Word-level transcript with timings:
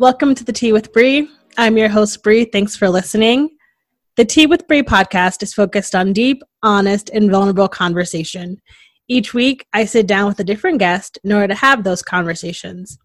Welcome 0.00 0.34
to 0.36 0.44
the 0.44 0.52
Tea 0.54 0.72
with 0.72 0.94
Bree. 0.94 1.28
I'm 1.58 1.76
your 1.76 1.90
host, 1.90 2.22
Bree. 2.22 2.46
Thanks 2.46 2.74
for 2.74 2.88
listening. 2.88 3.50
The 4.16 4.24
Tea 4.24 4.46
with 4.46 4.66
Bree 4.66 4.82
podcast 4.82 5.42
is 5.42 5.52
focused 5.52 5.94
on 5.94 6.14
deep, 6.14 6.42
honest, 6.62 7.10
and 7.10 7.30
vulnerable 7.30 7.68
conversation. 7.68 8.62
Each 9.08 9.34
week, 9.34 9.66
I 9.74 9.84
sit 9.84 10.06
down 10.06 10.26
with 10.26 10.40
a 10.40 10.44
different 10.44 10.78
guest 10.78 11.18
in 11.22 11.30
order 11.32 11.48
to 11.48 11.54
have 11.54 11.84
those 11.84 12.00
conversations. 12.00 12.96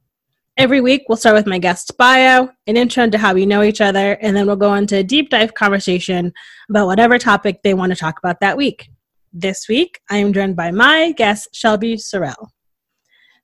Every 0.55 0.79
week, 0.79 1.03
we'll 1.09 1.17
start 1.17 1.35
with 1.35 1.45
my 1.45 1.59
guest's 1.59 1.91
bio, 1.91 2.47
an 2.65 2.77
intro 2.77 3.03
into 3.03 3.17
how 3.17 3.33
we 3.33 3.45
know 3.45 3.61
each 3.61 3.81
other, 3.81 4.13
and 4.21 4.33
then 4.33 4.47
we'll 4.47 4.55
go 4.55 4.73
into 4.75 4.95
a 4.95 5.03
deep 5.03 5.29
dive 5.29 5.53
conversation 5.53 6.31
about 6.69 6.87
whatever 6.87 7.19
topic 7.19 7.59
they 7.61 7.73
want 7.73 7.91
to 7.91 7.97
talk 7.97 8.17
about 8.19 8.39
that 8.39 8.55
week. 8.55 8.87
This 9.33 9.67
week, 9.67 9.99
I 10.09 10.19
am 10.19 10.31
joined 10.31 10.55
by 10.55 10.71
my 10.71 11.11
guest, 11.11 11.49
Shelby 11.51 11.97
Sorrell. 11.97 12.51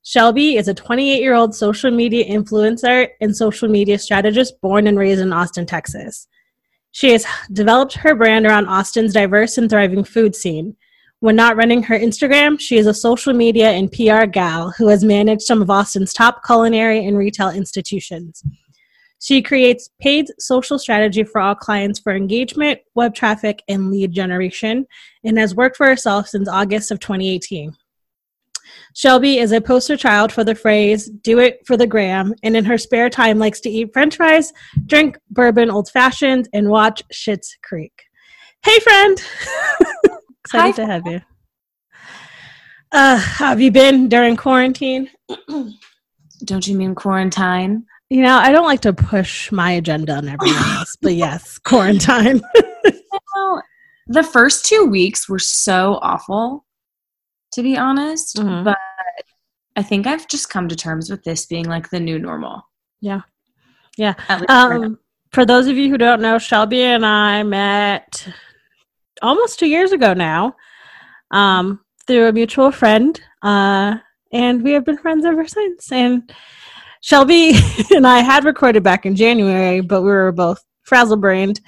Shelby 0.03 0.57
is 0.57 0.67
a 0.67 0.73
28 0.73 1.21
year 1.21 1.35
old 1.35 1.53
social 1.53 1.91
media 1.91 2.25
influencer 2.25 3.09
and 3.21 3.35
social 3.35 3.69
media 3.69 3.99
strategist 3.99 4.59
born 4.59 4.88
and 4.88 4.97
raised 4.97 5.21
in 5.21 5.31
Austin, 5.31 5.66
Texas. 5.66 6.27
She 6.91 7.11
has 7.11 7.25
developed 7.53 7.94
her 7.94 8.16
brand 8.16 8.45
around 8.45 8.67
Austin's 8.67 9.13
diverse 9.13 9.57
and 9.57 9.69
thriving 9.69 10.03
food 10.03 10.35
scene. 10.35 10.75
When 11.19 11.35
not 11.35 11.55
running 11.55 11.83
her 11.83 11.97
Instagram, 11.97 12.59
she 12.59 12.77
is 12.77 12.88
a 12.88 12.95
social 12.95 13.33
media 13.33 13.69
and 13.69 13.91
PR 13.91 14.25
gal 14.25 14.72
who 14.72 14.88
has 14.88 15.03
managed 15.03 15.44
some 15.44 15.61
of 15.61 15.69
Austin's 15.69 16.13
top 16.13 16.44
culinary 16.44 17.05
and 17.05 17.16
retail 17.16 17.49
institutions. 17.49 18.44
She 19.19 19.44
creates 19.44 19.91
paid 20.02 20.25
social 20.39 20.79
strategy 20.79 21.23
for 21.23 21.39
all 21.39 21.53
clients 21.53 21.99
for 21.99 22.16
engagement, 22.16 22.79
web 22.95 23.13
traffic, 23.13 23.61
and 23.67 23.91
lead 23.91 24.13
generation, 24.13 24.88
and 25.23 25.38
has 25.38 25.53
worked 25.53 25.77
for 25.77 25.85
herself 25.85 26.27
since 26.27 26.49
August 26.49 26.89
of 26.89 26.99
2018. 26.99 27.77
Shelby 28.95 29.38
is 29.38 29.52
a 29.52 29.61
poster 29.61 29.95
child 29.95 30.31
for 30.31 30.44
the 30.44 30.55
phrase 30.55 31.09
do 31.09 31.39
it 31.39 31.61
for 31.66 31.77
the 31.77 31.88
gram 31.88 32.33
and 32.44 32.58
in 32.58 32.66
her 32.66 32.78
spare 32.78 33.09
time 33.09 33.39
likes 33.39 33.59
to 33.61 33.69
eat 33.69 33.94
french 33.94 34.17
fries, 34.17 34.52
drink 34.86 35.17
bourbon 35.30 35.69
old 35.69 35.89
fashioned, 35.89 36.50
and 36.53 36.69
watch 36.69 37.03
Schitt's 37.13 37.55
Creek. 37.63 37.94
Hey, 38.63 38.80
friend! 38.80 39.23
Excited 40.45 40.55
Hi. 40.55 40.72
to 40.72 40.86
have 40.86 41.08
you. 41.08 41.22
Uh, 42.91 43.18
how 43.18 43.47
have 43.47 43.62
you 43.62 43.72
been 43.72 44.09
during 44.09 44.35
quarantine? 44.35 45.09
Don't 46.46 46.67
you 46.67 46.75
mean 46.75 46.96
quarantine? 46.96 47.85
You 48.09 48.23
know, 48.23 48.35
I 48.35 48.51
don't 48.51 48.66
like 48.66 48.81
to 48.81 48.91
push 48.91 49.53
my 49.53 49.72
agenda 49.72 50.16
on 50.16 50.28
everyone 50.28 50.62
else, 50.78 50.97
but 51.01 51.13
yes, 51.13 51.57
quarantine. 51.59 52.41
Well, 53.35 53.62
the 54.07 54.23
first 54.23 54.66
two 54.66 54.85
weeks 54.85 55.29
were 55.29 55.40
so 55.40 56.00
awful, 56.01 56.66
to 57.53 57.63
be 57.63 57.78
honest. 57.78 58.38
Mhm. 58.38 58.63
But 58.63 58.78
I 59.75 59.84
think 59.84 60.07
I've 60.07 60.28
just 60.28 60.50
come 60.50 60.67
to 60.67 60.75
terms 60.75 61.09
with 61.09 61.23
this 61.23 61.45
being 61.45 61.66
like 61.66 61.89
the 61.89 62.00
new 62.00 62.19
normal. 62.19 62.67
yeah. 63.00 63.22
Yeah. 63.97 64.13
For. 64.13 64.45
Um, 64.50 65.00
for 65.31 65.45
those 65.45 65.67
of 65.67 65.75
you 65.78 65.90
who 65.90 65.97
don't 65.97 66.22
know, 66.22 66.38
Shelby 66.38 66.81
and 66.81 67.06
I 67.06 67.44
met 67.44 68.28
almost 69.22 69.59
two 69.59 69.67
years 69.67 69.91
ago 69.91 70.13
now 70.13 70.56
um, 71.31 71.81
through 72.07 72.28
a 72.28 72.34
mutual 72.34 72.72
friend, 72.72 73.19
uh, 73.44 73.95
and 74.31 74.63
we 74.63 74.72
have 74.72 74.85
been 74.85 74.97
friends 74.97 75.25
ever 75.25 75.45
since. 75.47 75.91
And 75.91 76.34
Shelby 77.01 77.53
and 77.91 78.07
I 78.07 78.19
had 78.19 78.45
recorded 78.45 78.84
back 78.84 79.06
in 79.06 79.16
January, 79.16 79.81
but 79.81 80.01
we 80.01 80.09
were 80.09 80.31
both 80.31 80.63
frazzle 80.84 81.17
brained. 81.17 81.59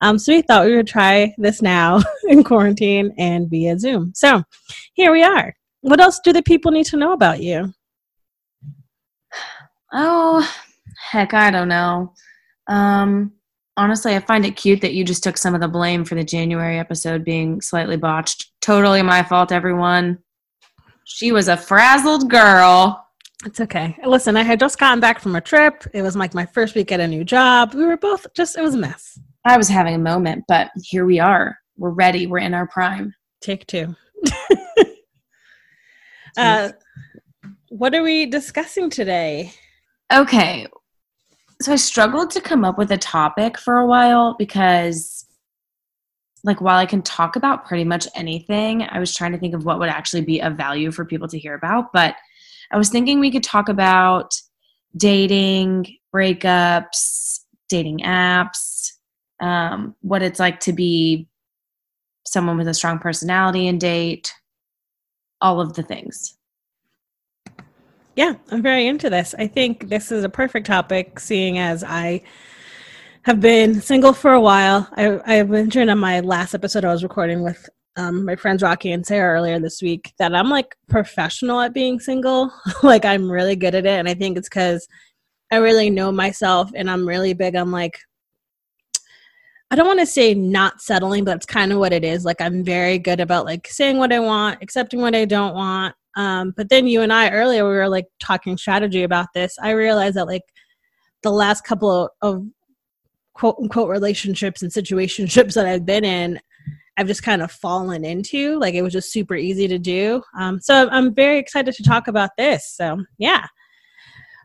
Um, 0.00 0.18
so 0.18 0.32
we 0.32 0.42
thought 0.42 0.66
we 0.66 0.76
would 0.76 0.86
try 0.86 1.34
this 1.38 1.60
now 1.60 2.00
in 2.28 2.42
quarantine 2.42 3.12
and 3.18 3.50
via 3.50 3.78
Zoom. 3.78 4.12
So 4.14 4.42
here 4.94 5.12
we 5.12 5.22
are. 5.22 5.54
What 5.82 6.00
else 6.00 6.20
do 6.22 6.32
the 6.32 6.42
people 6.42 6.70
need 6.70 6.86
to 6.86 6.96
know 6.96 7.12
about 7.12 7.42
you? 7.42 7.72
oh, 9.92 10.54
heck, 11.10 11.34
I 11.34 11.50
don't 11.50 11.68
know. 11.68 12.12
Um, 12.68 13.32
honestly, 13.76 14.14
I 14.14 14.20
find 14.20 14.44
it 14.44 14.56
cute 14.56 14.80
that 14.82 14.94
you 14.94 15.04
just 15.04 15.24
took 15.24 15.36
some 15.36 15.54
of 15.54 15.60
the 15.60 15.68
blame 15.68 16.04
for 16.04 16.14
the 16.14 16.24
January 16.24 16.78
episode 16.78 17.24
being 17.24 17.60
slightly 17.60 17.96
botched. 17.96 18.52
Totally 18.60 19.02
my 19.02 19.22
fault, 19.22 19.52
everyone. 19.52 20.18
She 21.04 21.32
was 21.32 21.48
a 21.48 21.56
frazzled 21.56 22.30
girl. 22.30 23.04
It's 23.44 23.60
okay. 23.60 23.96
Listen, 24.04 24.36
I 24.36 24.42
had 24.42 24.60
just 24.60 24.78
gotten 24.78 25.00
back 25.00 25.18
from 25.18 25.34
a 25.34 25.40
trip. 25.40 25.84
It 25.94 26.02
was 26.02 26.14
like 26.14 26.34
my 26.34 26.46
first 26.46 26.74
week 26.74 26.92
at 26.92 27.00
a 27.00 27.08
new 27.08 27.24
job. 27.24 27.74
We 27.74 27.84
were 27.84 27.96
both 27.96 28.26
just, 28.34 28.56
it 28.56 28.62
was 28.62 28.74
a 28.74 28.78
mess. 28.78 29.18
I 29.44 29.56
was 29.56 29.68
having 29.68 29.94
a 29.94 29.98
moment, 29.98 30.44
but 30.48 30.70
here 30.82 31.06
we 31.06 31.18
are. 31.18 31.58
We're 31.76 31.90
ready. 31.90 32.26
We're 32.26 32.38
in 32.38 32.54
our 32.54 32.66
prime. 32.66 33.14
Take 33.40 33.66
two. 33.66 33.94
uh, 36.36 36.70
what 37.68 37.94
are 37.94 38.02
we 38.02 38.26
discussing 38.26 38.90
today? 38.90 39.52
Okay. 40.12 40.66
So 41.62 41.72
I 41.72 41.76
struggled 41.76 42.30
to 42.32 42.40
come 42.40 42.64
up 42.64 42.76
with 42.78 42.90
a 42.90 42.98
topic 42.98 43.58
for 43.58 43.78
a 43.78 43.86
while 43.86 44.34
because 44.38 45.26
like 46.42 46.60
while 46.60 46.78
I 46.78 46.86
can 46.86 47.02
talk 47.02 47.36
about 47.36 47.66
pretty 47.66 47.84
much 47.84 48.08
anything, 48.14 48.82
I 48.82 48.98
was 48.98 49.14
trying 49.14 49.32
to 49.32 49.38
think 49.38 49.54
of 49.54 49.64
what 49.64 49.78
would 49.78 49.88
actually 49.88 50.22
be 50.22 50.40
of 50.40 50.56
value 50.56 50.90
for 50.90 51.04
people 51.04 51.28
to 51.28 51.38
hear 51.38 51.54
about, 51.54 51.92
but 51.92 52.14
I 52.72 52.78
was 52.78 52.88
thinking 52.88 53.20
we 53.20 53.30
could 53.30 53.42
talk 53.42 53.68
about 53.68 54.32
dating, 54.96 55.86
breakups, 56.14 57.40
dating 57.68 57.98
apps, 58.00 58.92
um, 59.40 59.94
what 60.02 60.22
it's 60.22 60.40
like 60.40 60.60
to 60.60 60.72
be 60.72 61.26
someone 62.26 62.58
with 62.58 62.68
a 62.68 62.74
strong 62.74 62.98
personality 62.98 63.68
and 63.68 63.80
date, 63.80 64.34
all 65.40 65.60
of 65.60 65.74
the 65.74 65.82
things. 65.82 66.36
Yeah, 68.16 68.34
I'm 68.50 68.62
very 68.62 68.86
into 68.86 69.08
this. 69.08 69.34
I 69.38 69.46
think 69.46 69.88
this 69.88 70.12
is 70.12 70.24
a 70.24 70.28
perfect 70.28 70.66
topic, 70.66 71.18
seeing 71.18 71.58
as 71.58 71.82
I 71.82 72.22
have 73.22 73.40
been 73.40 73.80
single 73.80 74.12
for 74.12 74.32
a 74.32 74.40
while. 74.40 74.88
I, 74.94 75.38
I 75.38 75.42
mentioned 75.42 75.90
on 75.90 75.98
my 75.98 76.20
last 76.20 76.54
episode 76.54 76.84
I 76.84 76.92
was 76.92 77.02
recording 77.02 77.42
with 77.42 77.68
um, 77.96 78.24
my 78.24 78.36
friends 78.36 78.62
Rocky 78.62 78.92
and 78.92 79.06
Sarah 79.06 79.38
earlier 79.38 79.58
this 79.58 79.82
week 79.82 80.12
that 80.18 80.34
I'm 80.34 80.48
like 80.48 80.76
professional 80.88 81.60
at 81.60 81.74
being 81.74 81.98
single. 82.00 82.52
like 82.82 83.04
I'm 83.04 83.30
really 83.30 83.56
good 83.56 83.74
at 83.74 83.86
it, 83.86 83.98
and 83.98 84.08
I 84.08 84.14
think 84.14 84.36
it's 84.36 84.48
because 84.48 84.86
I 85.50 85.56
really 85.56 85.90
know 85.90 86.12
myself, 86.12 86.70
and 86.74 86.90
I'm 86.90 87.06
really 87.06 87.32
big 87.32 87.56
on 87.56 87.70
like 87.70 87.98
I 89.70 89.76
don't 89.76 89.86
want 89.86 90.00
to 90.00 90.06
say 90.06 90.34
not 90.34 90.82
settling, 90.82 91.24
but 91.24 91.36
it's 91.36 91.46
kind 91.46 91.72
of 91.72 91.78
what 91.78 91.92
it 91.92 92.04
is. 92.04 92.24
Like 92.24 92.40
I'm 92.40 92.64
very 92.64 92.98
good 92.98 93.20
about 93.20 93.44
like 93.44 93.68
saying 93.68 93.98
what 93.98 94.12
I 94.12 94.18
want, 94.18 94.62
accepting 94.62 95.00
what 95.00 95.14
I 95.14 95.24
don't 95.24 95.54
want. 95.54 95.94
Um, 96.16 96.52
but 96.56 96.68
then 96.68 96.88
you 96.88 97.02
and 97.02 97.12
I 97.12 97.30
earlier 97.30 97.64
we 97.64 97.70
were 97.70 97.88
like 97.88 98.06
talking 98.18 98.56
strategy 98.56 99.04
about 99.04 99.28
this. 99.32 99.56
I 99.62 99.70
realized 99.70 100.16
that 100.16 100.26
like 100.26 100.42
the 101.22 101.30
last 101.30 101.64
couple 101.64 101.90
of, 101.90 102.10
of 102.22 102.46
quote 103.34 103.56
unquote 103.60 103.90
relationships 103.90 104.62
and 104.62 104.72
situationships 104.72 105.54
that 105.54 105.66
I've 105.66 105.86
been 105.86 106.04
in, 106.04 106.40
I've 106.96 107.06
just 107.06 107.22
kind 107.22 107.40
of 107.40 107.52
fallen 107.52 108.04
into. 108.04 108.58
Like 108.58 108.74
it 108.74 108.82
was 108.82 108.92
just 108.92 109.12
super 109.12 109.36
easy 109.36 109.68
to 109.68 109.78
do. 109.78 110.20
Um, 110.36 110.60
so 110.60 110.88
I'm 110.90 111.14
very 111.14 111.38
excited 111.38 111.74
to 111.74 111.84
talk 111.84 112.08
about 112.08 112.30
this. 112.36 112.74
So 112.76 113.04
yeah. 113.18 113.46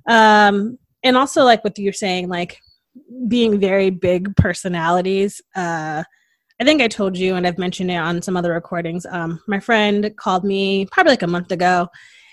Um, 0.07 0.77
and 1.03 1.17
also 1.17 1.43
like 1.43 1.63
what 1.63 1.79
you're 1.79 1.93
saying, 1.93 2.29
like 2.29 2.61
being 3.27 3.59
very 3.59 3.89
big 3.89 4.35
personalities. 4.35 5.41
Uh, 5.55 6.03
I 6.59 6.63
think 6.63 6.81
I 6.81 6.87
told 6.87 7.17
you, 7.17 7.35
and 7.35 7.45
I've 7.45 7.57
mentioned 7.57 7.91
it 7.91 7.95
on 7.95 8.21
some 8.21 8.37
other 8.37 8.53
recordings. 8.53 9.05
Um, 9.05 9.41
my 9.47 9.59
friend 9.59 10.13
called 10.17 10.43
me 10.45 10.85
probably 10.91 11.11
like 11.11 11.23
a 11.23 11.27
month 11.27 11.51
ago, 11.51 11.87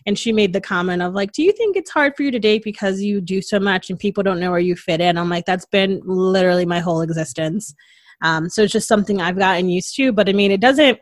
and 0.06 0.18
she 0.18 0.32
made 0.32 0.52
the 0.52 0.60
comment 0.60 1.02
of 1.02 1.14
like, 1.14 1.32
"Do 1.32 1.42
you 1.42 1.52
think 1.52 1.76
it's 1.76 1.90
hard 1.90 2.14
for 2.16 2.22
you 2.22 2.30
to 2.30 2.38
date 2.38 2.62
because 2.62 3.02
you 3.02 3.20
do 3.20 3.42
so 3.42 3.58
much 3.58 3.90
and 3.90 3.98
people 3.98 4.22
don't 4.22 4.40
know 4.40 4.50
where 4.50 4.60
you 4.60 4.76
fit 4.76 5.00
in?" 5.00 5.18
I'm 5.18 5.28
like, 5.28 5.44
"That's 5.46 5.66
been 5.66 6.00
literally 6.04 6.66
my 6.66 6.80
whole 6.80 7.00
existence." 7.00 7.74
Um, 8.22 8.48
so 8.48 8.62
it's 8.62 8.72
just 8.72 8.88
something 8.88 9.20
I've 9.20 9.38
gotten 9.38 9.68
used 9.68 9.96
to. 9.96 10.12
But 10.12 10.28
I 10.28 10.32
mean, 10.32 10.52
it 10.52 10.60
doesn't 10.60 10.98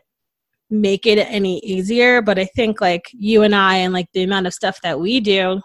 make 0.71 1.05
it 1.05 1.19
any 1.19 1.59
easier. 1.59 2.21
But 2.21 2.39
I 2.39 2.45
think 2.45 2.81
like 2.81 3.05
you 3.13 3.43
and 3.43 3.53
I, 3.55 3.77
and 3.77 3.93
like 3.93 4.07
the 4.13 4.23
amount 4.23 4.47
of 4.47 4.53
stuff 4.53 4.79
that 4.81 4.99
we 4.99 5.19
do, 5.19 5.61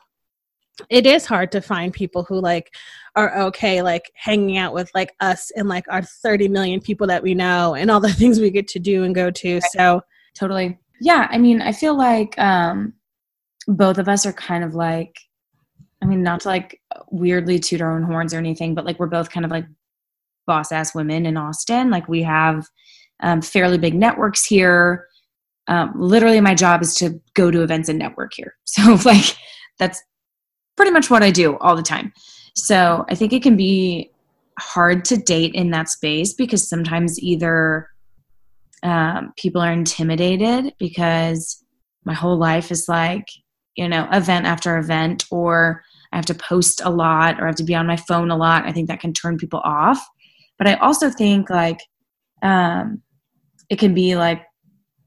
it 0.90 1.06
is 1.06 1.24
hard 1.24 1.52
to 1.52 1.62
find 1.62 1.92
people 1.92 2.24
who 2.24 2.38
like 2.40 2.74
are 3.16 3.36
okay 3.38 3.82
like 3.82 4.12
hanging 4.14 4.58
out 4.58 4.74
with 4.74 4.90
like 4.94 5.14
us 5.20 5.50
and 5.56 5.68
like 5.68 5.84
our 5.88 6.02
30 6.02 6.48
million 6.48 6.80
people 6.80 7.06
that 7.06 7.22
we 7.22 7.34
know 7.34 7.74
and 7.74 7.90
all 7.90 8.00
the 8.00 8.12
things 8.12 8.38
we 8.38 8.50
get 8.50 8.68
to 8.68 8.78
do 8.78 9.04
and 9.04 9.14
go 9.14 9.30
to. 9.30 9.60
So 9.72 10.02
totally. 10.34 10.78
Yeah, 11.00 11.26
I 11.30 11.38
mean, 11.38 11.60
I 11.60 11.72
feel 11.72 11.96
like 11.96 12.38
um 12.38 12.92
both 13.66 13.98
of 13.98 14.08
us 14.08 14.26
are 14.26 14.32
kind 14.32 14.62
of 14.62 14.74
like 14.74 15.16
I 16.02 16.06
mean, 16.06 16.22
not 16.22 16.40
to 16.40 16.48
like 16.48 16.80
weirdly 17.10 17.58
toot 17.58 17.80
our 17.80 17.96
own 17.96 18.02
horns 18.02 18.34
or 18.34 18.38
anything, 18.38 18.74
but 18.74 18.84
like 18.84 18.98
we're 18.98 19.06
both 19.06 19.30
kind 19.30 19.44
of 19.44 19.50
like 19.50 19.66
boss 20.46 20.70
ass 20.70 20.94
women 20.94 21.26
in 21.26 21.36
Austin. 21.36 21.90
Like 21.90 22.08
we 22.08 22.22
have 22.22 22.66
um, 23.22 23.42
fairly 23.42 23.78
big 23.78 23.94
networks 23.94 24.44
here. 24.44 25.06
Um, 25.68 25.92
literally, 25.96 26.40
my 26.40 26.54
job 26.54 26.82
is 26.82 26.94
to 26.96 27.20
go 27.34 27.50
to 27.50 27.62
events 27.62 27.88
and 27.88 27.98
network 27.98 28.32
here. 28.34 28.54
So, 28.66 28.98
like, 29.04 29.36
that's 29.78 30.02
pretty 30.76 30.92
much 30.92 31.10
what 31.10 31.22
I 31.22 31.30
do 31.30 31.56
all 31.58 31.76
the 31.76 31.82
time. 31.82 32.12
So, 32.56 33.04
I 33.08 33.14
think 33.14 33.32
it 33.32 33.42
can 33.42 33.56
be 33.56 34.10
hard 34.58 35.04
to 35.06 35.16
date 35.16 35.54
in 35.54 35.70
that 35.70 35.88
space 35.88 36.32
because 36.32 36.68
sometimes 36.68 37.20
either 37.20 37.90
um, 38.82 39.32
people 39.36 39.60
are 39.60 39.72
intimidated 39.72 40.74
because 40.78 41.62
my 42.04 42.14
whole 42.14 42.36
life 42.38 42.70
is 42.70 42.88
like, 42.88 43.26
you 43.74 43.88
know, 43.88 44.08
event 44.12 44.46
after 44.46 44.78
event, 44.78 45.26
or 45.30 45.82
I 46.12 46.16
have 46.16 46.26
to 46.26 46.34
post 46.34 46.80
a 46.84 46.90
lot, 46.90 47.40
or 47.40 47.44
I 47.44 47.48
have 47.48 47.56
to 47.56 47.64
be 47.64 47.74
on 47.74 47.86
my 47.86 47.96
phone 47.96 48.30
a 48.30 48.36
lot. 48.36 48.64
I 48.64 48.72
think 48.72 48.88
that 48.88 49.00
can 49.00 49.12
turn 49.12 49.36
people 49.36 49.60
off. 49.64 50.06
But 50.56 50.68
I 50.68 50.74
also 50.74 51.10
think 51.10 51.50
like 51.50 51.80
um, 52.42 53.02
it 53.68 53.78
can 53.78 53.92
be 53.92 54.16
like 54.16 54.42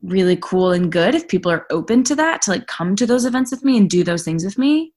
really 0.04 0.38
cool 0.42 0.72
and 0.72 0.92
good 0.92 1.16
if 1.16 1.28
people 1.28 1.52
are 1.52 1.66
open 1.72 2.04
to 2.04 2.16
that 2.16 2.42
to 2.44 2.52
like 2.52 2.68
come 2.68 2.96
to 2.96 3.06
those 3.06 3.26
events 3.26 3.52
with 3.52 3.64
me 3.64 3.78
and 3.78 3.90
do 3.90 4.04
those 4.04 4.24
things 4.24 4.44
with 4.44 4.58
me. 4.58 4.94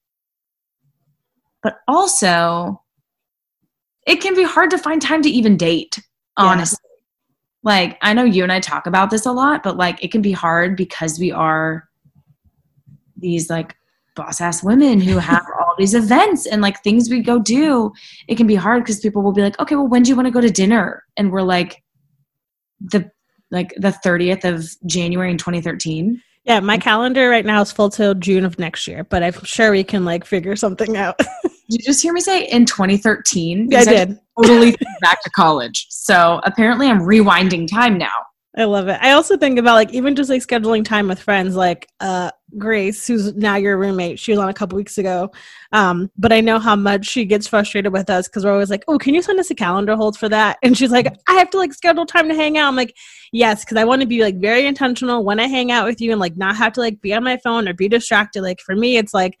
But 1.63 1.79
also, 1.87 2.81
it 4.05 4.17
can 4.17 4.35
be 4.35 4.43
hard 4.43 4.69
to 4.71 4.77
find 4.77 5.01
time 5.01 5.21
to 5.21 5.29
even 5.29 5.57
date, 5.57 5.99
honestly. 6.37 6.77
Yeah. 6.83 6.89
Like, 7.63 7.97
I 8.01 8.13
know 8.13 8.25
you 8.25 8.43
and 8.43 8.51
I 8.51 8.59
talk 8.59 8.85
about 8.85 9.09
this 9.09 9.25
a 9.25 9.31
lot, 9.31 9.63
but 9.63 9.77
like, 9.77 10.03
it 10.03 10.11
can 10.11 10.21
be 10.21 10.33
hard 10.33 10.75
because 10.75 11.17
we 11.17 11.31
are 11.31 11.87
these 13.15 13.49
like 13.49 13.75
boss 14.15 14.41
ass 14.41 14.63
women 14.63 14.99
who 14.99 15.17
have 15.17 15.45
all 15.59 15.73
these 15.77 15.93
events 15.93 16.45
and 16.45 16.61
like 16.61 16.83
things 16.83 17.09
we 17.09 17.21
go 17.21 17.39
do. 17.39 17.91
It 18.27 18.35
can 18.35 18.47
be 18.47 18.55
hard 18.55 18.83
because 18.83 18.99
people 18.99 19.21
will 19.21 19.31
be 19.31 19.41
like, 19.41 19.59
okay, 19.59 19.75
well, 19.75 19.87
when 19.87 20.03
do 20.03 20.09
you 20.09 20.15
want 20.15 20.27
to 20.27 20.31
go 20.31 20.41
to 20.41 20.49
dinner? 20.49 21.03
And 21.17 21.31
we're 21.31 21.41
like, 21.41 21.81
the 22.79 23.09
like 23.51 23.73
the 23.77 23.89
30th 24.03 24.43
of 24.43 24.67
January 24.85 25.31
in 25.31 25.37
2013. 25.37 26.21
Yeah, 26.43 26.59
my 26.59 26.77
calendar 26.77 27.29
right 27.29 27.45
now 27.45 27.61
is 27.61 27.71
full 27.71 27.89
till 27.89 28.13
June 28.15 28.43
of 28.43 28.59
next 28.59 28.87
year, 28.87 29.05
but 29.05 29.23
I'm 29.23 29.43
sure 29.43 29.71
we 29.71 29.83
can 29.83 30.03
like 30.03 30.25
figure 30.25 30.55
something 30.55 30.97
out. 30.97 31.19
did 31.69 31.81
you 31.81 31.85
just 31.85 32.01
hear 32.01 32.13
me 32.13 32.21
say 32.21 32.45
in 32.45 32.65
2013? 32.65 33.69
Yeah, 33.71 33.79
I 33.79 33.85
did. 33.85 34.19
totally 34.41 34.75
back 35.01 35.21
to 35.23 35.29
college. 35.31 35.87
So 35.89 36.41
apparently 36.43 36.87
I'm 36.87 36.99
rewinding 36.99 37.67
time 37.67 37.97
now. 37.97 38.11
I 38.55 38.65
love 38.65 38.87
it. 38.87 38.99
I 39.01 39.13
also 39.13 39.35
think 39.35 39.57
about 39.57 39.73
like 39.73 39.93
even 39.93 40.15
just 40.15 40.29
like 40.29 40.41
scheduling 40.45 40.85
time 40.85 41.07
with 41.07 41.19
friends, 41.19 41.55
like 41.55 41.89
uh 41.99 42.29
Grace, 42.55 43.07
who's 43.07 43.33
now 43.33 43.55
your 43.55 43.79
roommate. 43.79 44.19
She 44.19 44.31
was 44.31 44.39
on 44.39 44.47
a 44.47 44.53
couple 44.53 44.75
weeks 44.75 44.99
ago. 44.99 45.31
Um, 45.71 46.11
but 46.19 46.31
I 46.31 46.39
know 46.39 46.59
how 46.59 46.75
much 46.75 47.07
she 47.07 47.25
gets 47.25 47.47
frustrated 47.47 47.91
with 47.91 48.11
us 48.11 48.27
because 48.27 48.45
we're 48.45 48.51
always 48.51 48.69
like, 48.69 48.83
Oh, 48.87 48.99
can 48.99 49.15
you 49.15 49.23
send 49.23 49.39
us 49.39 49.49
a 49.49 49.55
calendar 49.55 49.95
hold 49.95 50.19
for 50.19 50.29
that? 50.29 50.59
And 50.61 50.77
she's 50.77 50.91
like, 50.91 51.07
I 51.27 51.33
have 51.33 51.49
to 51.49 51.57
like 51.57 51.73
schedule 51.73 52.05
time 52.05 52.29
to 52.29 52.35
hang 52.35 52.59
out. 52.59 52.67
I'm 52.67 52.75
like, 52.75 52.95
Yes, 53.31 53.65
because 53.65 53.77
I 53.77 53.85
want 53.85 54.03
to 54.03 54.07
be 54.07 54.21
like 54.21 54.39
very 54.39 54.67
intentional 54.67 55.23
when 55.23 55.39
I 55.39 55.47
hang 55.47 55.71
out 55.71 55.87
with 55.87 55.99
you 55.99 56.11
and 56.11 56.21
like 56.21 56.37
not 56.37 56.55
have 56.55 56.73
to 56.73 56.79
like 56.79 57.01
be 57.01 57.11
on 57.11 57.23
my 57.23 57.37
phone 57.37 57.67
or 57.67 57.73
be 57.73 57.87
distracted. 57.87 58.43
Like 58.43 58.59
for 58.59 58.75
me, 58.75 58.97
it's 58.97 59.15
like 59.15 59.39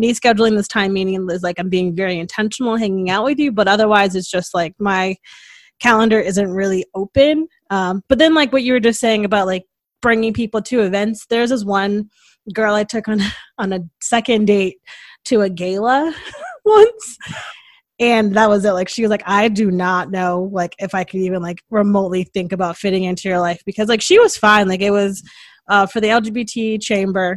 me 0.00 0.12
scheduling 0.12 0.56
this 0.56 0.68
time 0.68 0.92
meeting 0.92 1.28
is 1.30 1.42
like 1.42 1.58
I'm 1.58 1.68
being 1.68 1.94
very 1.94 2.18
intentional 2.18 2.76
hanging 2.76 3.10
out 3.10 3.24
with 3.24 3.38
you, 3.38 3.52
but 3.52 3.68
otherwise 3.68 4.16
it's 4.16 4.30
just 4.30 4.54
like 4.54 4.74
my 4.78 5.16
calendar 5.80 6.18
isn't 6.18 6.50
really 6.50 6.84
open. 6.94 7.46
Um, 7.70 8.02
but 8.08 8.18
then, 8.18 8.34
like 8.34 8.52
what 8.52 8.62
you 8.62 8.72
were 8.72 8.80
just 8.80 9.00
saying 9.00 9.24
about 9.24 9.46
like 9.46 9.64
bringing 10.02 10.32
people 10.32 10.62
to 10.62 10.80
events, 10.80 11.26
there's 11.26 11.50
this 11.50 11.64
one 11.64 12.10
girl 12.54 12.74
I 12.74 12.84
took 12.84 13.08
on 13.08 13.20
on 13.58 13.72
a 13.72 13.80
second 14.00 14.46
date 14.46 14.78
to 15.26 15.42
a 15.42 15.50
gala 15.50 16.14
once. 16.64 17.18
And 17.98 18.34
that 18.34 18.48
was 18.48 18.64
it. 18.64 18.72
Like 18.72 18.88
she 18.88 19.02
was 19.02 19.10
like, 19.10 19.22
I 19.26 19.48
do 19.48 19.70
not 19.70 20.10
know 20.10 20.48
like 20.52 20.74
if 20.78 20.94
I 20.94 21.04
could 21.04 21.20
even 21.20 21.42
like 21.42 21.62
remotely 21.68 22.24
think 22.24 22.52
about 22.52 22.78
fitting 22.78 23.04
into 23.04 23.28
your 23.28 23.40
life 23.40 23.62
because 23.66 23.88
like 23.88 24.00
she 24.00 24.18
was 24.18 24.38
fine. 24.38 24.68
Like 24.68 24.80
it 24.80 24.90
was 24.90 25.22
uh, 25.68 25.84
for 25.86 26.00
the 26.00 26.08
LGBT 26.08 26.80
chamber 26.80 27.36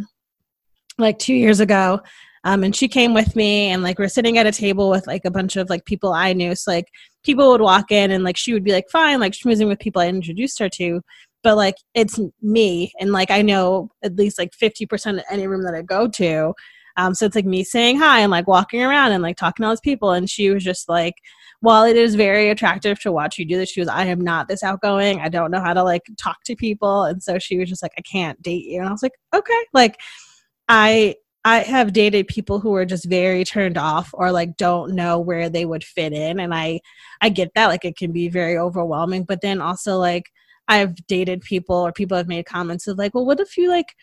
like 0.97 1.19
two 1.19 1.33
years 1.33 1.59
ago. 1.59 1.99
Um, 2.45 2.63
and 2.63 2.75
she 2.75 2.87
came 2.87 3.13
with 3.13 3.35
me 3.35 3.69
and 3.69 3.83
like 3.83 3.97
we're 3.97 4.09
sitting 4.09 4.37
at 4.37 4.45
a 4.45 4.51
table 4.51 4.89
with 4.89 5.07
like 5.07 5.23
a 5.23 5.31
bunch 5.31 5.55
of 5.55 5.69
like 5.69 5.85
people 5.85 6.11
I 6.11 6.33
knew. 6.33 6.55
So 6.55 6.71
like 6.71 6.87
people 7.23 7.49
would 7.51 7.61
walk 7.61 7.91
in 7.91 8.11
and 8.11 8.23
like 8.23 8.35
she 8.35 8.53
would 8.53 8.63
be 8.63 8.73
like 8.73 8.89
fine, 8.91 9.19
like 9.19 9.33
schmoozing 9.33 9.67
with 9.67 9.79
people 9.79 10.01
I 10.01 10.07
introduced 10.07 10.59
her 10.59 10.69
to. 10.69 11.01
But 11.41 11.55
like 11.55 11.75
it's 11.93 12.19
me 12.41 12.91
and 12.99 13.11
like 13.11 13.31
I 13.31 13.41
know 13.41 13.89
at 14.03 14.15
least 14.15 14.37
like 14.37 14.51
50% 14.51 15.19
of 15.19 15.23
any 15.29 15.47
room 15.47 15.63
that 15.63 15.75
I 15.75 15.81
go 15.81 16.07
to. 16.07 16.53
Um, 16.95 17.15
so 17.15 17.25
it's 17.25 17.35
like 17.35 17.45
me 17.45 17.63
saying 17.63 17.97
hi 17.97 18.19
and 18.19 18.31
like 18.31 18.47
walking 18.47 18.83
around 18.83 19.13
and 19.13 19.23
like 19.23 19.37
talking 19.37 19.63
to 19.63 19.67
all 19.67 19.73
these 19.73 19.79
people. 19.79 20.11
And 20.11 20.29
she 20.29 20.49
was 20.49 20.63
just 20.63 20.87
like, 20.87 21.15
while 21.61 21.85
it 21.85 21.95
is 21.95 22.15
very 22.15 22.49
attractive 22.49 22.99
to 22.99 23.11
watch 23.11 23.39
you 23.39 23.45
do 23.45 23.57
this, 23.57 23.71
she 23.71 23.79
was, 23.79 23.87
I 23.87 24.05
am 24.05 24.19
not 24.19 24.47
this 24.47 24.63
outgoing. 24.63 25.21
I 25.21 25.29
don't 25.29 25.49
know 25.49 25.61
how 25.61 25.73
to 25.73 25.83
like 25.83 26.03
talk 26.17 26.43
to 26.45 26.55
people. 26.55 27.05
And 27.05 27.23
so 27.23 27.39
she 27.39 27.57
was 27.57 27.69
just 27.69 27.81
like, 27.81 27.93
I 27.97 28.01
can't 28.01 28.41
date 28.41 28.65
you. 28.65 28.79
And 28.79 28.89
I 28.89 28.91
was 28.91 29.01
like, 29.01 29.13
okay. 29.33 29.65
Like 29.73 29.97
I 30.67 31.15
I 31.45 31.59
have 31.59 31.93
dated 31.93 32.27
people 32.27 32.59
who 32.59 32.73
are 32.75 32.85
just 32.85 33.05
very 33.05 33.43
turned 33.43 33.77
off 33.77 34.11
or 34.13 34.31
like 34.31 34.55
don't 34.55 34.93
know 34.93 35.19
where 35.19 35.49
they 35.49 35.65
would 35.65 35.83
fit 35.83 36.13
in 36.13 36.39
and 36.39 36.53
I 36.53 36.79
I 37.21 37.29
get 37.29 37.51
that 37.55 37.67
like 37.67 37.85
it 37.85 37.97
can 37.97 38.11
be 38.11 38.29
very 38.29 38.57
overwhelming 38.57 39.23
but 39.25 39.41
then 39.41 39.61
also 39.61 39.97
like 39.97 40.29
I've 40.67 40.95
dated 41.07 41.41
people 41.41 41.75
or 41.75 41.91
people 41.91 42.15
have 42.17 42.27
made 42.27 42.45
comments 42.45 42.87
of 42.87 42.97
like 42.97 43.13
well 43.13 43.25
what 43.25 43.39
if 43.39 43.57
you 43.57 43.69
like 43.69 43.93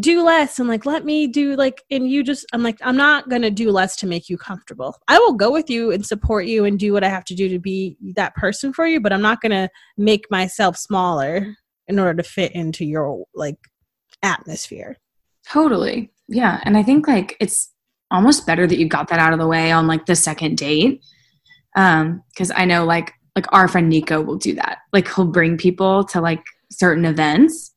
do 0.00 0.24
less 0.24 0.58
and 0.58 0.68
like 0.68 0.86
let 0.86 1.04
me 1.04 1.26
do 1.26 1.54
like 1.54 1.82
and 1.90 2.10
you 2.10 2.24
just 2.24 2.46
I'm 2.52 2.62
like 2.62 2.78
I'm 2.82 2.96
not 2.96 3.28
going 3.28 3.42
to 3.42 3.50
do 3.50 3.70
less 3.70 3.94
to 3.96 4.06
make 4.06 4.28
you 4.28 4.36
comfortable. 4.36 4.96
I 5.06 5.18
will 5.18 5.34
go 5.34 5.52
with 5.52 5.70
you 5.70 5.92
and 5.92 6.04
support 6.04 6.46
you 6.46 6.64
and 6.64 6.78
do 6.78 6.92
what 6.92 7.04
I 7.04 7.08
have 7.08 7.24
to 7.26 7.34
do 7.34 7.48
to 7.50 7.60
be 7.60 7.96
that 8.16 8.34
person 8.34 8.72
for 8.72 8.86
you 8.86 9.00
but 9.00 9.12
I'm 9.12 9.22
not 9.22 9.40
going 9.40 9.52
to 9.52 9.68
make 9.96 10.30
myself 10.30 10.76
smaller 10.76 11.54
in 11.86 11.98
order 11.98 12.14
to 12.14 12.28
fit 12.28 12.52
into 12.52 12.84
your 12.84 13.24
like 13.34 13.58
atmosphere. 14.22 14.96
Totally. 15.46 16.10
Yeah. 16.28 16.60
And 16.64 16.76
I 16.76 16.82
think 16.82 17.06
like 17.06 17.36
it's 17.40 17.70
almost 18.10 18.46
better 18.46 18.66
that 18.66 18.78
you 18.78 18.88
got 18.88 19.08
that 19.08 19.18
out 19.18 19.32
of 19.32 19.38
the 19.38 19.46
way 19.46 19.72
on 19.72 19.86
like 19.86 20.06
the 20.06 20.16
second 20.16 20.56
date. 20.56 21.02
Um, 21.76 22.22
because 22.30 22.52
I 22.54 22.64
know 22.64 22.84
like 22.84 23.12
like 23.34 23.46
our 23.52 23.66
friend 23.66 23.88
Nico 23.88 24.20
will 24.22 24.36
do 24.36 24.54
that. 24.54 24.78
Like 24.92 25.12
he'll 25.12 25.26
bring 25.26 25.56
people 25.56 26.04
to 26.04 26.20
like 26.20 26.44
certain 26.70 27.04
events. 27.04 27.72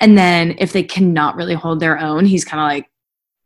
And 0.00 0.16
then 0.16 0.54
if 0.58 0.72
they 0.72 0.82
cannot 0.82 1.36
really 1.36 1.54
hold 1.54 1.80
their 1.80 1.98
own, 1.98 2.26
he's 2.26 2.44
kind 2.44 2.60
of 2.60 2.68
like, 2.68 2.90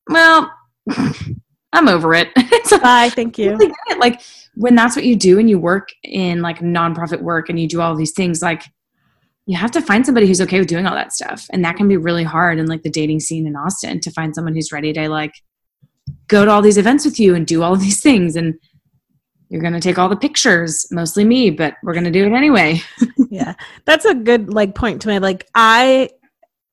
well, 0.08 0.52
I'm 1.72 1.88
over 1.88 2.14
it. 2.14 2.28
so, 2.64 2.78
Bye, 2.78 3.10
thank 3.10 3.38
you. 3.38 3.58
Like 3.98 4.20
when 4.54 4.74
that's 4.74 4.96
what 4.96 5.04
you 5.04 5.16
do 5.16 5.38
and 5.38 5.48
you 5.48 5.58
work 5.58 5.90
in 6.02 6.42
like 6.42 6.60
nonprofit 6.60 7.20
work 7.20 7.48
and 7.48 7.60
you 7.60 7.68
do 7.68 7.80
all 7.80 7.94
these 7.94 8.12
things, 8.12 8.42
like 8.42 8.64
you 9.48 9.56
have 9.56 9.70
to 9.70 9.80
find 9.80 10.04
somebody 10.04 10.26
who's 10.26 10.42
okay 10.42 10.58
with 10.58 10.68
doing 10.68 10.86
all 10.86 10.94
that 10.94 11.10
stuff. 11.10 11.46
And 11.50 11.64
that 11.64 11.76
can 11.76 11.88
be 11.88 11.96
really 11.96 12.22
hard 12.22 12.58
in 12.58 12.66
like 12.66 12.82
the 12.82 12.90
dating 12.90 13.20
scene 13.20 13.46
in 13.46 13.56
austin 13.56 13.98
to 14.00 14.10
find 14.10 14.34
someone 14.34 14.54
who's 14.54 14.72
ready 14.72 14.92
to 14.92 15.08
like 15.08 15.32
go 16.28 16.44
to 16.44 16.50
all 16.50 16.60
these 16.60 16.76
events 16.76 17.06
with 17.06 17.18
you 17.18 17.34
and 17.34 17.46
do 17.46 17.62
all 17.62 17.74
these 17.86 18.02
things. 18.02 18.36
And 18.36 18.56
you're 19.48 19.62
going 19.62 19.72
to 19.72 19.80
take 19.80 19.98
all 19.98 20.10
the 20.10 20.16
pictures 20.16 20.86
mostly 20.90 21.24
me 21.24 21.48
but 21.48 21.76
we're 21.82 21.94
going 21.94 22.04
to 22.04 22.10
do 22.10 22.26
it 22.26 22.32
anyway. 22.32 22.80
Yeah. 23.30 23.54
That's 23.84 24.06
a 24.06 24.14
good 24.14 24.54
like 24.54 24.74
point 24.74 25.02
to 25.02 25.08
me 25.08 25.18
like 25.18 25.46
i 25.54 26.08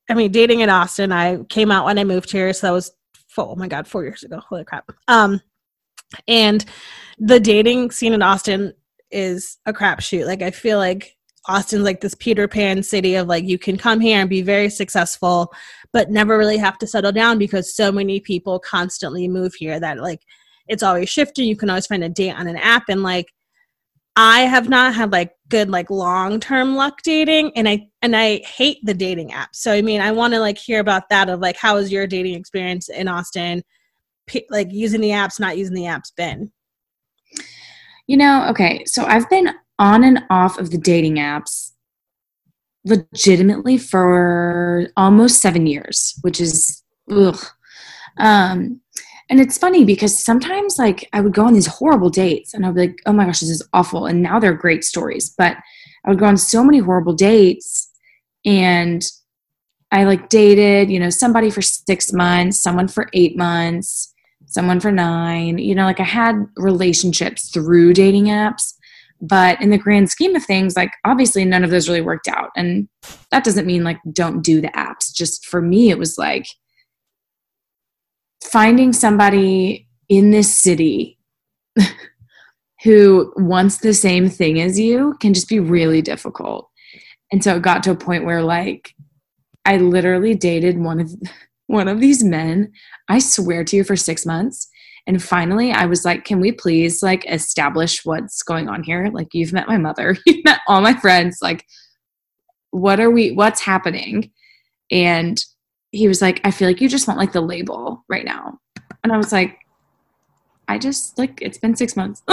i 0.09 0.13
mean 0.13 0.31
dating 0.31 0.61
in 0.61 0.69
austin 0.69 1.11
i 1.11 1.43
came 1.49 1.69
out 1.69 1.83
when 1.83 1.99
i 1.99 2.05
moved 2.05 2.31
here 2.31 2.53
so 2.53 2.67
that 2.67 2.71
was 2.71 2.93
four, 3.27 3.49
oh 3.49 3.55
my 3.55 3.67
god 3.67 3.87
four 3.87 4.03
years 4.03 4.23
ago. 4.23 4.39
Holy 4.39 4.63
crap. 4.63 4.89
Um 5.09 5.41
and 6.29 6.63
the 7.19 7.41
dating 7.41 7.91
scene 7.91 8.13
in 8.13 8.21
austin 8.21 8.73
is 9.11 9.57
a 9.65 9.73
crapshoot. 9.73 10.25
Like 10.25 10.41
i 10.41 10.51
feel 10.51 10.77
like 10.77 11.14
Austin's 11.47 11.83
like 11.83 12.01
this 12.01 12.15
Peter 12.15 12.47
Pan 12.47 12.81
city 12.83 13.15
of 13.15 13.27
like 13.27 13.43
you 13.43 13.57
can 13.57 13.77
come 13.77 13.99
here 13.99 14.19
and 14.19 14.29
be 14.29 14.41
very 14.41 14.69
successful, 14.69 15.53
but 15.93 16.09
never 16.09 16.37
really 16.37 16.57
have 16.57 16.77
to 16.79 16.87
settle 16.87 17.11
down 17.11 17.37
because 17.37 17.75
so 17.75 17.91
many 17.91 18.19
people 18.19 18.59
constantly 18.59 19.27
move 19.27 19.53
here 19.53 19.79
that 19.79 19.99
like 19.99 20.21
it's 20.67 20.83
always 20.83 21.09
shifting. 21.09 21.47
You 21.47 21.55
can 21.55 21.69
always 21.69 21.87
find 21.87 22.03
a 22.03 22.09
date 22.09 22.31
on 22.31 22.47
an 22.47 22.57
app 22.57 22.83
and 22.89 23.03
like 23.03 23.31
I 24.15 24.41
have 24.41 24.69
not 24.69 24.95
had 24.95 25.11
like 25.11 25.33
good 25.49 25.69
like 25.69 25.89
long 25.89 26.39
term 26.39 26.75
luck 26.75 27.01
dating 27.03 27.51
and 27.55 27.67
I 27.67 27.87
and 28.01 28.15
I 28.15 28.37
hate 28.37 28.79
the 28.83 28.93
dating 28.93 29.33
app. 29.33 29.55
So 29.55 29.71
I 29.71 29.81
mean 29.81 30.01
I 30.01 30.11
want 30.11 30.33
to 30.33 30.39
like 30.39 30.57
hear 30.57 30.79
about 30.79 31.09
that 31.09 31.29
of 31.29 31.41
like 31.41 31.57
how 31.57 31.75
was 31.75 31.91
your 31.91 32.07
dating 32.07 32.35
experience 32.35 32.89
in 32.89 33.07
Austin? 33.07 33.63
P- 34.25 34.47
like 34.49 34.69
using 34.71 35.01
the 35.01 35.09
apps, 35.09 35.39
not 35.39 35.57
using 35.57 35.75
the 35.75 35.83
apps 35.83 36.15
been? 36.15 36.51
You 38.07 38.17
know, 38.17 38.47
okay, 38.49 38.83
so 38.85 39.03
I've 39.05 39.29
been 39.29 39.49
on 39.79 40.03
and 40.03 40.23
off 40.29 40.57
of 40.57 40.71
the 40.71 40.77
dating 40.77 41.15
apps 41.15 41.71
legitimately 42.85 43.77
for 43.77 44.87
almost 44.95 45.41
seven 45.41 45.65
years, 45.67 46.15
which 46.21 46.39
is 46.39 46.83
ugh. 47.11 47.39
Um, 48.17 48.81
And 49.29 49.39
it's 49.41 49.57
funny 49.57 49.83
because 49.83 50.23
sometimes 50.23 50.77
like 50.77 51.09
I 51.11 51.19
would 51.21 51.33
go 51.33 51.45
on 51.45 51.53
these 51.53 51.65
horrible 51.65 52.11
dates 52.11 52.53
and 52.53 52.63
I'd 52.65 52.75
be 52.75 52.81
like, 52.81 53.01
oh 53.07 53.13
my 53.13 53.25
gosh, 53.25 53.39
this 53.39 53.49
is 53.49 53.67
awful. 53.73 54.05
And 54.05 54.21
now 54.21 54.39
they're 54.39 54.53
great 54.53 54.83
stories. 54.83 55.33
But 55.35 55.57
I 56.05 56.09
would 56.09 56.19
go 56.19 56.27
on 56.27 56.37
so 56.37 56.63
many 56.63 56.77
horrible 56.77 57.13
dates 57.13 57.89
and 58.45 59.01
I 59.91 60.03
like 60.03 60.29
dated, 60.29 60.91
you 60.91 60.99
know, 60.99 61.09
somebody 61.09 61.49
for 61.49 61.63
six 61.63 62.13
months, 62.13 62.59
someone 62.59 62.87
for 62.87 63.09
eight 63.13 63.35
months, 63.35 64.13
someone 64.45 64.79
for 64.79 64.91
nine. 64.91 65.57
You 65.57 65.73
know, 65.73 65.85
like 65.85 65.99
I 65.99 66.03
had 66.03 66.45
relationships 66.57 67.49
through 67.49 67.93
dating 67.93 68.25
apps. 68.25 68.73
But 69.27 69.61
in 69.61 69.69
the 69.69 69.77
grand 69.77 70.09
scheme 70.09 70.35
of 70.35 70.43
things, 70.43 70.75
like 70.75 70.91
obviously 71.05 71.45
none 71.45 71.63
of 71.63 71.69
those 71.69 71.87
really 71.87 72.01
worked 72.01 72.27
out. 72.27 72.49
And 72.55 72.87
that 73.31 73.43
doesn't 73.43 73.65
mean 73.65 73.83
like 73.83 73.97
don't 74.11 74.41
do 74.41 74.61
the 74.61 74.67
apps. 74.69 75.13
Just 75.13 75.45
for 75.45 75.61
me, 75.61 75.89
it 75.89 75.97
was 75.97 76.17
like, 76.17 76.45
finding 78.45 78.93
somebody 78.93 79.87
in 80.07 80.31
this 80.31 80.53
city 80.53 81.17
who 82.83 83.33
wants 83.37 83.77
the 83.77 83.93
same 83.93 84.29
thing 84.29 84.61
as 84.61 84.79
you 84.79 85.15
can 85.19 85.33
just 85.33 85.49
be 85.49 85.59
really 85.59 86.01
difficult. 86.01 86.69
And 87.31 87.43
so 87.43 87.55
it 87.55 87.63
got 87.63 87.83
to 87.83 87.91
a 87.91 87.95
point 87.95 88.25
where 88.25 88.43
like 88.43 88.93
I 89.65 89.77
literally 89.77 90.35
dated 90.35 90.77
one 90.77 90.99
of 90.99 91.11
one 91.67 91.87
of 91.87 91.99
these 91.99 92.23
men, 92.23 92.71
I 93.09 93.17
swear 93.17 93.63
to 93.63 93.75
you 93.75 93.83
for 93.83 93.95
6 93.95 94.25
months. 94.27 94.69
And 95.07 95.21
finally 95.21 95.71
I 95.71 95.85
was 95.85 96.03
like, 96.03 96.25
"Can 96.25 96.39
we 96.39 96.51
please 96.51 97.03
like 97.03 97.25
establish 97.29 98.05
what's 98.05 98.41
going 98.43 98.69
on 98.69 98.83
here? 98.83 99.09
Like 99.11 99.33
you've 99.33 99.53
met 99.53 99.67
my 99.67 99.77
mother, 99.77 100.17
you've 100.25 100.43
met 100.45 100.61
all 100.67 100.81
my 100.81 100.93
friends, 100.93 101.39
like 101.41 101.65
what 102.71 102.99
are 102.99 103.11
we 103.11 103.31
what's 103.31 103.61
happening?" 103.61 104.31
And 104.91 105.43
he 105.91 106.07
was 106.07 106.21
like, 106.21 106.41
I 106.43 106.51
feel 106.51 106.67
like 106.67 106.81
you 106.81 106.89
just 106.89 107.07
want 107.07 107.19
like 107.19 107.31
the 107.31 107.41
label 107.41 108.03
right 108.09 108.25
now. 108.25 108.59
And 109.03 109.13
I 109.13 109.17
was 109.17 109.31
like, 109.31 109.59
I 110.67 110.77
just 110.77 111.17
like 111.17 111.39
it's 111.41 111.57
been 111.57 111.75
six 111.75 111.95
months. 111.95 112.21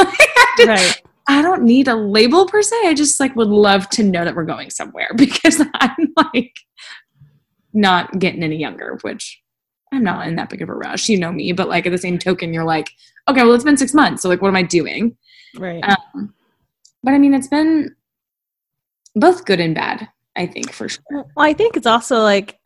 right. 0.67 1.03
I 1.29 1.43
don't 1.43 1.63
need 1.63 1.87
a 1.87 1.95
label 1.95 2.47
per 2.47 2.63
se. 2.63 2.77
I 2.85 2.95
just 2.95 3.21
like 3.21 3.37
would 3.37 3.49
love 3.49 3.89
to 3.91 4.03
know 4.03 4.25
that 4.25 4.35
we're 4.35 4.45
going 4.45 4.71
somewhere 4.71 5.11
because 5.17 5.63
I'm 5.75 6.13
like 6.17 6.55
not 7.73 8.19
getting 8.19 8.43
any 8.43 8.57
younger, 8.57 8.99
which 9.03 9.42
I'm 9.93 10.03
not 10.03 10.27
in 10.27 10.37
that 10.37 10.51
big 10.51 10.63
of 10.63 10.69
a 10.69 10.75
rush. 10.75 11.09
You 11.09 11.19
know 11.19 11.33
me, 11.33 11.53
but 11.53 11.69
like 11.69 11.87
at 11.87 11.93
the 11.93 11.99
same 11.99 12.19
token, 12.19 12.53
you're 12.53 12.65
like, 12.65 12.91
okay, 13.29 13.43
well, 13.43 13.55
it's 13.55 13.65
been 13.65 13.77
six 13.77 13.95
months. 13.95 14.23
So 14.23 14.29
like, 14.29 14.43
what 14.43 14.49
am 14.49 14.57
I 14.57 14.63
doing? 14.63 15.17
Right. 15.57 15.85
Um, 15.85 16.35
but 17.03 17.13
I 17.13 17.19
mean, 17.19 17.35
it's 17.35 17.49
been 17.49 17.95
both 19.15 19.45
good 19.45 19.61
and 19.61 19.75
bad, 19.75 20.09
I 20.35 20.47
think 20.47 20.73
for 20.73 20.89
sure. 20.89 21.03
Well, 21.11 21.27
I 21.37 21.53
think 21.53 21.77
it's 21.77 21.87
also 21.87 22.21
like 22.21 22.59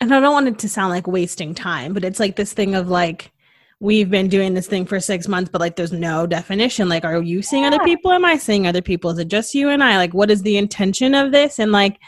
and 0.00 0.14
I 0.14 0.20
don't 0.20 0.32
want 0.32 0.48
it 0.48 0.58
to 0.60 0.68
sound 0.68 0.90
like 0.90 1.06
wasting 1.06 1.54
time, 1.54 1.92
but 1.92 2.04
it's 2.04 2.20
like 2.20 2.36
this 2.36 2.52
thing 2.52 2.74
of 2.74 2.88
like 2.88 3.32
we've 3.80 4.10
been 4.10 4.28
doing 4.28 4.54
this 4.54 4.66
thing 4.66 4.86
for 4.86 5.00
six 5.00 5.28
months, 5.28 5.50
but 5.50 5.60
like 5.60 5.76
there's 5.76 5.92
no 5.92 6.26
definition. 6.26 6.88
Like, 6.88 7.04
are 7.04 7.22
you 7.22 7.42
seeing 7.42 7.64
other 7.64 7.78
people? 7.80 8.12
Am 8.12 8.24
I 8.24 8.36
seeing 8.36 8.66
other 8.66 8.82
people? 8.82 9.10
Is 9.10 9.18
it 9.18 9.28
just 9.28 9.54
you 9.54 9.68
and 9.68 9.82
I? 9.82 9.96
Like, 9.96 10.14
what 10.14 10.30
is 10.30 10.42
the 10.42 10.56
intention 10.56 11.14
of 11.14 11.32
this? 11.32 11.58
And 11.58 11.72
like, 11.72 11.98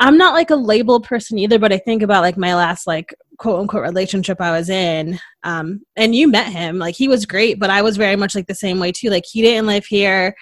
I'm 0.00 0.16
not 0.16 0.34
like 0.34 0.50
a 0.50 0.56
label 0.56 1.00
person 1.00 1.38
either, 1.38 1.58
but 1.58 1.72
I 1.72 1.78
think 1.78 2.02
about 2.02 2.22
like 2.22 2.36
my 2.36 2.54
last 2.54 2.86
like 2.86 3.14
quote 3.38 3.60
unquote 3.60 3.82
relationship 3.82 4.40
I 4.40 4.52
was 4.52 4.68
in. 4.68 5.18
Um, 5.42 5.80
and 5.96 6.14
you 6.14 6.28
met 6.28 6.52
him, 6.52 6.78
like 6.78 6.94
he 6.94 7.08
was 7.08 7.26
great, 7.26 7.58
but 7.58 7.70
I 7.70 7.82
was 7.82 7.96
very 7.96 8.16
much 8.16 8.34
like 8.34 8.46
the 8.46 8.54
same 8.54 8.78
way 8.78 8.92
too. 8.92 9.10
Like 9.10 9.24
he 9.30 9.42
didn't 9.42 9.66
live 9.66 9.86
here. 9.86 10.34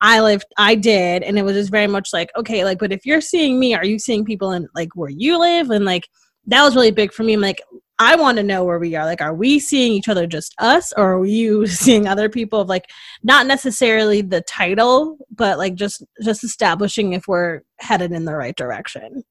I 0.00 0.20
lived, 0.20 0.46
I 0.58 0.74
did, 0.74 1.22
and 1.22 1.38
it 1.38 1.42
was 1.42 1.54
just 1.54 1.70
very 1.70 1.86
much 1.86 2.10
like, 2.12 2.30
okay, 2.36 2.64
like, 2.64 2.78
but 2.78 2.92
if 2.92 3.06
you're 3.06 3.22
seeing 3.22 3.58
me, 3.58 3.74
are 3.74 3.84
you 3.84 3.98
seeing 3.98 4.26
people 4.26 4.52
in 4.52 4.68
like 4.74 4.90
where 4.94 5.08
you 5.08 5.38
live? 5.38 5.70
And 5.70 5.86
like, 5.86 6.06
that 6.46 6.62
was 6.62 6.76
really 6.76 6.90
big 6.90 7.12
for 7.12 7.22
me. 7.22 7.32
I'm 7.32 7.40
like, 7.40 7.62
I 7.98 8.16
want 8.16 8.36
to 8.36 8.42
know 8.42 8.64
where 8.64 8.78
we 8.78 8.94
are. 8.94 9.04
Like, 9.04 9.22
are 9.22 9.34
we 9.34 9.58
seeing 9.58 9.92
each 9.92 10.08
other 10.08 10.26
just 10.26 10.54
us, 10.58 10.92
or 10.96 11.18
are 11.18 11.24
you 11.24 11.66
seeing 11.66 12.06
other 12.06 12.28
people? 12.28 12.60
Of 12.60 12.68
like, 12.68 12.90
not 13.22 13.46
necessarily 13.46 14.22
the 14.22 14.42
title, 14.42 15.18
but 15.34 15.58
like 15.58 15.74
just 15.74 16.04
just 16.22 16.44
establishing 16.44 17.12
if 17.12 17.26
we're 17.26 17.62
headed 17.78 18.12
in 18.12 18.24
the 18.24 18.34
right 18.34 18.56
direction. 18.56 19.24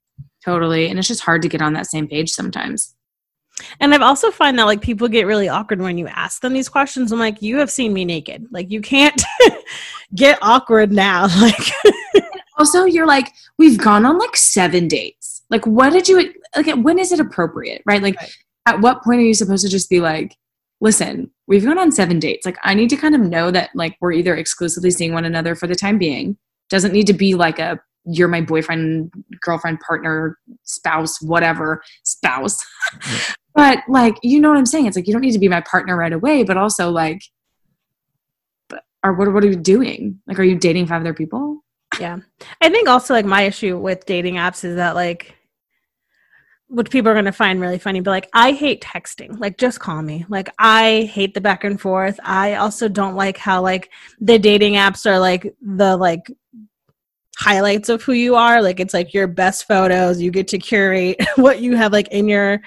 Totally, 0.44 0.90
and 0.90 1.00
it's 1.00 1.08
just 1.08 1.22
hard 1.22 1.42
to 1.44 1.50
get 1.50 1.62
on 1.62 1.74
that 1.74 1.88
same 1.88 2.08
page 2.08 2.32
sometimes. 2.32 2.96
And 3.80 3.94
I've 3.94 4.02
also 4.02 4.32
find 4.32 4.60
that 4.60 4.66
like 4.66 4.82
people 4.82 5.08
get 5.08 5.28
really 5.28 5.48
awkward 5.48 5.82
when 5.82 5.98
you 5.98 6.08
ask 6.08 6.42
them 6.42 6.54
these 6.54 6.70
questions. 6.70 7.12
I'm 7.12 7.20
like, 7.20 7.42
you 7.42 7.58
have 7.58 7.72
seen 7.72 7.94
me 7.94 8.04
naked. 8.04 8.46
Like 8.52 8.70
you 8.70 8.82
can't 8.82 9.22
get 10.16 10.38
awkward 10.42 10.92
now. 10.92 11.28
Like 11.40 11.56
also 12.58 12.86
you're 12.86 13.08
like, 13.08 13.34
we've 13.58 13.78
gone 13.78 14.06
on 14.06 14.18
like 14.18 14.36
seven 14.36 14.88
dates. 14.88 15.44
Like 15.50 15.66
what 15.68 15.92
did 15.92 16.08
you 16.08 16.34
like 16.56 16.68
when 16.78 17.00
is 17.00 17.12
it 17.12 17.20
appropriate? 17.20 17.82
Right? 17.86 18.02
Like 18.02 18.20
right. 18.20 18.36
At 18.66 18.82
what 18.82 19.04
point 19.04 19.20
are 19.20 19.26
you 19.26 19.34
supposed 19.34 19.64
to 19.64 19.72
just 19.72 19.90
be 19.90 20.00
like, 20.00 20.36
listen, 20.82 21.32
we've 21.48 21.66
gone 21.66 21.80
on 21.80 21.92
seven 21.92 22.20
dates. 22.20 22.46
Like 22.46 22.58
I 22.64 22.74
need 22.74 22.90
to 22.90 22.98
kind 22.98 23.16
of 23.16 23.22
know 23.22 23.52
that 23.52 23.70
like 23.76 23.96
we're 24.02 24.12
either 24.12 24.36
exclusively 24.36 24.92
seeing 24.92 25.14
one 25.14 25.26
another 25.26 25.56
for 25.56 25.68
the 25.68 25.76
time 25.76 25.98
being. 25.98 26.38
Doesn't 26.70 26.94
need 26.94 27.08
to 27.08 27.14
be 27.14 27.36
like 27.36 27.60
a 27.60 27.80
you're 28.06 28.28
my 28.28 28.42
boyfriend, 28.42 29.12
girlfriend, 29.42 29.80
partner, 29.80 30.38
spouse, 30.64 31.22
whatever, 31.22 31.82
spouse. 32.04 32.64
but 33.56 33.80
like, 33.88 34.16
you 34.22 34.40
know 34.40 34.50
what 34.50 34.58
I'm 34.58 34.66
saying? 34.66 34.86
It's 34.86 34.96
like 34.96 35.08
you 35.08 35.14
don't 35.14 35.22
need 35.22 35.32
to 35.32 35.40
be 35.40 35.50
my 35.50 35.62
partner 35.62 35.98
right 35.98 36.14
away, 36.14 36.44
but 36.44 36.58
also 36.58 36.92
like, 36.92 37.22
or 39.04 39.14
what 39.14 39.32
what 39.34 39.44
are 39.44 39.48
you 39.48 39.56
doing? 39.56 40.20
Like, 40.28 40.40
are 40.40 40.44
you 40.44 40.56
dating 40.56 40.88
five 40.88 41.02
other 41.02 41.14
people? 41.14 41.64
Yeah, 42.00 42.18
I 42.62 42.70
think 42.70 42.90
also 42.90 43.14
like 43.14 43.26
my 43.26 43.44
issue 43.44 43.78
with 43.78 44.06
dating 44.06 44.36
apps 44.36 44.64
is 44.64 44.76
that 44.76 44.96
like. 44.96 45.36
Which 46.68 46.90
people 46.90 47.10
are 47.12 47.14
going 47.14 47.26
to 47.26 47.32
find 47.32 47.62
really 47.62 47.78
funny, 47.78 48.00
but 48.00 48.12
like, 48.12 48.30
I 48.34 48.52
hate 48.52 48.82
texting. 48.82 49.40
Like, 49.40 49.58
just 49.58 49.80
call 49.80 50.02
me. 50.02 50.26
Like, 50.30 50.50
I 50.58 51.10
hate 51.14 51.34
the 51.34 51.42
back 51.42 51.64
and 51.64 51.80
forth. 51.80 52.20
I 52.24 52.56
also 52.56 52.90
don't 52.90 53.16
like 53.16 53.38
how, 53.38 53.62
like, 53.62 53.92
the 54.20 54.40
dating 54.40 54.74
apps 54.74 55.06
are 55.06 55.20
like 55.20 55.56
the, 55.62 55.96
like, 55.96 56.32
highlights 57.38 57.90
of 57.90 58.02
who 58.02 58.14
you 58.14 58.36
are 58.36 58.62
like 58.62 58.80
it's 58.80 58.94
like 58.94 59.14
your 59.14 59.28
best 59.28 59.68
photos 59.68 60.22
you 60.22 60.32
get 60.32 60.48
to 60.48 60.58
curate 60.58 61.18
what 61.36 61.60
you 61.60 61.76
have 61.76 61.92
like 61.92 62.08
in 62.10 62.28
your 62.28 62.62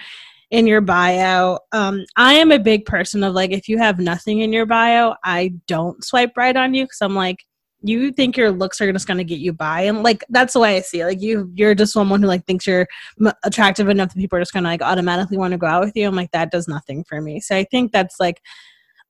in 0.50 0.66
your 0.66 0.80
bio 0.80 1.58
um 1.72 2.04
i 2.16 2.34
am 2.34 2.52
a 2.52 2.58
big 2.58 2.84
person 2.84 3.24
of 3.24 3.34
like 3.34 3.50
if 3.50 3.68
you 3.68 3.78
have 3.78 3.98
nothing 3.98 4.40
in 4.40 4.52
your 4.52 4.66
bio 4.66 5.14
i 5.24 5.52
don't 5.66 6.04
swipe 6.04 6.36
right 6.36 6.56
on 6.56 6.74
you 6.74 6.84
because 6.84 7.00
i'm 7.00 7.14
like 7.14 7.44
you 7.82 8.10
think 8.12 8.36
your 8.36 8.50
looks 8.50 8.80
are 8.80 8.92
just 8.92 9.06
going 9.06 9.18
to 9.18 9.24
get 9.24 9.38
you 9.38 9.52
by 9.52 9.82
and 9.82 10.02
like 10.02 10.24
that's 10.30 10.54
the 10.54 10.60
way 10.60 10.76
i 10.76 10.80
see 10.80 11.00
it. 11.00 11.06
Like 11.06 11.22
you 11.22 11.50
you're 11.54 11.74
just 11.74 11.92
someone 11.92 12.20
who 12.20 12.26
like 12.26 12.44
thinks 12.44 12.66
you're 12.66 12.88
m- 13.24 13.32
attractive 13.44 13.88
enough 13.88 14.12
that 14.12 14.20
people 14.20 14.36
are 14.36 14.40
just 14.40 14.52
going 14.52 14.64
to 14.64 14.70
like 14.70 14.82
automatically 14.82 15.38
want 15.38 15.52
to 15.52 15.58
go 15.58 15.66
out 15.66 15.84
with 15.84 15.96
you 15.96 16.06
i'm 16.06 16.16
like 16.16 16.32
that 16.32 16.50
does 16.50 16.68
nothing 16.68 17.04
for 17.04 17.20
me. 17.20 17.40
So 17.40 17.56
i 17.56 17.64
think 17.64 17.92
that's 17.92 18.18
like 18.18 18.42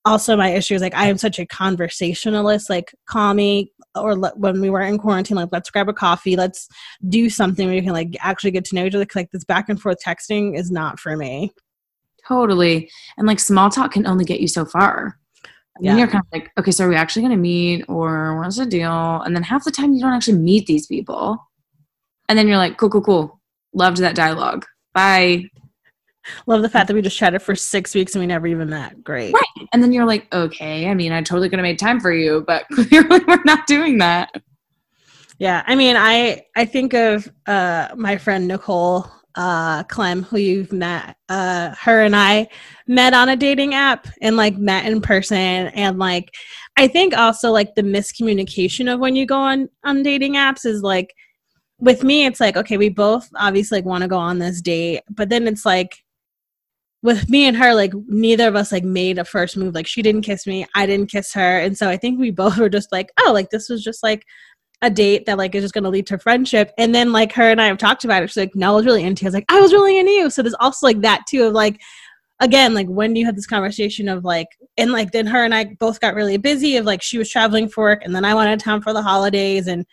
also 0.04 0.36
my 0.36 0.50
issue 0.50 0.74
is 0.74 0.82
like 0.82 0.94
i 0.94 1.06
am 1.06 1.18
such 1.18 1.38
a 1.38 1.46
conversationalist 1.46 2.70
like 2.70 2.94
call 3.06 3.34
me 3.34 3.72
or 3.94 4.16
when 4.36 4.60
we 4.60 4.70
were 4.70 4.80
in 4.80 4.96
quarantine 4.96 5.36
like 5.36 5.48
let's 5.50 5.70
grab 5.70 5.88
a 5.88 5.92
coffee 5.92 6.36
let's 6.36 6.68
do 7.08 7.28
something 7.28 7.66
where 7.66 7.76
you 7.76 7.82
can 7.82 7.92
like 7.92 8.16
actually 8.20 8.50
get 8.50 8.64
to 8.64 8.74
know 8.74 8.84
each 8.84 8.94
other 8.94 9.06
like 9.14 9.30
this 9.32 9.44
back 9.44 9.68
and 9.68 9.80
forth 9.80 9.98
texting 10.04 10.56
is 10.56 10.70
not 10.70 11.00
for 11.00 11.16
me. 11.16 11.52
Totally. 12.26 12.90
And 13.16 13.26
like 13.26 13.40
small 13.40 13.70
talk 13.70 13.92
can 13.92 14.06
only 14.06 14.24
get 14.24 14.40
you 14.40 14.48
so 14.48 14.64
far 14.64 15.18
and 15.78 15.86
yeah. 15.86 15.92
then 15.92 15.98
you're 15.98 16.08
kind 16.08 16.22
of 16.24 16.32
like 16.32 16.50
okay 16.58 16.70
so 16.70 16.84
are 16.84 16.88
we 16.88 16.96
actually 16.96 17.22
going 17.22 17.32
to 17.32 17.36
meet 17.36 17.84
or 17.88 18.38
what's 18.40 18.58
the 18.58 18.66
deal 18.66 19.22
and 19.22 19.34
then 19.34 19.42
half 19.42 19.64
the 19.64 19.70
time 19.70 19.92
you 19.92 20.00
don't 20.00 20.12
actually 20.12 20.38
meet 20.38 20.66
these 20.66 20.86
people 20.86 21.38
and 22.28 22.38
then 22.38 22.46
you're 22.46 22.56
like 22.56 22.76
cool 22.76 22.90
cool 22.90 23.02
cool 23.02 23.40
loved 23.72 23.98
that 23.98 24.14
dialogue 24.14 24.66
bye 24.94 25.44
Love 26.46 26.62
the 26.62 26.68
fact 26.68 26.88
that 26.88 26.94
we 26.94 27.02
just 27.02 27.16
chatted 27.16 27.42
for 27.42 27.54
six 27.54 27.94
weeks 27.94 28.14
and 28.14 28.20
we 28.20 28.26
never 28.26 28.46
even 28.46 28.68
met. 28.68 29.02
Great. 29.02 29.32
Right. 29.32 29.68
And 29.72 29.82
then 29.82 29.92
you're 29.92 30.04
like, 30.04 30.32
okay, 30.32 30.88
I 30.88 30.94
mean, 30.94 31.12
I 31.12 31.22
totally 31.22 31.48
could 31.48 31.58
have 31.58 31.64
made 31.64 31.78
time 31.78 32.00
for 32.00 32.12
you, 32.12 32.44
but 32.46 32.66
clearly 32.72 33.20
we're 33.26 33.42
not 33.44 33.66
doing 33.66 33.98
that. 33.98 34.42
Yeah. 35.38 35.62
I 35.66 35.74
mean, 35.74 35.96
I 35.96 36.44
I 36.56 36.64
think 36.64 36.94
of 36.94 37.30
uh 37.46 37.88
my 37.96 38.16
friend 38.16 38.48
Nicole 38.48 39.06
uh 39.38 39.84
Clem, 39.84 40.24
who 40.24 40.36
you've 40.36 40.72
met. 40.72 41.16
Uh 41.28 41.74
her 41.76 42.02
and 42.02 42.14
I 42.14 42.48
met 42.86 43.14
on 43.14 43.28
a 43.28 43.36
dating 43.36 43.74
app 43.74 44.08
and 44.20 44.36
like 44.36 44.58
met 44.58 44.84
in 44.84 45.00
person 45.00 45.38
and 45.38 45.98
like 45.98 46.34
I 46.76 46.88
think 46.88 47.16
also 47.16 47.50
like 47.50 47.74
the 47.74 47.82
miscommunication 47.82 48.92
of 48.92 49.00
when 49.00 49.16
you 49.16 49.24
go 49.24 49.38
on 49.38 49.68
on 49.84 50.02
dating 50.02 50.34
apps 50.34 50.66
is 50.66 50.82
like 50.82 51.14
with 51.78 52.02
me 52.02 52.26
it's 52.26 52.40
like 52.40 52.56
okay 52.56 52.76
we 52.76 52.88
both 52.88 53.28
obviously 53.36 53.78
like 53.78 53.84
want 53.84 54.02
to 54.02 54.08
go 54.08 54.18
on 54.18 54.38
this 54.40 54.60
date 54.60 55.02
but 55.10 55.28
then 55.28 55.46
it's 55.46 55.64
like 55.64 56.02
with 57.02 57.28
me 57.28 57.46
and 57.46 57.56
her, 57.56 57.74
like 57.74 57.92
neither 58.08 58.48
of 58.48 58.56
us 58.56 58.72
like 58.72 58.84
made 58.84 59.18
a 59.18 59.24
first 59.24 59.56
move. 59.56 59.74
Like 59.74 59.86
she 59.86 60.02
didn't 60.02 60.22
kiss 60.22 60.46
me, 60.46 60.66
I 60.74 60.86
didn't 60.86 61.10
kiss 61.10 61.32
her, 61.32 61.60
and 61.60 61.76
so 61.76 61.88
I 61.88 61.96
think 61.96 62.18
we 62.18 62.30
both 62.30 62.58
were 62.58 62.68
just 62.68 62.90
like, 62.92 63.10
oh, 63.20 63.32
like 63.32 63.50
this 63.50 63.68
was 63.68 63.84
just 63.84 64.02
like 64.02 64.24
a 64.82 64.90
date 64.90 65.26
that 65.26 65.38
like 65.38 65.54
is 65.54 65.64
just 65.64 65.74
gonna 65.74 65.88
lead 65.88 66.06
to 66.06 66.18
friendship. 66.18 66.72
And 66.78 66.94
then 66.94 67.12
like 67.12 67.32
her 67.32 67.50
and 67.50 67.60
I 67.60 67.66
have 67.66 67.78
talked 67.78 68.04
about 68.04 68.22
it. 68.22 68.30
She's 68.30 68.36
like, 68.36 68.54
no, 68.54 68.72
I 68.72 68.76
was 68.76 68.86
really 68.86 69.04
into. 69.04 69.24
You. 69.24 69.26
I 69.26 69.30
was 69.30 69.34
like, 69.34 69.44
I 69.48 69.60
was 69.60 69.72
really 69.72 69.98
into 69.98 70.12
you. 70.12 70.30
So 70.30 70.42
there's 70.42 70.54
also 70.60 70.86
like 70.86 71.00
that 71.00 71.24
too 71.28 71.44
of 71.44 71.52
like, 71.52 71.80
again, 72.40 72.74
like 72.74 72.86
when 72.86 73.16
you 73.16 73.26
had 73.26 73.36
this 73.36 73.46
conversation 73.46 74.08
of 74.08 74.24
like, 74.24 74.46
and 74.76 74.92
like 74.92 75.10
then 75.10 75.26
her 75.26 75.42
and 75.44 75.52
I 75.54 75.74
both 75.80 75.98
got 76.00 76.14
really 76.14 76.36
busy 76.36 76.76
of 76.76 76.86
like 76.86 77.02
she 77.02 77.18
was 77.18 77.28
traveling 77.30 77.68
for 77.68 77.82
work, 77.82 78.02
and 78.04 78.14
then 78.14 78.24
I 78.24 78.34
went 78.34 78.48
out 78.48 78.54
of 78.54 78.62
town 78.62 78.80
for 78.82 78.92
the 78.92 79.02
holidays, 79.02 79.66
and 79.66 79.84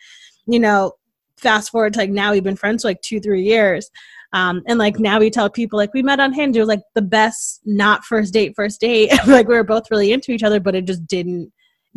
you 0.46 0.60
know, 0.60 0.92
fast 1.36 1.70
forward 1.72 1.92
to 1.94 1.98
like 1.98 2.10
now 2.10 2.30
we've 2.32 2.44
been 2.44 2.54
friends 2.56 2.82
for 2.82 2.88
like 2.88 3.02
two 3.02 3.18
three 3.20 3.42
years 3.42 3.90
Um, 4.32 4.62
and 4.66 4.78
like 4.78 4.98
now 4.98 5.18
we 5.18 5.30
tell 5.30 5.48
people 5.50 5.78
like 5.78 5.94
we 5.94 6.02
met 6.02 6.20
on 6.20 6.32
Hinge. 6.32 6.56
It 6.56 6.60
was 6.60 6.68
like 6.68 6.82
the 6.94 7.02
best 7.02 7.60
not 7.64 8.04
first 8.04 8.32
date, 8.32 8.54
first 8.54 8.80
date. 8.80 9.10
like 9.26 9.48
we 9.48 9.54
were 9.54 9.64
both 9.64 9.90
really 9.90 10.12
into 10.12 10.32
each 10.32 10.42
other, 10.42 10.60
but 10.60 10.74
it 10.74 10.84
just 10.84 11.06
didn't 11.06 11.52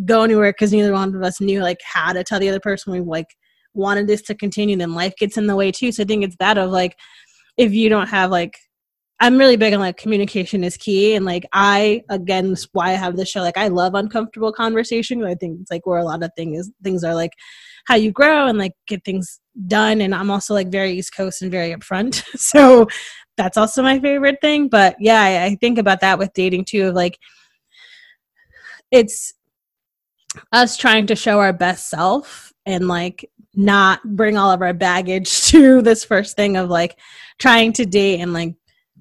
go 0.06 0.24
anywhere 0.24 0.52
because 0.52 0.72
neither 0.72 0.94
one 0.94 1.16
of 1.16 1.24
us 1.24 1.42
knew 1.42 1.62
like 1.62 1.80
how 1.84 2.14
to 2.14 2.24
tell 2.24 2.40
the 2.40 2.50
other 2.50 2.60
person 2.60 2.94
we 2.94 3.02
like 3.02 3.36
wanted 3.74 4.08
this 4.08 4.22
to 4.24 4.36
continue. 4.36 4.78
Then 4.78 4.94
life 4.94 5.16
gets 5.18 5.38
in 5.38 5.48
the 5.48 5.56
way 5.56 5.72
too. 5.72 5.92
So 5.92 6.04
I 6.04 6.06
think 6.06 6.24
it's 6.24 6.38
that 6.40 6.58
of 6.58 6.72
like 6.72 6.98
if 7.58 7.74
you 7.74 7.90
don't 7.90 8.08
have 8.08 8.32
like 8.32 8.58
I'm 9.22 9.38
really 9.38 9.58
big 9.58 9.74
on 9.74 9.82
like 9.82 9.98
communication 9.98 10.64
is 10.64 10.78
key. 10.78 11.14
And 11.14 11.26
like 11.26 11.46
I 11.52 12.04
again 12.10 12.56
why 12.72 12.92
I 12.92 12.94
have 12.94 13.18
this 13.18 13.30
show. 13.30 13.42
Like 13.42 13.58
I 13.58 13.68
love 13.68 13.94
uncomfortable 13.94 14.54
conversation. 14.54 15.24
I 15.26 15.36
think 15.36 15.60
it's 15.62 15.72
like 15.72 15.86
where 15.86 16.00
a 16.00 16.06
lot 16.06 16.24
of 16.24 16.32
things 16.38 16.72
things 16.84 17.04
are 17.04 17.14
like 17.14 17.34
how 17.86 17.96
you 17.96 18.12
grow 18.12 18.48
and 18.48 18.58
like 18.58 18.74
get 18.88 19.04
things 19.04 19.40
done. 19.68 20.00
And 20.00 20.16
I'm 20.16 20.32
also 20.32 20.54
like 20.54 20.70
very 20.70 20.94
East 20.94 21.16
Coast 21.16 21.42
and 21.42 21.52
very 21.52 21.76
upfront. 21.76 22.24
so 22.38 22.88
that's 23.36 23.58
also 23.58 23.84
my 23.84 24.00
favorite 24.00 24.38
thing. 24.42 24.70
But 24.70 24.96
yeah, 25.00 25.22
I, 25.22 25.46
I 25.46 25.56
think 25.56 25.78
about 25.78 26.00
that 26.02 26.20
with 26.20 26.34
dating 26.34 26.66
too, 26.66 26.88
of 26.88 26.96
like 26.96 27.18
it's 28.92 29.34
us 30.52 30.78
trying 30.78 31.08
to 31.08 31.16
show 31.16 31.40
our 31.40 31.54
best 31.54 31.90
self 31.90 32.54
and 32.66 32.88
like 32.88 33.30
not 33.56 34.02
bring 34.04 34.38
all 34.38 34.52
of 34.52 34.62
our 34.62 34.74
baggage 34.74 35.42
to 35.46 35.82
this 35.82 36.04
first 36.04 36.36
thing 36.36 36.58
of 36.58 36.70
like 36.70 36.98
trying 37.38 37.74
to 37.74 37.86
date 37.86 38.20
and 38.20 38.34
like 38.34 38.56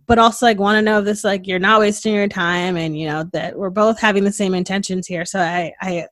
but 0.07 0.19
also 0.19 0.47
like 0.47 0.59
want 0.59 0.77
to 0.77 0.83
know 0.83 0.99
if 0.99 1.05
this 1.05 1.23
like 1.23 1.47
you're 1.47 1.59
not 1.59 1.81
wasting 1.81 2.15
your 2.15 2.29
time 2.29 2.77
and 2.77 2.99
you 2.99 3.07
know 3.07 3.25
that 3.33 3.57
we're 3.57 3.71
both 3.71 4.01
having 4.01 4.25
the 4.25 4.33
same 4.33 4.55
intentions 4.55 5.07
here. 5.07 5.25
So 5.25 5.39
i 5.39 5.73
i 5.83 6.07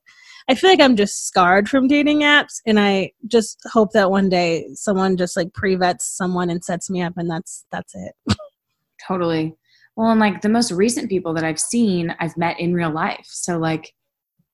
i 0.47 0.55
feel 0.55 0.69
like 0.69 0.79
i'm 0.79 0.95
just 0.95 1.27
scarred 1.27 1.67
from 1.67 1.87
dating 1.87 2.19
apps 2.21 2.61
and 2.65 2.79
i 2.79 3.11
just 3.27 3.59
hope 3.73 3.91
that 3.93 4.11
one 4.11 4.29
day 4.29 4.67
someone 4.75 5.17
just 5.17 5.35
like 5.35 5.51
pre-vets 5.53 6.07
someone 6.15 6.49
and 6.49 6.63
sets 6.63 6.89
me 6.89 7.01
up 7.01 7.13
and 7.17 7.29
that's 7.29 7.65
that's 7.71 7.93
it. 7.95 8.13
Totally. 9.07 9.55
Well 9.95 10.11
and 10.11 10.19
like 10.19 10.41
the 10.41 10.49
most 10.49 10.71
recent 10.71 11.09
people 11.09 11.33
that 11.33 11.43
i've 11.43 11.59
seen 11.59 12.15
i've 12.19 12.37
met 12.37 12.59
in 12.59 12.73
real 12.73 12.91
life. 12.91 13.25
So 13.25 13.57
like 13.57 13.93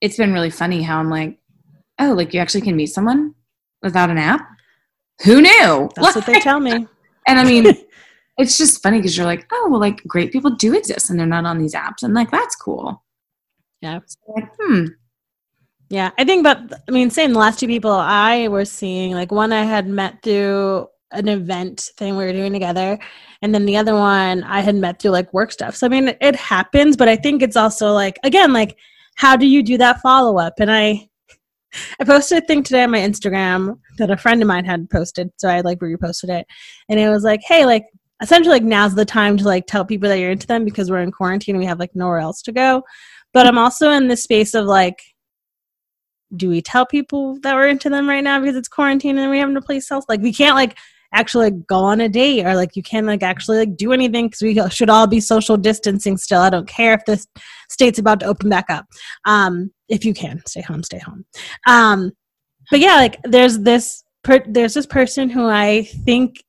it's 0.04 0.16
been 0.16 0.32
really 0.32 0.50
funny 0.50 0.82
how 0.82 0.98
i'm 0.98 1.10
like 1.10 1.38
oh 1.98 2.12
like 2.12 2.34
you 2.34 2.40
actually 2.40 2.60
can 2.60 2.76
meet 2.76 2.86
someone 2.86 3.34
without 3.82 4.10
an 4.10 4.18
app 4.18 4.46
who 5.24 5.40
knew 5.40 5.88
that's 5.96 6.14
what 6.14 6.26
they 6.26 6.40
tell 6.40 6.60
me 6.60 6.72
and 7.26 7.38
i 7.38 7.44
mean 7.44 7.74
it's 8.38 8.58
just 8.58 8.82
funny 8.82 8.98
because 8.98 9.16
you're 9.16 9.26
like, 9.26 9.46
oh, 9.52 9.68
well, 9.70 9.80
like 9.80 10.02
great 10.04 10.32
people 10.32 10.50
do 10.50 10.74
exist 10.74 11.10
and 11.10 11.18
they're 11.18 11.26
not 11.26 11.44
on 11.44 11.58
these 11.58 11.74
apps. 11.74 12.02
And 12.02 12.14
like, 12.14 12.30
that's 12.30 12.56
cool. 12.56 13.02
Yeah. 13.80 14.00
So 14.06 14.18
like, 14.34 14.48
hmm. 14.58 14.86
Yeah. 15.90 16.10
I 16.18 16.24
think, 16.24 16.42
but 16.42 16.72
I 16.88 16.90
mean, 16.90 17.10
same, 17.10 17.32
the 17.32 17.38
last 17.38 17.60
two 17.60 17.66
people 17.66 17.92
I 17.92 18.48
was 18.48 18.72
seeing, 18.72 19.12
like 19.12 19.30
one 19.30 19.52
I 19.52 19.62
had 19.62 19.86
met 19.86 20.22
through 20.22 20.88
an 21.12 21.28
event 21.28 21.90
thing 21.96 22.16
we 22.16 22.24
were 22.24 22.32
doing 22.32 22.52
together. 22.52 22.98
And 23.42 23.54
then 23.54 23.66
the 23.66 23.76
other 23.76 23.94
one 23.94 24.42
I 24.44 24.60
had 24.60 24.74
met 24.74 25.00
through 25.00 25.12
like 25.12 25.32
work 25.32 25.52
stuff. 25.52 25.76
So, 25.76 25.86
I 25.86 25.90
mean, 25.90 26.16
it 26.20 26.34
happens, 26.34 26.96
but 26.96 27.08
I 27.08 27.14
think 27.14 27.42
it's 27.42 27.56
also 27.56 27.92
like, 27.92 28.18
again, 28.24 28.52
like, 28.52 28.76
how 29.14 29.36
do 29.36 29.46
you 29.46 29.62
do 29.62 29.78
that 29.78 30.00
follow 30.00 30.38
up? 30.38 30.54
And 30.58 30.70
I, 30.70 31.08
I 32.00 32.04
posted 32.04 32.42
a 32.42 32.46
thing 32.46 32.62
today 32.62 32.84
on 32.84 32.90
my 32.90 33.00
Instagram 33.00 33.78
that 33.98 34.10
a 34.10 34.16
friend 34.16 34.42
of 34.42 34.48
mine 34.48 34.64
had 34.64 34.90
posted. 34.90 35.30
So 35.36 35.48
I 35.48 35.60
like 35.60 35.78
reposted 35.78 36.30
it. 36.30 36.46
And 36.88 37.00
it 37.00 37.08
was 37.08 37.24
like, 37.24 37.40
hey, 37.46 37.64
like, 37.64 37.86
essentially 38.22 38.54
like 38.54 38.62
now's 38.62 38.94
the 38.94 39.04
time 39.04 39.36
to 39.36 39.44
like 39.44 39.66
tell 39.66 39.84
people 39.84 40.08
that 40.08 40.18
you're 40.18 40.30
into 40.30 40.46
them 40.46 40.64
because 40.64 40.90
we're 40.90 41.02
in 41.02 41.12
quarantine 41.12 41.56
and 41.56 41.60
we 41.60 41.66
have 41.66 41.80
like 41.80 41.94
nowhere 41.94 42.18
else 42.18 42.42
to 42.42 42.52
go. 42.52 42.82
But 43.32 43.46
I'm 43.46 43.58
also 43.58 43.90
in 43.90 44.08
the 44.08 44.16
space 44.16 44.54
of 44.54 44.66
like, 44.66 45.02
do 46.34 46.48
we 46.48 46.62
tell 46.62 46.86
people 46.86 47.38
that 47.42 47.54
we're 47.54 47.68
into 47.68 47.90
them 47.90 48.08
right 48.08 48.24
now 48.24 48.40
because 48.40 48.56
it's 48.56 48.68
quarantine 48.68 49.18
and 49.18 49.30
we 49.30 49.38
have 49.38 49.50
no 49.50 49.60
place 49.60 49.90
else? 49.90 50.04
Like 50.08 50.20
we 50.20 50.32
can't 50.32 50.56
like 50.56 50.76
actually 51.14 51.46
like, 51.46 51.66
go 51.66 51.76
on 51.76 52.00
a 52.00 52.08
date 52.08 52.44
or 52.44 52.54
like 52.54 52.76
you 52.76 52.82
can't 52.82 53.06
like 53.06 53.22
actually 53.22 53.58
like 53.58 53.76
do 53.76 53.92
anything 53.92 54.26
because 54.26 54.42
we 54.42 54.60
should 54.70 54.90
all 54.90 55.06
be 55.06 55.20
social 55.20 55.56
distancing 55.56 56.16
still. 56.16 56.40
I 56.40 56.50
don't 56.50 56.68
care 56.68 56.94
if 56.94 57.04
the 57.06 57.24
state's 57.68 57.98
about 57.98 58.20
to 58.20 58.26
open 58.26 58.50
back 58.50 58.66
up. 58.68 58.86
Um, 59.24 59.72
if 59.88 60.04
you 60.04 60.14
can 60.14 60.42
stay 60.46 60.60
home, 60.60 60.82
stay 60.82 60.98
home. 60.98 61.24
Um, 61.66 62.12
but 62.70 62.80
yeah, 62.80 62.96
like 62.96 63.18
there's 63.24 63.60
this 63.60 64.02
per- 64.22 64.44
there's 64.46 64.74
this 64.74 64.86
person 64.86 65.30
who 65.30 65.46
I 65.46 65.84
think 66.04 66.42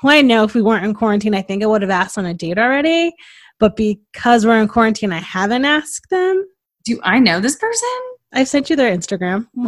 who 0.00 0.08
I 0.08 0.22
know 0.22 0.44
if 0.44 0.54
we 0.54 0.62
weren't 0.62 0.84
in 0.84 0.94
quarantine, 0.94 1.34
I 1.34 1.42
think 1.42 1.62
I 1.62 1.66
would 1.66 1.82
have 1.82 1.90
asked 1.90 2.18
on 2.18 2.26
a 2.26 2.34
date 2.34 2.58
already. 2.58 3.12
But 3.58 3.76
because 3.76 4.46
we're 4.46 4.60
in 4.60 4.68
quarantine, 4.68 5.12
I 5.12 5.18
haven't 5.18 5.66
asked 5.66 6.08
them. 6.10 6.46
Do 6.84 6.98
I 7.02 7.18
know 7.18 7.40
this 7.40 7.56
person? 7.56 8.09
I 8.32 8.44
sent 8.44 8.70
you 8.70 8.76
their 8.76 8.96
Instagram. 8.96 9.48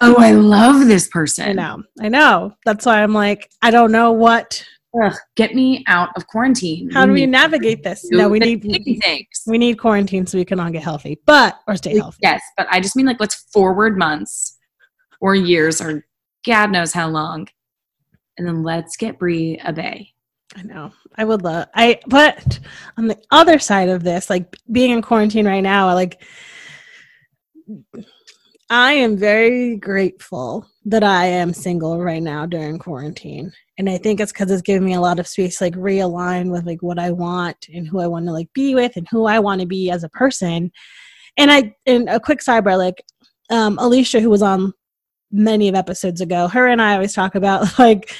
oh, 0.00 0.16
I 0.18 0.32
love 0.32 0.86
this 0.86 1.08
person. 1.08 1.48
I 1.48 1.52
know. 1.52 1.82
I 2.00 2.08
know. 2.08 2.54
That's 2.64 2.84
why 2.84 3.02
I'm 3.02 3.14
like, 3.14 3.50
I 3.62 3.70
don't 3.70 3.92
know 3.92 4.12
what. 4.12 4.64
Ugh, 5.02 5.14
get 5.34 5.54
me 5.54 5.82
out 5.88 6.10
of 6.14 6.26
quarantine. 6.26 6.90
How 6.90 7.02
we 7.02 7.06
do 7.06 7.12
we 7.14 7.26
navigate 7.26 7.82
this? 7.82 8.08
No, 8.10 8.28
we 8.28 8.38
need 8.38 8.62
things. 9.02 9.26
We 9.46 9.58
need 9.58 9.78
quarantine 9.78 10.26
so 10.26 10.38
we 10.38 10.44
can 10.44 10.60
all 10.60 10.70
get 10.70 10.82
healthy, 10.82 11.18
but 11.26 11.58
or 11.66 11.76
stay 11.76 11.96
healthy. 11.96 12.18
Yes, 12.22 12.42
but 12.56 12.68
I 12.70 12.80
just 12.80 12.94
mean 12.94 13.06
like 13.06 13.18
let's 13.18 13.46
forward 13.52 13.98
months 13.98 14.56
or 15.20 15.34
years 15.34 15.80
or 15.80 16.06
God 16.44 16.70
knows 16.70 16.92
how 16.92 17.08
long 17.08 17.48
and 18.38 18.46
then 18.46 18.62
let's 18.62 18.96
get 18.96 19.18
Bree 19.18 19.58
a 19.64 19.72
bay. 19.72 20.10
I 20.56 20.62
know. 20.62 20.92
I 21.16 21.24
would 21.24 21.42
love 21.42 21.66
I 21.74 22.00
but 22.06 22.58
on 22.96 23.06
the 23.06 23.18
other 23.30 23.58
side 23.58 23.88
of 23.88 24.04
this, 24.04 24.30
like 24.30 24.56
being 24.70 24.90
in 24.90 25.02
quarantine 25.02 25.46
right 25.46 25.60
now, 25.62 25.92
like 25.94 26.22
I 28.70 28.92
am 28.92 29.16
very 29.16 29.76
grateful 29.76 30.66
that 30.86 31.04
I 31.04 31.26
am 31.26 31.52
single 31.52 32.00
right 32.00 32.22
now 32.22 32.46
during 32.46 32.78
quarantine. 32.78 33.52
And 33.78 33.90
I 33.90 33.98
think 33.98 34.20
it's 34.20 34.32
because 34.32 34.50
it's 34.50 34.62
giving 34.62 34.84
me 34.84 34.94
a 34.94 35.00
lot 35.00 35.18
of 35.18 35.26
space 35.26 35.60
like 35.60 35.74
realign 35.74 36.50
with 36.50 36.64
like 36.64 36.82
what 36.82 36.98
I 36.98 37.10
want 37.10 37.68
and 37.72 37.86
who 37.86 38.00
I 38.00 38.06
want 38.06 38.26
to 38.26 38.32
like 38.32 38.52
be 38.54 38.74
with 38.74 38.96
and 38.96 39.06
who 39.10 39.26
I 39.26 39.38
want 39.38 39.60
to 39.60 39.66
be 39.66 39.90
as 39.90 40.04
a 40.04 40.08
person. 40.08 40.72
And 41.36 41.50
I 41.50 41.74
and 41.86 42.08
a 42.08 42.20
quick 42.20 42.40
sidebar, 42.40 42.78
like 42.78 43.04
um 43.50 43.78
Alicia 43.78 44.20
who 44.20 44.30
was 44.30 44.42
on 44.42 44.72
many 45.30 45.68
of 45.68 45.74
episodes 45.74 46.20
ago, 46.20 46.48
her 46.48 46.68
and 46.68 46.80
I 46.80 46.94
always 46.94 47.12
talk 47.12 47.34
about 47.34 47.78
like 47.78 48.14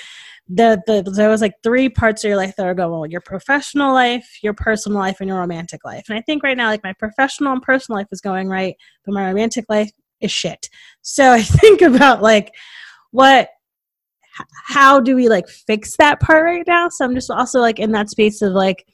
the, 0.48 0.83
the 0.87 1.11
there 1.11 1.30
was 1.30 1.40
like 1.40 1.54
three 1.62 1.88
parts 1.88 2.22
of 2.22 2.28
your 2.28 2.37
life 2.37 2.54
that 2.57 2.66
are 2.66 2.74
going 2.74 2.90
well, 2.90 3.07
your 3.07 3.22
professional 3.22 3.94
life, 3.94 4.38
your 4.42 4.52
personal 4.52 4.98
life, 4.98 5.16
and 5.20 5.28
your 5.28 5.38
romantic 5.38 5.85
life. 5.85 6.04
And 6.09 6.18
I 6.18 6.20
think 6.22 6.42
right 6.42 6.57
now, 6.57 6.68
like 6.68 6.85
my 6.85 6.92
professional 6.92 7.52
and 7.52 7.62
personal 7.62 7.98
life 7.98 8.09
is 8.12 8.20
going 8.20 8.48
right, 8.48 8.76
but 9.04 9.14
my 9.14 9.26
romantic 9.26 9.64
life 9.68 9.90
is 10.20 10.30
shit. 10.30 10.68
So 11.02 11.33
I 11.33 11.42
think 11.42 11.83
about 11.83 12.22
like 12.22 12.54
what 13.11 13.48
how 14.66 15.00
do 15.00 15.14
we 15.14 15.28
like 15.28 15.48
fix 15.48 15.96
that 15.96 16.20
part 16.20 16.44
right 16.44 16.66
now? 16.66 16.88
So 16.88 17.04
I'm 17.04 17.14
just 17.14 17.30
also 17.30 17.61
like 17.61 17.78
in 17.78 17.92
that 17.92 18.11
space 18.11 18.42
of 18.42 18.52
like 18.52 18.85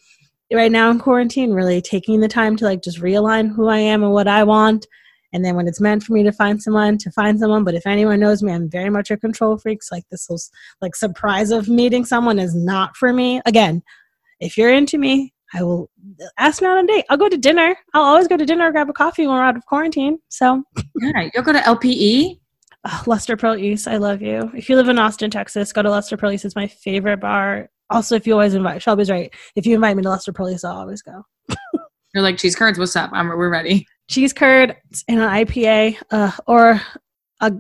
right 0.53 0.71
now 0.71 0.91
in 0.91 0.99
quarantine, 0.99 1.53
really 1.53 1.81
taking 1.81 2.21
the 2.21 2.29
time 2.29 2.57
to 2.57 2.65
like 2.65 2.83
just 2.83 3.01
realign 3.01 3.55
who 3.55 3.69
I 3.69 3.79
am 3.79 4.03
and 4.03 4.13
what 4.13 4.29
I 4.29 4.45
want 4.45 4.87
and 5.33 5.45
then 5.45 5.55
when 5.55 5.69
it's 5.69 5.81
meant 5.81 6.03
for 6.03 6.12
me 6.12 6.23
to 6.23 6.33
find 6.33 6.62
someone, 6.62 6.99
to 6.99 7.11
find 7.11 7.38
someone. 7.38 7.64
But 7.64 7.75
if 7.75 7.87
anyone 7.87 8.21
knows 8.21 8.43
me, 8.43 8.53
I'm 8.53 8.69
very 8.69 8.90
much 8.90 9.11
a 9.11 9.16
control 9.16 9.59
freak. 9.59 9.83
So 9.83 9.95
like 9.95 10.09
this 10.11 10.27
was 10.29 10.51
like 10.81 10.97
surprise 10.97 11.51
of 11.51 11.69
meeting 11.69 12.05
someone 12.05 12.38
is 12.38 12.55
not 12.55 12.97
for 12.97 13.12
me. 13.12 13.40
Again, 13.47 13.83
if 14.40 14.57
you're 14.57 14.73
into 14.73 14.99
me, 14.99 15.33
I 15.55 15.62
will 15.62 15.90
uh, 16.21 16.27
ask 16.38 16.62
me 16.62 16.69
on 16.69 16.85
a 16.85 16.87
date. 16.87 17.05
I'll 17.11 17.16
go 17.16 17.29
to 17.29 17.38
dinner. 17.38 17.77
I'll 17.95 18.03
always 18.03 18.29
go 18.29 18.37
to 18.37 18.47
dinner 18.47 18.69
or 18.69 18.73
grab 18.73 18.90
a 18.90 18.93
coffee 18.93 19.27
when 19.27 19.37
we're 19.37 19.45
out 19.45 19.57
of 19.57 19.66
quarantine. 19.66 20.19
So 20.29 20.62
yeah, 21.01 21.29
you'll 21.35 21.45
go 21.45 21.53
to 21.53 21.61
LPE. 21.61 22.38
Oh, 22.87 23.03
Lustre 23.07 23.37
Pearl 23.37 23.57
East, 23.57 23.87
I 23.87 23.99
love 23.99 24.23
you. 24.23 24.51
If 24.55 24.71
you 24.71 24.77
live 24.77 24.88
in 24.88 24.99
Austin, 24.99 25.31
Texas, 25.31 25.71
go 25.71 25.83
to 25.83 25.90
Lustre 25.90 26.16
Pearl 26.16 26.33
East. 26.33 26.47
It's 26.47 26.57
my 26.57 26.66
favorite 26.66 27.21
bar. 27.21 27.69
Also, 27.90 28.14
if 28.14 28.27
you 28.27 28.33
always 28.33 28.55
invite, 28.55 28.83
Shelby's 28.83 29.11
right. 29.11 29.31
If 29.55 29.66
you 29.66 29.75
invite 29.75 29.97
me 29.97 30.03
to 30.03 30.09
Lustre 30.09 30.33
Pearl 30.33 30.49
East, 30.49 30.64
I'll 30.64 30.79
always 30.79 31.03
go. 31.03 31.23
You're 32.14 32.23
like 32.23 32.38
cheese 32.38 32.57
curds. 32.57 32.79
What's 32.79 32.97
up? 32.97 33.11
I'm, 33.12 33.29
we're 33.29 33.51
ready 33.51 33.87
cheese 34.11 34.33
curd 34.33 34.77
and 35.09 35.20
an 35.20 35.29
IPA 35.29 35.96
uh, 36.11 36.33
or 36.46 36.83
a, 37.40 37.46
a 37.46 37.51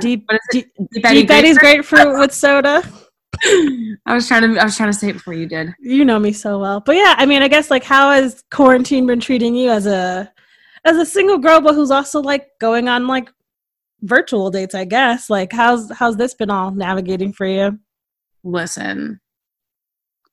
deep, 0.00 0.26
deep, 0.50 1.04
Deep 1.04 1.30
Eddy's 1.30 1.58
grapefruit 1.58 2.18
with 2.18 2.32
soda. 2.34 2.82
I 3.44 4.14
was 4.14 4.26
trying 4.26 4.42
to 4.42 4.60
I 4.60 4.64
was 4.64 4.76
trying 4.76 4.90
to 4.90 4.98
say 4.98 5.10
it 5.10 5.12
before 5.14 5.34
you 5.34 5.46
did. 5.46 5.72
You 5.78 6.04
know 6.04 6.18
me 6.18 6.32
so 6.32 6.58
well. 6.58 6.80
But 6.80 6.96
yeah, 6.96 7.14
I 7.16 7.26
mean, 7.26 7.42
I 7.42 7.48
guess 7.48 7.70
like 7.70 7.84
how 7.84 8.10
has 8.10 8.42
quarantine 8.50 9.06
been 9.06 9.20
treating 9.20 9.54
you 9.54 9.70
as 9.70 9.86
a 9.86 10.30
as 10.84 10.96
a 10.96 11.06
single 11.06 11.38
girl 11.38 11.60
but 11.60 11.74
who's 11.74 11.90
also 11.90 12.20
like 12.20 12.48
going 12.58 12.88
on 12.88 13.06
like 13.06 13.30
virtual 14.02 14.50
dates, 14.50 14.74
I 14.74 14.84
guess. 14.84 15.30
Like 15.30 15.52
how's 15.52 15.90
how's 15.92 16.16
this 16.16 16.34
been 16.34 16.50
all 16.50 16.70
navigating 16.70 17.32
for 17.32 17.46
you? 17.46 17.78
Listen. 18.42 19.20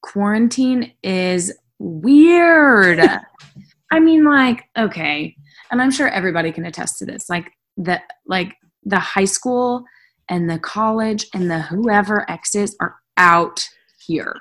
Quarantine 0.01 0.93
is 1.03 1.53
weird. 1.80 2.99
I 3.91 3.99
mean 3.99 4.25
like 4.25 4.63
okay, 4.77 5.36
and 5.71 5.82
i'm 5.82 5.91
sure 5.91 6.08
everybody 6.10 6.51
can 6.51 6.65
attest 6.65 6.97
to 6.99 7.06
this 7.06 7.30
like 7.30 7.51
the 7.77 8.01
like 8.25 8.56
the 8.84 8.99
high 8.99 9.25
school 9.25 9.84
and 10.30 10.49
the 10.49 10.60
college 10.60 11.27
and 11.34 11.49
the 11.49 11.62
whoever 11.62 12.30
exes 12.30 12.75
are 12.80 12.95
out 13.15 13.65
here. 14.06 14.36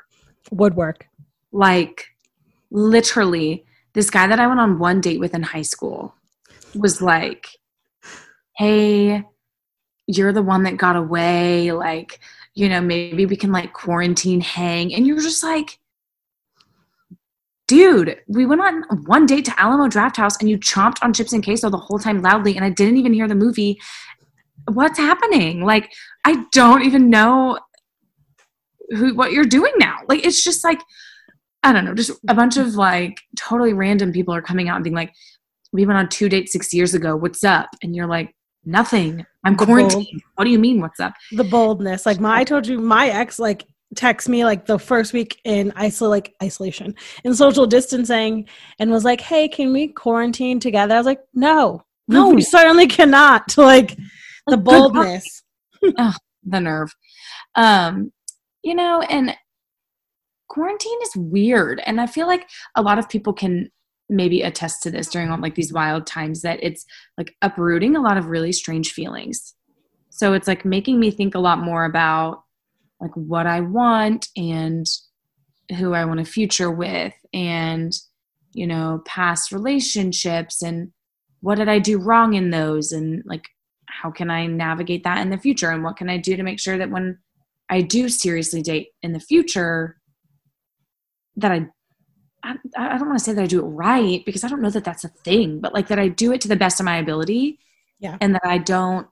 Woodwork. 0.51 1.07
Like 1.53 2.07
literally 2.71 3.65
this 3.93 4.11
guy 4.11 4.27
that 4.27 4.41
i 4.41 4.47
went 4.47 4.61
on 4.61 4.79
one 4.79 5.01
date 5.01 5.21
with 5.21 5.35
in 5.35 5.43
high 5.43 5.63
school 5.63 6.15
was 6.75 7.01
like 7.01 7.47
hey 8.57 9.25
you're 10.09 10.33
the 10.33 10.43
one 10.43 10.63
that 10.65 10.77
got 10.77 10.97
away. 10.97 11.73
Like 11.73 12.21
you 12.57 12.71
know, 12.71 12.81
maybe 12.81 13.27
we 13.27 13.37
can 13.37 13.53
like 13.53 13.75
quarantine 13.75 14.41
hang. 14.41 14.95
And 14.95 15.07
you're 15.07 15.21
just 15.21 15.45
like, 15.45 15.79
dude, 17.67 18.19
we 18.29 18.47
went 18.47 18.61
on 18.61 18.83
one 19.07 19.27
date 19.27 19.45
to 19.47 19.61
Alamo 19.61 19.89
Drafthouse 19.89 20.41
and 20.41 20.49
you 20.49 20.59
chomped 20.59 20.99
on 21.03 21.13
chips 21.13 21.33
and 21.33 21.45
queso 21.45 21.71
the 21.71 21.77
whole 21.77 21.99
time 21.99 22.23
loudly, 22.23 22.57
and 22.57 22.65
I 22.65 22.71
didn't 22.71 22.97
even 22.97 23.13
hear 23.13 23.29
the 23.29 23.35
movie. 23.35 23.81
What's 24.73 24.99
happening? 24.99 25.65
Like, 25.65 25.93
I 26.25 26.45
don't 26.53 26.83
even 26.83 27.11
know 27.11 27.59
who 28.91 29.15
what 29.15 29.33
you're 29.33 29.45
doing 29.45 29.73
now. 29.79 29.99
Like, 30.09 30.25
it's 30.25 30.43
just 30.43 30.65
like, 30.65 30.81
I 31.63 31.73
don't 31.73 31.85
know, 31.85 31.95
just 31.95 32.13
a 32.29 32.35
bunch 32.35 32.57
of 32.57 32.75
like 32.75 33.21
totally 33.37 33.73
random 33.73 34.13
people 34.13 34.35
are 34.35 34.43
coming 34.43 34.69
out 34.69 34.77
and 34.77 34.85
being 34.85 34.95
like, 34.95 35.13
we 35.73 35.85
went 35.85 35.99
on 35.99 36.09
two 36.09 36.29
dates 36.29 36.53
six 36.53 36.73
years 36.73 36.95
ago. 36.95 37.17
What's 37.17 37.43
up? 37.45 37.69
And 37.83 37.95
you're 37.95 38.07
like, 38.07 38.35
nothing. 38.65 39.27
I'm 39.45 39.57
quarantined. 39.57 40.23
What 40.37 40.45
do 40.45 40.51
you 40.51 40.59
mean? 40.59 40.81
What's 40.81 41.01
up? 41.01 41.15
The 41.33 41.45
boldness. 41.45 42.07
Like 42.07 42.21
my, 42.21 42.39
I 42.39 42.45
told 42.45 42.67
you, 42.67 42.79
my 42.79 43.09
ex 43.09 43.39
like 43.39 43.65
text 43.95 44.29
me 44.29 44.45
like 44.45 44.67
the 44.67 44.79
first 44.79 45.13
week 45.13 45.41
in 45.45 45.71
isol 45.73 46.11
like 46.11 46.35
isolation 46.43 46.95
in 47.25 47.35
social 47.35 47.67
distancing 47.67 48.49
and 48.79 48.91
was 48.91 49.05
like, 49.05 49.21
"Hey, 49.21 49.49
can 49.49 49.73
we 49.73 49.89
quarantine 49.89 50.61
together?" 50.61 50.95
I 50.95 50.99
was 50.99 51.07
like, 51.07 51.23
"No, 51.35 51.83
no, 52.09 52.29
we 52.35 52.43
certainly 52.43 52.87
cannot." 52.87 53.55
Like 53.67 53.97
the 54.49 54.57
boldness, 54.57 55.43
oh, 55.99 56.15
the 56.45 56.61
nerve. 56.61 56.95
Um, 57.57 58.13
you 58.63 58.75
know, 58.75 59.01
and 59.03 59.35
quarantine 60.49 60.99
is 61.03 61.17
weird, 61.17 61.81
and 61.85 62.01
I 62.01 62.07
feel 62.07 62.27
like 62.27 62.49
a 62.77 62.83
lot 62.83 62.99
of 62.99 63.09
people 63.09 63.33
can 63.33 63.71
maybe 64.09 64.43
attest 64.43 64.83
to 64.83 64.91
this 64.91 65.09
during 65.09 65.29
like 65.41 65.57
these 65.57 65.73
wild 65.73 66.07
times 66.07 66.43
that 66.43 66.61
it's 66.63 66.85
like 67.19 67.35
uprooting 67.43 67.97
a 67.97 68.01
lot 68.01 68.17
of 68.17 68.27
really 68.27 68.53
strange 68.53 68.93
feelings. 68.93 69.55
So 70.11 70.33
it's 70.33 70.49
like 70.49 70.65
making 70.65 71.01
me 71.01 71.11
think 71.11 71.35
a 71.35 71.41
lot 71.41 71.59
more 71.59 71.85
about 71.85 72.45
like 73.01 73.13
what 73.15 73.47
I 73.47 73.61
want 73.61 74.29
and 74.37 74.87
who 75.79 75.95
I 75.95 76.05
want 76.05 76.21
a 76.21 76.25
future 76.25 76.71
with 76.71 77.15
and 77.33 77.93
you 78.53 78.67
know 78.67 79.03
past 79.05 79.53
relationships 79.53 80.63
and 80.63 80.93
what 81.41 81.57
did 81.57 81.69
I 81.69 81.79
do 81.79 81.99
wrong 81.99 82.35
in 82.35 82.51
those 82.51 82.93
and 82.93 83.23
like 83.27 83.47
how 83.87 84.11
can 84.11 84.31
I 84.31 84.47
navigate 84.47 85.05
that 85.05 85.19
in 85.19 85.31
the 85.31 85.39
future 85.39 85.71
and 85.71 85.83
what 85.83 85.97
can 85.97 86.09
I 86.09 86.19
do 86.19 86.37
to 86.37 86.43
make 86.43 86.61
sure 86.61 86.79
that 86.79 86.91
when 86.91 87.19
I 87.69 87.83
do 87.83 88.09
seriously 88.09 88.63
date 88.63 88.89
in 89.03 89.13
the 89.13 89.21
future 89.21 89.99
that 91.37 91.53
I 91.53 91.67
I, 92.43 92.57
I 92.77 92.99
don't 92.99 93.09
want 93.09 93.19
to 93.19 93.25
say 93.25 93.33
that 93.33 93.43
I 93.43 93.47
do 93.47 93.61
it 93.61 93.69
right 93.69 94.25
because 94.25 94.45
I 94.45 94.49
don't 94.49 94.63
know 94.63 94.71
that 94.71 94.85
that's 94.85 95.05
a 95.05 95.09
thing, 95.09 95.61
but 95.61 95.75
like 95.75 95.89
that 95.89 95.99
I 95.99 96.09
do 96.09 96.33
it 96.33 96.41
to 96.43 96.49
the 96.49 96.57
best 96.57 96.79
of 96.79 96.87
my 96.87 96.99
ability. 96.99 97.59
Yeah. 97.99 98.19
And 98.21 98.35
that 98.35 98.45
I 98.45 98.59
don't 98.59 99.09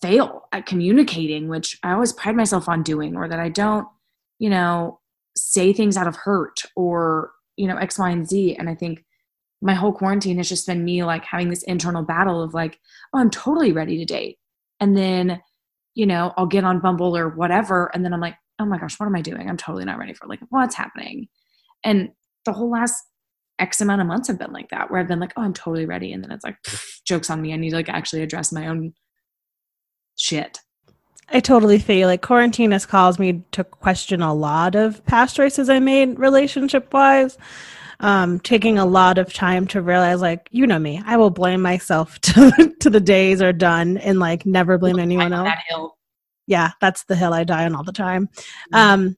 fail 0.00 0.48
at 0.52 0.66
communicating, 0.66 1.48
which 1.48 1.78
I 1.82 1.92
always 1.92 2.12
pride 2.12 2.36
myself 2.36 2.68
on 2.68 2.82
doing, 2.82 3.16
or 3.16 3.28
that 3.28 3.40
I 3.40 3.48
don't, 3.48 3.86
you 4.38 4.50
know, 4.50 5.00
say 5.36 5.72
things 5.72 5.96
out 5.96 6.06
of 6.06 6.16
hurt 6.16 6.62
or, 6.76 7.32
you 7.56 7.66
know, 7.66 7.76
X, 7.76 7.98
Y, 7.98 8.10
and 8.10 8.28
Z. 8.28 8.56
And 8.56 8.68
I 8.68 8.74
think 8.74 9.04
my 9.60 9.74
whole 9.74 9.92
quarantine 9.92 10.36
has 10.36 10.48
just 10.48 10.66
been 10.66 10.84
me 10.84 11.02
like 11.02 11.24
having 11.24 11.50
this 11.50 11.62
internal 11.64 12.02
battle 12.02 12.42
of 12.42 12.54
like, 12.54 12.78
oh, 13.12 13.18
I'm 13.18 13.30
totally 13.30 13.72
ready 13.72 13.98
to 13.98 14.04
date. 14.04 14.38
And 14.80 14.96
then, 14.96 15.40
you 15.94 16.06
know, 16.06 16.32
I'll 16.36 16.46
get 16.46 16.64
on 16.64 16.80
Bumble 16.80 17.16
or 17.16 17.28
whatever. 17.28 17.90
And 17.92 18.04
then 18.04 18.12
I'm 18.12 18.20
like, 18.20 18.36
oh 18.60 18.66
my 18.66 18.78
gosh, 18.78 18.98
what 18.98 19.06
am 19.06 19.16
I 19.16 19.20
doing? 19.20 19.48
I'm 19.48 19.56
totally 19.56 19.84
not 19.84 19.98
ready 19.98 20.14
for 20.14 20.26
like, 20.26 20.40
what's 20.50 20.74
happening? 20.74 21.28
And 21.84 22.10
the 22.44 22.52
whole 22.52 22.70
last 22.70 23.02
X 23.58 23.80
amount 23.80 24.00
of 24.00 24.06
months 24.06 24.28
have 24.28 24.38
been 24.38 24.52
like 24.52 24.70
that, 24.70 24.90
where 24.90 25.00
I've 25.00 25.08
been 25.08 25.20
like, 25.20 25.32
oh, 25.36 25.42
I'm 25.42 25.52
totally 25.52 25.86
ready. 25.86 26.12
And 26.12 26.22
then 26.22 26.30
it's 26.30 26.44
like, 26.44 26.56
jokes 27.04 27.30
on 27.30 27.42
me. 27.42 27.52
I 27.52 27.56
need 27.56 27.70
to 27.70 27.76
like 27.76 27.88
actually 27.88 28.22
address 28.22 28.52
my 28.52 28.68
own 28.68 28.94
shit. 30.28 30.60
I 31.30 31.40
totally 31.40 31.78
feel 31.78 32.08
like 32.08 32.22
quarantine 32.22 32.70
has 32.70 32.86
caused 32.86 33.18
me 33.18 33.42
to 33.52 33.64
question 33.64 34.22
a 34.22 34.32
lot 34.32 34.74
of 34.74 35.04
past 35.04 35.36
choices 35.36 35.68
I 35.68 35.78
made 35.78 36.18
relationship 36.18 36.92
wise. 36.92 37.36
Um, 38.00 38.38
taking 38.40 38.78
a 38.78 38.86
lot 38.86 39.18
of 39.18 39.32
time 39.32 39.66
to 39.68 39.82
realize, 39.82 40.20
like, 40.20 40.48
you 40.52 40.68
know 40.68 40.78
me, 40.78 41.02
I 41.04 41.16
will 41.16 41.30
blame 41.30 41.60
myself 41.60 42.20
to, 42.20 42.74
to 42.78 42.90
the 42.90 43.00
days 43.00 43.42
are 43.42 43.52
done 43.52 43.98
and 43.98 44.20
like 44.20 44.46
never 44.46 44.78
blame 44.78 45.00
anyone 45.00 45.32
else. 45.32 45.48
That 45.48 45.90
yeah, 46.46 46.70
that's 46.80 47.04
the 47.04 47.16
hill 47.16 47.34
I 47.34 47.44
die 47.44 47.64
on 47.64 47.74
all 47.74 47.82
the 47.82 47.92
time. 47.92 48.28
Mm-hmm. 48.72 48.76
Um, 48.76 49.16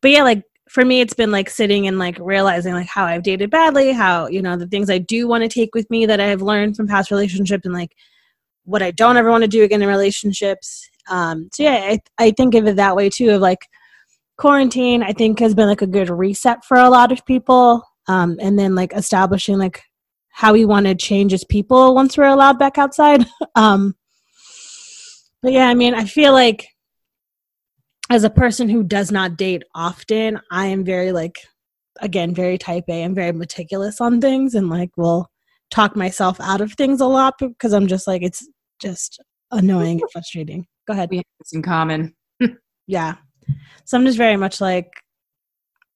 but 0.00 0.10
yeah, 0.10 0.22
like 0.22 0.42
for 0.68 0.84
me, 0.84 1.00
it's 1.00 1.14
been 1.14 1.30
like 1.30 1.50
sitting 1.50 1.86
and 1.86 1.98
like 1.98 2.18
realizing 2.20 2.72
like 2.72 2.88
how 2.88 3.04
I've 3.04 3.22
dated 3.22 3.50
badly, 3.50 3.92
how, 3.92 4.26
you 4.26 4.40
know, 4.40 4.56
the 4.56 4.66
things 4.66 4.88
I 4.88 4.98
do 4.98 5.28
want 5.28 5.42
to 5.42 5.48
take 5.48 5.74
with 5.74 5.88
me 5.90 6.06
that 6.06 6.18
I've 6.18 6.42
learned 6.42 6.76
from 6.76 6.88
past 6.88 7.10
relationships 7.10 7.66
and 7.66 7.74
like 7.74 7.94
what 8.64 8.82
I 8.82 8.90
don't 8.90 9.16
ever 9.16 9.30
want 9.30 9.42
to 9.42 9.48
do 9.48 9.62
again 9.62 9.82
in 9.82 9.88
relationships. 9.88 10.88
Um, 11.10 11.48
so 11.52 11.64
yeah, 11.64 11.90
I, 11.90 11.98
I 12.18 12.30
think 12.30 12.54
of 12.54 12.66
it 12.66 12.76
that 12.76 12.96
way 12.96 13.10
too. 13.10 13.30
Of 13.30 13.40
like 13.40 13.66
quarantine, 14.38 15.02
I 15.02 15.12
think 15.12 15.38
has 15.40 15.54
been 15.54 15.68
like 15.68 15.82
a 15.82 15.86
good 15.86 16.10
reset 16.10 16.64
for 16.64 16.76
a 16.76 16.90
lot 16.90 17.12
of 17.12 17.24
people. 17.26 17.82
Um, 18.08 18.36
and 18.40 18.58
then 18.58 18.74
like 18.74 18.92
establishing 18.94 19.58
like 19.58 19.82
how 20.30 20.52
we 20.52 20.64
want 20.64 20.86
to 20.86 20.94
change 20.94 21.32
as 21.32 21.44
people 21.44 21.94
once 21.94 22.16
we're 22.16 22.24
allowed 22.24 22.58
back 22.58 22.78
outside. 22.78 23.24
um, 23.54 23.94
but 25.42 25.52
yeah, 25.52 25.68
I 25.68 25.74
mean, 25.74 25.94
I 25.94 26.04
feel 26.04 26.32
like 26.32 26.68
as 28.10 28.24
a 28.24 28.30
person 28.30 28.68
who 28.68 28.82
does 28.82 29.10
not 29.10 29.36
date 29.36 29.62
often, 29.74 30.40
I 30.50 30.66
am 30.66 30.84
very 30.84 31.12
like 31.12 31.36
again 32.00 32.34
very 32.34 32.58
type 32.58 32.84
A. 32.88 33.04
I'm 33.04 33.14
very 33.14 33.32
meticulous 33.32 34.00
on 34.00 34.20
things 34.20 34.54
and 34.54 34.68
like 34.68 34.90
will 34.96 35.30
talk 35.72 35.96
myself 35.96 36.38
out 36.40 36.60
of 36.60 36.74
things 36.74 37.00
a 37.00 37.06
lot 37.06 37.34
because 37.38 37.72
I'm 37.72 37.86
just 37.86 38.06
like 38.06 38.22
it's 38.22 38.46
just 38.80 39.20
annoying 39.50 40.00
and 40.00 40.10
frustrating. 40.12 40.66
Go 40.86 40.92
ahead. 40.92 41.08
We 41.10 41.16
have 41.16 41.24
this 41.40 41.52
in 41.52 41.62
common. 41.62 42.14
yeah. 42.86 43.16
So 43.84 43.96
I'm 43.96 44.04
just 44.04 44.18
very 44.18 44.36
much 44.36 44.60
like 44.60 44.90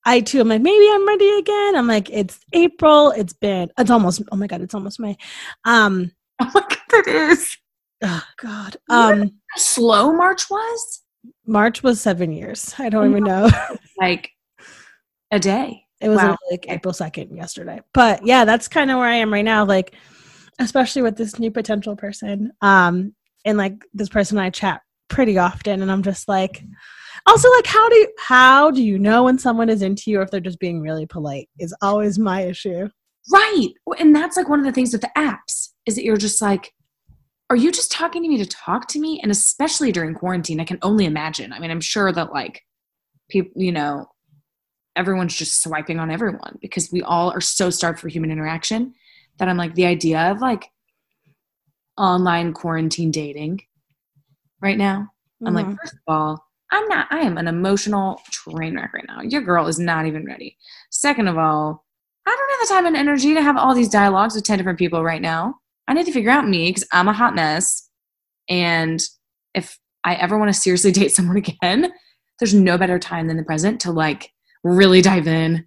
I 0.05 0.19
too 0.21 0.39
am 0.39 0.49
like 0.49 0.61
maybe 0.61 0.87
I'm 0.91 1.07
ready 1.07 1.29
again. 1.37 1.75
I'm 1.75 1.87
like 1.87 2.09
it's 2.09 2.39
April. 2.53 3.11
It's 3.11 3.33
been 3.33 3.69
it's 3.77 3.91
almost 3.91 4.21
oh 4.31 4.35
my 4.35 4.47
god 4.47 4.61
it's 4.61 4.75
almost 4.75 4.99
May. 4.99 5.15
Um 5.63 6.11
oh 6.41 6.51
my 6.53 6.61
god 6.61 7.07
it 7.07 7.07
is. 7.07 7.57
Oh 8.03 8.23
god. 8.41 8.77
Um 8.89 9.31
slow 9.57 10.11
March 10.11 10.49
was? 10.49 11.03
March 11.45 11.83
was 11.83 12.01
7 12.01 12.31
years. 12.31 12.73
I 12.79 12.89
don't 12.89 13.09
even 13.09 13.23
know. 13.23 13.49
like 13.99 14.31
a 15.31 15.39
day. 15.39 15.86
It 15.99 16.09
was 16.09 16.17
wow. 16.17 16.37
like 16.51 16.65
April 16.69 16.93
2nd 16.93 17.35
yesterday. 17.35 17.81
But 17.93 18.25
yeah, 18.25 18.45
that's 18.45 18.67
kind 18.67 18.91
of 18.91 18.97
where 18.97 19.07
I 19.07 19.15
am 19.15 19.33
right 19.33 19.45
now. 19.45 19.65
Like, 19.65 19.95
especially 20.59 21.01
with 21.01 21.17
this 21.17 21.39
new 21.39 21.51
potential 21.51 21.95
person. 21.95 22.51
Um, 22.61 23.15
and 23.45 23.57
like 23.57 23.83
this 23.93 24.09
person 24.09 24.37
I 24.37 24.49
chat 24.49 24.81
pretty 25.09 25.37
often, 25.37 25.81
and 25.81 25.91
I'm 25.91 26.03
just 26.03 26.27
like, 26.27 26.63
also 27.25 27.51
like 27.51 27.67
how 27.67 27.89
do 27.89 27.95
you 27.95 28.07
how 28.17 28.71
do 28.71 28.81
you 28.81 28.97
know 28.97 29.23
when 29.23 29.37
someone 29.37 29.69
is 29.69 29.81
into 29.81 30.09
you 30.09 30.19
or 30.19 30.23
if 30.23 30.31
they're 30.31 30.39
just 30.39 30.59
being 30.59 30.81
really 30.81 31.05
polite 31.05 31.49
is 31.59 31.75
always 31.81 32.17
my 32.17 32.41
issue. 32.41 32.87
Right. 33.31 33.69
And 33.99 34.15
that's 34.15 34.37
like 34.37 34.47
one 34.47 34.59
of 34.59 34.65
the 34.65 34.71
things 34.71 34.93
with 34.93 35.01
the 35.01 35.11
apps 35.17 35.69
is 35.85 35.95
that 35.95 36.05
you're 36.05 36.17
just 36.17 36.41
like, 36.41 36.73
are 37.49 37.57
you 37.57 37.71
just 37.71 37.91
talking 37.91 38.23
to 38.23 38.29
me 38.29 38.37
to 38.37 38.45
talk 38.45 38.87
to 38.89 38.99
me? 38.99 39.19
And 39.21 39.31
especially 39.31 39.91
during 39.91 40.13
quarantine, 40.13 40.61
I 40.61 40.65
can 40.65 40.79
only 40.81 41.05
imagine. 41.05 41.51
I 41.51 41.59
mean, 41.59 41.71
I'm 41.71 41.81
sure 41.81 42.11
that 42.13 42.31
like 42.31 42.61
people, 43.29 43.61
you 43.61 43.73
know, 43.73 44.07
everyone's 44.97 45.35
just 45.35 45.61
swiping 45.61 45.99
on 45.99 46.11
everyone 46.11 46.57
because 46.61 46.91
we 46.91 47.01
all 47.01 47.31
are 47.31 47.41
so 47.41 47.69
starved 47.69 47.99
for 47.99 48.09
human 48.09 48.31
interaction 48.31 48.93
that 49.37 49.47
I'm 49.47 49.57
like 49.57 49.75
the 49.75 49.85
idea 49.85 50.31
of 50.31 50.41
like 50.41 50.69
online 51.97 52.53
quarantine 52.53 53.11
dating 53.11 53.61
right 54.61 54.77
now. 54.77 55.09
Mm-hmm. 55.41 55.47
I'm 55.47 55.53
like, 55.53 55.65
mm-hmm. 55.67 55.75
first 55.75 55.93
of 55.93 55.99
all, 56.07 56.43
I'm 56.71 56.87
not, 56.87 57.07
I 57.11 57.19
am 57.19 57.37
an 57.37 57.47
emotional 57.47 58.19
train 58.31 58.75
wreck 58.75 58.93
right 58.93 59.05
now. 59.07 59.21
Your 59.21 59.41
girl 59.41 59.67
is 59.67 59.79
not 59.79 60.05
even 60.05 60.25
ready. 60.25 60.57
Second 60.89 61.27
of 61.27 61.37
all, 61.37 61.85
I 62.25 62.35
don't 62.35 62.59
have 62.59 62.67
the 62.67 62.73
time 62.73 62.85
and 62.87 62.97
energy 62.97 63.33
to 63.33 63.41
have 63.41 63.55
all 63.55 63.73
these 63.73 63.89
dialogues 63.89 64.35
with 64.35 64.43
10 64.43 64.57
different 64.57 64.79
people 64.79 65.03
right 65.03 65.21
now. 65.21 65.55
I 65.87 65.93
need 65.93 66.05
to 66.07 66.11
figure 66.11 66.31
out 66.31 66.47
me 66.47 66.69
because 66.69 66.85
I'm 66.91 67.07
a 67.07 67.13
hot 67.13 67.35
mess. 67.35 67.89
And 68.49 69.01
if 69.53 69.79
I 70.03 70.15
ever 70.15 70.37
want 70.37 70.53
to 70.53 70.59
seriously 70.59 70.91
date 70.93 71.13
someone 71.13 71.37
again, 71.37 71.93
there's 72.39 72.53
no 72.53 72.77
better 72.77 72.99
time 72.99 73.27
than 73.27 73.37
the 73.37 73.43
present 73.43 73.79
to 73.81 73.91
like 73.91 74.31
really 74.75 75.01
dive 75.01 75.27
in, 75.27 75.65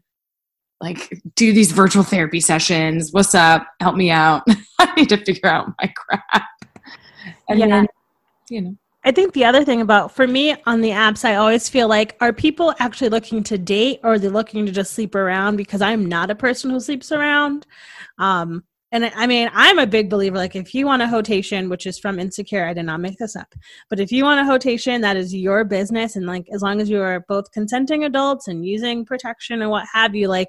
like 0.81 1.21
do 1.35 1.53
these 1.53 1.73
virtual 1.73 2.03
therapy 2.03 2.41
sessions. 2.41 3.13
What's 3.13 3.35
up? 3.35 3.67
Help 3.81 3.97
me 3.97 4.11
out. 4.11 4.43
I 4.79 4.95
need 4.95 5.09
to 5.11 5.19
figure 5.19 5.49
out 5.49 5.73
my 5.81 5.93
crap. 5.97 6.49
And 7.49 7.59
yeah. 7.59 7.67
then, 7.67 7.87
you 8.49 8.63
know. 8.63 8.77
I 9.03 9.13
think 9.13 9.33
the 9.33 9.47
other 9.47 9.65
thing 9.65 9.81
about 9.81 10.15
for 10.15 10.27
me 10.27 10.55
on 10.67 10.83
the 10.83 10.91
apps, 10.91 11.25
I 11.25 11.37
always 11.37 11.69
feel 11.71 11.89
like 11.89 12.17
are 12.21 12.35
people 12.35 12.75
actually 12.79 13.09
looking 13.09 13.43
to 13.45 13.57
date 13.57 14.01
or 14.03 14.15
are 14.15 14.19
they 14.19 14.29
looking 14.29 14.67
to 14.67 14.73
just 14.73 14.93
sleep 14.93 15.15
around? 15.15 15.57
Because 15.57 15.81
I'm 15.81 16.05
not 16.07 16.31
a 16.31 16.35
person 16.35 16.71
who 16.71 16.81
sleeps 16.81 17.11
around. 17.11 17.67
Um, 18.19 18.63
and 18.93 19.05
I 19.15 19.27
mean, 19.27 19.51
I'm 19.53 19.79
a 19.79 19.87
big 19.87 20.11
believer. 20.11 20.37
Like, 20.37 20.57
if 20.57 20.75
you 20.75 20.87
want 20.87 21.03
a 21.03 21.09
hotation, 21.09 21.69
which 21.69 21.87
is 21.87 21.99
from 21.99 22.19
Insecure, 22.19 22.67
I 22.67 22.75
did 22.75 22.85
not 22.85 23.01
make 23.01 23.19
this 23.19 23.37
up, 23.37 23.55
but 23.89 24.01
if 24.01 24.11
you 24.11 24.25
want 24.25 24.41
a 24.41 24.45
hotation, 24.45 25.01
that 25.03 25.17
is 25.17 25.35
your 25.35 25.65
business. 25.65 26.17
And 26.17 26.27
like, 26.27 26.47
as 26.53 26.63
long 26.63 26.81
as 26.81 26.91
you 26.91 27.01
are 27.01 27.25
both 27.29 27.53
consenting 27.53 28.05
adults 28.05 28.49
and 28.49 28.67
using 28.67 29.05
protection 29.05 29.63
and 29.63 29.71
what 29.71 29.87
have 29.93 30.15
you, 30.15 30.29
like, 30.29 30.49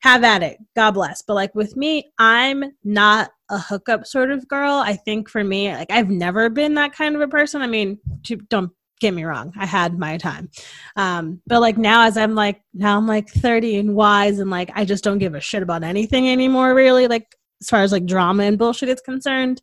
have 0.00 0.24
at 0.24 0.42
it. 0.42 0.58
God 0.74 0.92
bless. 0.92 1.22
But 1.22 1.34
like 1.34 1.54
with 1.54 1.76
me, 1.76 2.12
I'm 2.18 2.64
not 2.82 3.30
a 3.50 3.58
hookup 3.58 4.04
sort 4.04 4.30
of 4.30 4.48
girl. 4.48 4.74
I 4.74 4.94
think 4.94 5.28
for 5.28 5.44
me, 5.44 5.72
like, 5.72 5.90
I've 5.90 6.10
never 6.10 6.50
been 6.50 6.74
that 6.74 6.92
kind 6.92 7.14
of 7.14 7.20
a 7.20 7.28
person. 7.28 7.62
I 7.62 7.68
mean, 7.68 7.98
to, 8.24 8.36
don't 8.36 8.72
get 9.00 9.14
me 9.14 9.24
wrong 9.24 9.52
i 9.58 9.66
had 9.66 9.98
my 9.98 10.16
time 10.16 10.48
um 10.94 11.42
but 11.48 11.60
like 11.60 11.76
now 11.76 12.04
as 12.06 12.16
i'm 12.16 12.36
like 12.36 12.62
now 12.72 12.96
i'm 12.96 13.08
like 13.08 13.28
30 13.28 13.78
and 13.78 13.96
wise 13.96 14.38
and 14.38 14.48
like 14.48 14.70
i 14.76 14.84
just 14.84 15.02
don't 15.02 15.18
give 15.18 15.34
a 15.34 15.40
shit 15.40 15.60
about 15.60 15.82
anything 15.82 16.28
anymore 16.28 16.72
really 16.72 17.08
like 17.08 17.36
as 17.62 17.68
far 17.68 17.80
as 17.80 17.92
like 17.92 18.04
drama 18.06 18.42
and 18.44 18.58
bullshit 18.58 18.88
is 18.88 19.00
concerned 19.00 19.62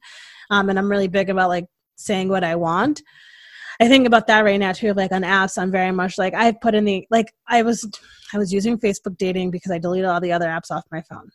um 0.49 0.69
and 0.69 0.79
i'm 0.79 0.89
really 0.89 1.07
big 1.07 1.29
about 1.29 1.49
like 1.49 1.65
saying 1.95 2.29
what 2.29 2.43
i 2.43 2.55
want 2.55 3.01
i 3.81 3.87
think 3.87 4.07
about 4.07 4.25
that 4.27 4.43
right 4.45 4.59
now 4.59 4.71
too 4.71 4.93
like 4.93 5.11
on 5.11 5.21
apps 5.21 5.57
i'm 5.61 5.71
very 5.71 5.91
much 5.91 6.17
like 6.17 6.33
i've 6.33 6.59
put 6.61 6.73
in 6.75 6.85
the 6.85 7.05
like 7.11 7.31
i 7.47 7.61
was 7.61 7.87
i 8.33 8.37
was 8.37 8.51
using 8.53 8.77
facebook 8.77 9.17
dating 9.17 9.51
because 9.51 9.71
i 9.71 9.77
deleted 9.77 10.05
all 10.09 10.21
the 10.21 10.31
other 10.31 10.47
apps 10.47 10.71
off 10.71 10.83
my 10.91 11.01
phone 11.09 11.29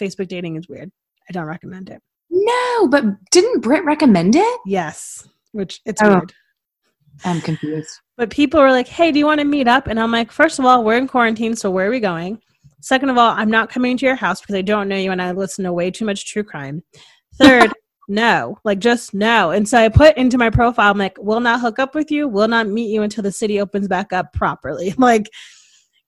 facebook 0.00 0.28
dating 0.28 0.56
is 0.56 0.68
weird 0.68 0.90
i 1.28 1.32
don't 1.32 1.46
recommend 1.46 1.90
it 1.90 2.00
No, 2.30 2.88
but 2.88 3.04
didn't 3.30 3.60
Britt 3.60 3.84
recommend 3.84 4.36
it? 4.36 4.60
yes 4.66 5.28
which 5.52 5.80
it's 5.84 6.00
Oh. 6.02 6.08
weird 6.10 6.32
I'm 7.24 7.40
confused. 7.40 7.90
But 8.16 8.30
people 8.30 8.60
were 8.60 8.70
like, 8.70 8.86
hey, 8.86 9.10
do 9.10 9.18
you 9.18 9.26
want 9.26 9.40
to 9.40 9.44
meet 9.44 9.66
up? 9.66 9.88
And 9.88 9.98
I'm 9.98 10.12
like, 10.12 10.30
first 10.30 10.60
of 10.60 10.64
all, 10.64 10.84
we're 10.84 10.96
in 10.98 11.08
quarantine, 11.08 11.56
so 11.56 11.68
where 11.68 11.88
are 11.88 11.90
we 11.90 11.98
going? 11.98 12.40
Second 12.80 13.10
of 13.10 13.18
all, 13.18 13.30
I'm 13.30 13.50
not 13.50 13.70
coming 13.70 13.96
to 13.96 14.06
your 14.06 14.14
house 14.14 14.40
because 14.40 14.54
I 14.54 14.62
don't 14.62 14.88
know 14.88 14.96
you 14.96 15.10
and 15.10 15.20
I 15.20 15.32
listen 15.32 15.64
to 15.64 15.72
way 15.72 15.90
too 15.90 16.04
much 16.04 16.26
true 16.26 16.44
crime. 16.44 16.82
Third, 17.34 17.72
no, 18.08 18.58
like 18.64 18.78
just 18.78 19.14
no. 19.14 19.50
And 19.50 19.68
so 19.68 19.78
I 19.78 19.88
put 19.88 20.16
into 20.16 20.38
my 20.38 20.50
profile, 20.50 20.90
I'm 20.90 20.98
like, 20.98 21.18
will 21.18 21.40
not 21.40 21.60
hook 21.60 21.78
up 21.78 21.94
with 21.94 22.10
you, 22.10 22.28
will 22.28 22.48
not 22.48 22.68
meet 22.68 22.90
you 22.90 23.02
until 23.02 23.22
the 23.22 23.32
city 23.32 23.60
opens 23.60 23.88
back 23.88 24.12
up 24.12 24.32
properly. 24.32 24.94
Like, 24.98 25.30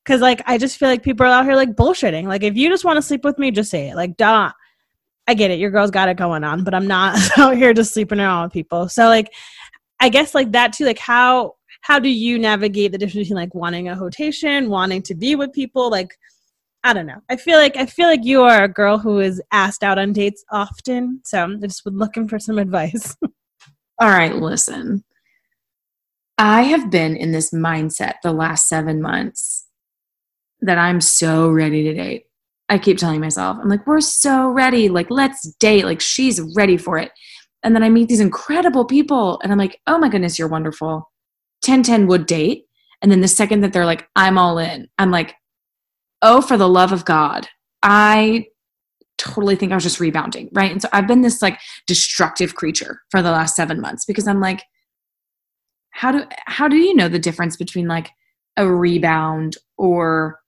because 0.04 0.22
like 0.22 0.42
I 0.46 0.56
just 0.58 0.78
feel 0.78 0.88
like 0.88 1.02
people 1.02 1.26
are 1.26 1.30
out 1.30 1.44
here 1.44 1.54
like 1.54 1.76
bullshitting. 1.76 2.24
Like, 2.24 2.42
if 2.42 2.56
you 2.56 2.68
just 2.68 2.84
want 2.84 2.96
to 2.96 3.02
sleep 3.02 3.22
with 3.22 3.38
me, 3.38 3.50
just 3.50 3.70
say 3.70 3.90
it. 3.90 3.96
Like, 3.96 4.16
duh. 4.16 4.50
I 5.28 5.34
get 5.34 5.52
it. 5.52 5.60
Your 5.60 5.70
girl's 5.70 5.92
got 5.92 6.08
it 6.08 6.16
going 6.16 6.42
on, 6.42 6.64
but 6.64 6.74
I'm 6.74 6.88
not 6.88 7.16
out 7.38 7.56
here 7.56 7.72
just 7.72 7.94
sleeping 7.94 8.18
around 8.18 8.44
with 8.44 8.52
people. 8.52 8.88
So 8.88 9.06
like 9.06 9.32
I 10.00 10.08
guess 10.08 10.34
like 10.34 10.50
that 10.52 10.72
too, 10.72 10.86
like 10.86 10.98
how 10.98 11.54
how 11.82 11.98
do 11.98 12.08
you 12.08 12.38
navigate 12.38 12.92
the 12.92 12.98
difference 12.98 13.28
between 13.28 13.36
like 13.36 13.54
wanting 13.54 13.88
a 13.88 13.96
rotation, 13.96 14.68
wanting 14.68 15.02
to 15.02 15.14
be 15.14 15.34
with 15.34 15.52
people? 15.52 15.90
Like, 15.90 16.16
I 16.82 16.92
don't 16.92 17.06
know. 17.06 17.20
I 17.28 17.36
feel 17.36 17.58
like 17.58 17.76
I 17.76 17.86
feel 17.86 18.06
like 18.06 18.24
you 18.24 18.42
are 18.42 18.64
a 18.64 18.68
girl 18.68 18.98
who 18.98 19.20
is 19.20 19.42
asked 19.52 19.82
out 19.82 19.98
on 19.98 20.12
dates 20.12 20.44
often. 20.50 21.20
So 21.24 21.44
I 21.44 21.66
just 21.66 21.84
was 21.84 21.94
looking 21.94 22.26
for 22.26 22.38
some 22.38 22.58
advice. 22.58 23.16
All 23.98 24.08
right, 24.08 24.34
listen. 24.34 25.04
I 26.38 26.62
have 26.62 26.90
been 26.90 27.16
in 27.16 27.32
this 27.32 27.50
mindset 27.52 28.14
the 28.22 28.32
last 28.32 28.66
seven 28.66 29.02
months 29.02 29.66
that 30.62 30.78
I'm 30.78 31.02
so 31.02 31.50
ready 31.50 31.82
to 31.84 31.94
date. 31.94 32.24
I 32.70 32.78
keep 32.78 32.96
telling 32.96 33.20
myself, 33.20 33.58
I'm 33.60 33.68
like, 33.68 33.86
we're 33.86 34.00
so 34.00 34.48
ready. 34.48 34.88
Like, 34.88 35.10
let's 35.10 35.52
date. 35.56 35.84
Like, 35.84 36.00
she's 36.00 36.40
ready 36.54 36.78
for 36.78 36.96
it. 36.96 37.10
And 37.62 37.74
then 37.74 37.82
I 37.82 37.90
meet 37.90 38.08
these 38.08 38.20
incredible 38.20 38.86
people, 38.86 39.38
and 39.42 39.52
I'm 39.52 39.58
like, 39.58 39.78
oh 39.86 39.98
my 39.98 40.08
goodness, 40.08 40.38
you're 40.38 40.48
wonderful. 40.48 41.10
1010 41.66 42.06
would 42.06 42.24
date. 42.24 42.64
And 43.02 43.12
then 43.12 43.20
the 43.20 43.28
second 43.28 43.60
that 43.60 43.72
they're 43.74 43.84
like, 43.84 44.08
I'm 44.16 44.38
all 44.38 44.58
in, 44.58 44.88
I'm 44.98 45.10
like, 45.10 45.34
oh, 46.22 46.40
for 46.40 46.56
the 46.56 46.68
love 46.68 46.92
of 46.92 47.04
God. 47.04 47.48
I 47.82 48.46
totally 49.18 49.56
think 49.56 49.72
I 49.72 49.74
was 49.74 49.84
just 49.84 50.00
rebounding, 50.00 50.48
right? 50.52 50.70
And 50.70 50.80
so 50.80 50.88
I've 50.92 51.06
been 51.06 51.20
this 51.20 51.42
like 51.42 51.58
destructive 51.86 52.54
creature 52.54 53.02
for 53.10 53.22
the 53.22 53.30
last 53.30 53.54
seven 53.54 53.80
months 53.80 54.04
because 54.04 54.26
I'm 54.26 54.40
like, 54.40 54.62
how 55.90 56.12
do 56.12 56.24
how 56.46 56.68
do 56.68 56.76
you 56.76 56.94
know 56.94 57.08
the 57.08 57.18
difference 57.18 57.56
between 57.56 57.86
like 57.86 58.10
a 58.56 58.70
rebound 58.70 59.56
or 59.76 60.40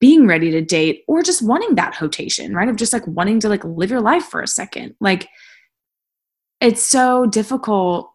being 0.00 0.26
ready 0.26 0.50
to 0.50 0.62
date 0.62 1.04
or 1.08 1.22
just 1.22 1.42
wanting 1.42 1.74
that 1.74 2.00
rotation, 2.00 2.54
right? 2.54 2.68
Of 2.68 2.76
just 2.76 2.92
like 2.92 3.06
wanting 3.06 3.40
to 3.40 3.48
like 3.48 3.64
live 3.64 3.90
your 3.90 4.00
life 4.00 4.24
for 4.24 4.40
a 4.40 4.46
second. 4.46 4.94
Like 5.00 5.28
it's 6.60 6.82
so 6.82 7.26
difficult 7.26 8.10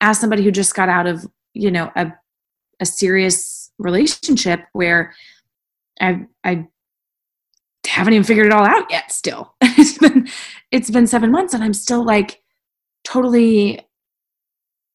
as 0.00 0.18
somebody 0.18 0.42
who 0.42 0.50
just 0.50 0.74
got 0.74 0.88
out 0.88 1.06
of, 1.06 1.26
you 1.54 1.70
know, 1.70 1.90
a 1.96 2.12
a 2.80 2.86
serious 2.86 3.70
relationship 3.78 4.60
where 4.72 5.14
I 6.00 6.26
I 6.44 6.66
haven't 7.86 8.14
even 8.14 8.24
figured 8.24 8.46
it 8.46 8.52
all 8.52 8.64
out 8.64 8.90
yet 8.90 9.12
still. 9.12 9.54
it's 9.62 9.98
been 9.98 10.28
it's 10.70 10.90
been 10.90 11.06
7 11.06 11.30
months 11.30 11.54
and 11.54 11.62
I'm 11.62 11.74
still 11.74 12.04
like 12.04 12.42
totally 13.04 13.80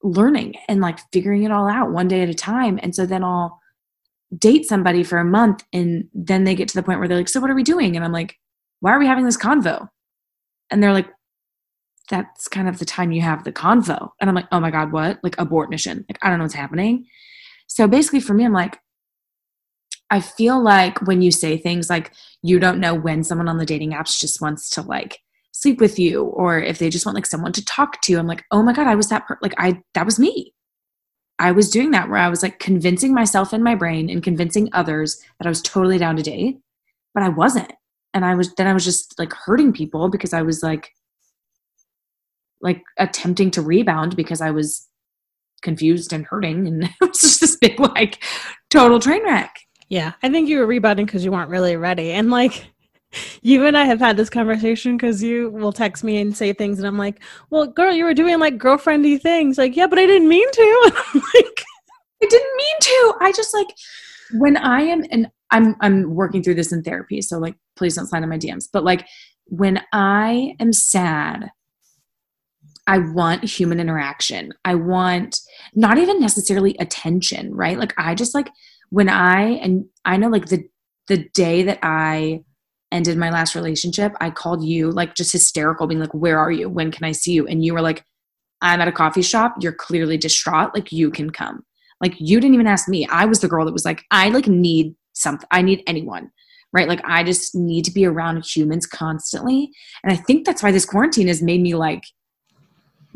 learning 0.04 0.56
and 0.68 0.82
like 0.82 1.00
figuring 1.12 1.44
it 1.44 1.52
all 1.52 1.68
out 1.68 1.92
one 1.92 2.08
day 2.08 2.22
at 2.22 2.30
a 2.30 2.34
time. 2.34 2.80
And 2.82 2.96
so 2.96 3.06
then 3.06 3.24
I'll 3.24 3.60
date 4.38 4.66
somebody 4.66 5.04
for 5.04 5.20
a 5.20 5.26
month 5.26 5.64
and 5.74 6.06
then 6.14 6.44
they 6.44 6.56
get 6.56 6.68
to 6.70 6.76
the 6.76 6.84
point 6.84 7.00
where 7.00 7.08
they're 7.08 7.18
like, 7.18 7.30
So 7.30 7.40
what 7.40 7.50
are 7.50 7.56
we 7.56 7.64
doing? 7.64 7.96
And 7.96 8.04
I'm 8.04 8.12
like, 8.12 8.36
Why 8.80 8.92
are 8.92 9.00
we 9.00 9.08
having 9.08 9.26
this 9.26 9.38
convo? 9.38 9.88
And 10.70 10.82
they're 10.82 10.94
like, 10.94 11.10
That's 12.10 12.48
kind 12.48 12.68
of 12.68 12.80
the 12.80 12.86
time 12.86 13.12
you 13.12 13.22
have 13.22 13.44
the 13.44 13.54
convo. 13.54 14.10
And 14.20 14.30
I'm 14.30 14.36
like, 14.36 14.48
Oh 14.52 14.60
my 14.60 14.72
God, 14.72 14.92
what? 14.92 15.20
Like 15.24 15.36
abort 15.38 15.70
mission. 15.70 16.06
Like, 16.10 16.20
I 16.22 16.30
don't 16.30 16.40
know 16.40 16.46
what's 16.46 16.54
happening. 16.54 17.06
So 17.68 17.88
basically 17.88 18.22
for 18.22 18.34
me, 18.34 18.46
I'm 18.46 18.54
like, 18.54 18.80
I 20.10 20.22
feel 20.22 20.62
like 20.62 21.06
when 21.06 21.22
you 21.22 21.32
say 21.32 21.58
things 21.58 21.90
like 21.90 22.12
you 22.42 22.60
don't 22.60 22.80
know 22.80 22.94
when 22.94 23.24
someone 23.24 23.50
on 23.50 23.58
the 23.58 23.66
dating 23.66 23.92
apps 23.92 24.20
just 24.20 24.42
wants 24.42 24.70
to 24.72 24.82
like 24.82 25.20
sleep 25.52 25.82
with 25.82 25.98
you 25.98 26.24
or 26.24 26.60
if 26.60 26.80
they 26.80 26.90
just 26.90 27.06
want 27.06 27.16
like 27.16 27.26
someone 27.26 27.52
to 27.54 27.66
talk 27.66 28.02
to, 28.04 28.16
I'm 28.16 28.28
like, 28.28 28.46
oh 28.52 28.64
my 28.64 28.74
God, 28.74 28.88
I 28.88 28.96
was 28.96 29.10
that 29.10 29.26
per- 29.28 29.40
like 29.42 29.56
I 29.58 29.82
that 29.94 30.06
was 30.06 30.20
me. 30.20 30.54
I 31.40 31.52
was 31.52 31.70
doing 31.70 31.92
that 31.92 32.10
where 32.10 32.20
I 32.20 32.30
was 32.30 32.42
like 32.42 32.60
convincing 32.60 33.14
myself 33.14 33.54
in 33.54 33.64
my 33.64 33.76
brain 33.76 34.10
and 34.10 34.24
convincing 34.24 34.70
others 34.74 35.22
that 35.40 35.46
I 35.46 35.50
was 35.50 35.62
totally 35.62 35.98
down 35.98 36.16
to 36.16 36.24
date, 36.24 36.60
but 37.14 37.24
I 37.24 37.30
wasn't. 37.30 37.72
And 38.14 38.26
I 38.26 38.36
was 38.36 38.54
then 38.56 38.68
I 38.68 38.74
was 38.74 38.86
just 38.86 39.18
like 39.20 39.34
hurting 39.34 39.74
people 39.74 40.10
because 40.10 40.34
I 40.34 40.42
was 40.42 40.64
like 40.64 40.92
like 42.62 42.82
attempting 42.98 43.52
to 43.52 43.62
rebound 43.62 44.16
because 44.16 44.42
I 44.42 44.52
was 44.52 44.88
confused 45.62 46.14
and 46.14 46.26
hurting 46.26 46.68
and 46.68 46.84
it 47.02 47.02
was 47.02 47.22
just 47.22 47.42
this 47.42 47.56
big 47.58 47.80
like 47.80 48.24
total 48.70 49.00
train 49.00 49.24
wreck. 49.24 49.67
Yeah, 49.90 50.14
I 50.22 50.30
think 50.30 50.50
you 50.50 50.60
were 50.60 50.66
rebounding 50.66 51.06
because 51.06 51.24
you 51.24 51.32
weren't 51.32 51.50
really 51.50 51.76
ready. 51.76 52.12
And 52.12 52.30
like 52.30 52.68
you 53.42 53.66
and 53.66 53.78
I 53.78 53.86
have 53.86 54.00
had 54.00 54.18
this 54.18 54.30
conversation 54.30 54.98
because 54.98 55.24
you 55.24 55.50
will 55.50 55.72
text 55.72 56.04
me 56.04 56.20
and 56.20 56.36
say 56.36 56.54
things, 56.54 56.80
and 56.80 56.88
I'm 56.88 56.98
like, 56.98 57.22
"Well, 57.50 57.68
girl, 57.68 57.94
you 57.94 58.06
were 58.06 58.14
doing 58.14 58.40
like 58.40 58.58
girlfriendy 58.58 59.22
things." 59.22 59.58
Like, 59.58 59.76
yeah, 59.76 59.88
but 59.88 60.00
I 60.00 60.06
didn't 60.06 60.28
mean 60.28 60.50
to. 60.52 60.92
Like, 61.14 61.64
I 62.24 62.26
didn't 62.28 62.58
mean 62.58 62.76
to. 62.82 63.14
I 63.22 63.32
just 63.36 63.54
like 63.54 63.68
when 64.34 64.58
I 64.58 64.82
am 64.82 65.04
and 65.12 65.28
I'm 65.52 65.76
I'm 65.82 66.16
working 66.16 66.44
through 66.44 66.56
this 66.56 66.72
in 66.72 66.84
therapy, 66.84 67.22
so 67.22 67.38
like 67.38 67.56
please 67.76 67.96
don't 67.96 68.08
sign 68.08 68.24
in 68.24 68.30
my 68.30 68.38
DMs. 68.38 68.68
But 68.72 68.84
like 68.84 69.08
when 69.46 69.82
I 69.94 70.56
am 70.60 70.74
sad, 70.74 71.50
I 72.88 73.00
want 73.00 73.44
human 73.44 73.80
interaction. 73.80 74.54
I 74.66 74.76
want 74.76 75.40
not 75.76 75.98
even 75.98 76.20
necessarily 76.20 76.76
attention, 76.80 77.54
right? 77.54 77.78
Like 77.78 77.94
I 77.98 78.16
just 78.16 78.34
like 78.34 78.50
when 78.90 79.10
I 79.10 79.42
and 79.42 79.86
I 80.06 80.18
know 80.18 80.30
like 80.30 80.48
the 80.48 80.68
the 81.08 81.30
day 81.34 81.64
that 81.64 81.80
I 81.84 82.44
ended 82.92 83.18
my 83.18 83.30
last 83.30 83.56
relationship, 83.56 84.14
I 84.22 84.30
called 84.30 84.64
you 84.64 84.92
like 84.92 85.16
just 85.16 85.32
hysterical, 85.32 85.88
being 85.88 86.00
like, 86.00 86.14
Where 86.14 86.40
are 86.40 86.52
you? 86.52 86.70
When 86.70 86.92
can 86.92 87.06
I 87.06 87.12
see 87.12 87.34
you? 87.34 87.48
And 87.48 87.64
you 87.64 87.74
were 87.74 87.82
like, 87.82 88.06
I'm 88.62 88.82
at 88.82 88.88
a 88.88 88.94
coffee 88.94 89.22
shop. 89.22 89.56
You're 89.60 89.74
clearly 89.74 90.18
distraught. 90.18 90.74
Like 90.74 90.92
you 90.92 91.12
can 91.12 91.30
come. 91.30 91.64
Like 92.02 92.16
you 92.20 92.40
didn't 92.40 92.56
even 92.56 92.68
ask 92.68 92.88
me. 92.88 93.08
I 93.08 93.26
was 93.26 93.40
the 93.40 93.48
girl 93.48 93.66
that 93.66 93.74
was 93.74 93.86
like, 93.86 94.04
I 94.12 94.30
like 94.30 94.48
need 94.48 94.96
something. 95.14 95.48
I 95.52 95.62
need 95.62 95.84
anyone. 95.88 96.32
Right. 96.74 96.88
Like 96.88 97.02
I 97.06 97.24
just 97.24 97.56
need 97.56 97.86
to 97.86 97.92
be 97.92 98.06
around 98.06 98.46
humans 98.46 98.86
constantly. 98.86 99.72
And 100.04 100.12
I 100.12 100.16
think 100.16 100.46
that's 100.46 100.62
why 100.62 100.72
this 100.72 100.86
quarantine 100.86 101.28
has 101.28 101.42
made 101.42 101.62
me 101.62 101.76
like 101.76 102.04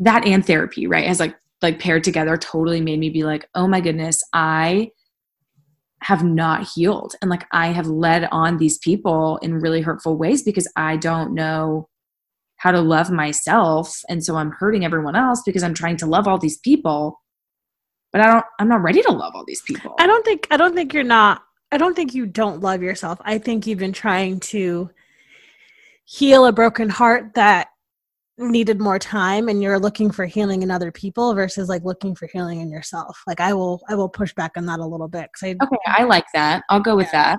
that 0.00 0.26
and 0.26 0.44
therapy, 0.44 0.86
right? 0.86 1.06
Has 1.06 1.20
like 1.20 1.36
like 1.60 1.78
paired 1.78 2.02
together 2.02 2.36
totally 2.36 2.80
made 2.80 2.98
me 2.98 3.08
be 3.08 3.22
like, 3.22 3.48
oh 3.54 3.68
my 3.68 3.80
goodness, 3.80 4.22
I 4.32 4.90
have 6.04 6.24
not 6.24 6.68
healed. 6.74 7.14
And 7.20 7.30
like 7.30 7.46
I 7.52 7.68
have 7.68 7.86
led 7.86 8.28
on 8.32 8.58
these 8.58 8.78
people 8.78 9.38
in 9.38 9.60
really 9.60 9.80
hurtful 9.80 10.16
ways 10.16 10.42
because 10.42 10.70
I 10.76 10.96
don't 10.96 11.34
know 11.34 11.88
how 12.56 12.70
to 12.70 12.80
love 12.80 13.10
myself. 13.10 14.00
And 14.08 14.24
so 14.24 14.36
I'm 14.36 14.52
hurting 14.52 14.84
everyone 14.84 15.16
else 15.16 15.42
because 15.44 15.62
I'm 15.62 15.74
trying 15.74 15.96
to 15.98 16.06
love 16.06 16.28
all 16.28 16.38
these 16.38 16.58
people. 16.58 17.20
But 18.12 18.20
I 18.20 18.32
don't 18.32 18.44
I'm 18.58 18.68
not 18.68 18.82
ready 18.82 19.02
to 19.02 19.12
love 19.12 19.32
all 19.34 19.44
these 19.46 19.62
people. 19.62 19.94
I 19.98 20.06
don't 20.06 20.24
think 20.24 20.46
I 20.50 20.56
don't 20.56 20.74
think 20.74 20.92
you're 20.92 21.02
not. 21.02 21.42
I 21.70 21.78
don't 21.78 21.96
think 21.96 22.14
you 22.14 22.26
don't 22.26 22.60
love 22.60 22.82
yourself. 22.82 23.18
I 23.22 23.38
think 23.38 23.66
you've 23.66 23.78
been 23.78 23.94
trying 23.94 24.40
to 24.40 24.90
heal 26.04 26.44
a 26.44 26.52
broken 26.52 26.88
heart 26.88 27.34
that 27.34 27.68
needed 28.38 28.80
more 28.80 28.98
time 28.98 29.48
and 29.48 29.62
you're 29.62 29.78
looking 29.78 30.10
for 30.10 30.24
healing 30.24 30.62
in 30.62 30.70
other 30.70 30.90
people 30.90 31.34
versus 31.34 31.68
like 31.68 31.84
looking 31.84 32.14
for 32.14 32.26
healing 32.32 32.60
in 32.60 32.70
yourself. 32.70 33.22
Like 33.26 33.40
I 33.40 33.52
will 33.52 33.82
I 33.88 33.94
will 33.94 34.08
push 34.08 34.32
back 34.34 34.52
on 34.56 34.66
that 34.66 34.80
a 34.80 34.86
little 34.86 35.08
bit 35.08 35.30
cuz 35.32 35.42
I 35.42 35.50
Okay, 35.62 35.76
I 35.86 36.04
like 36.04 36.26
that. 36.34 36.64
I'll 36.68 36.80
go 36.80 36.96
with 36.96 37.10
that. 37.12 37.38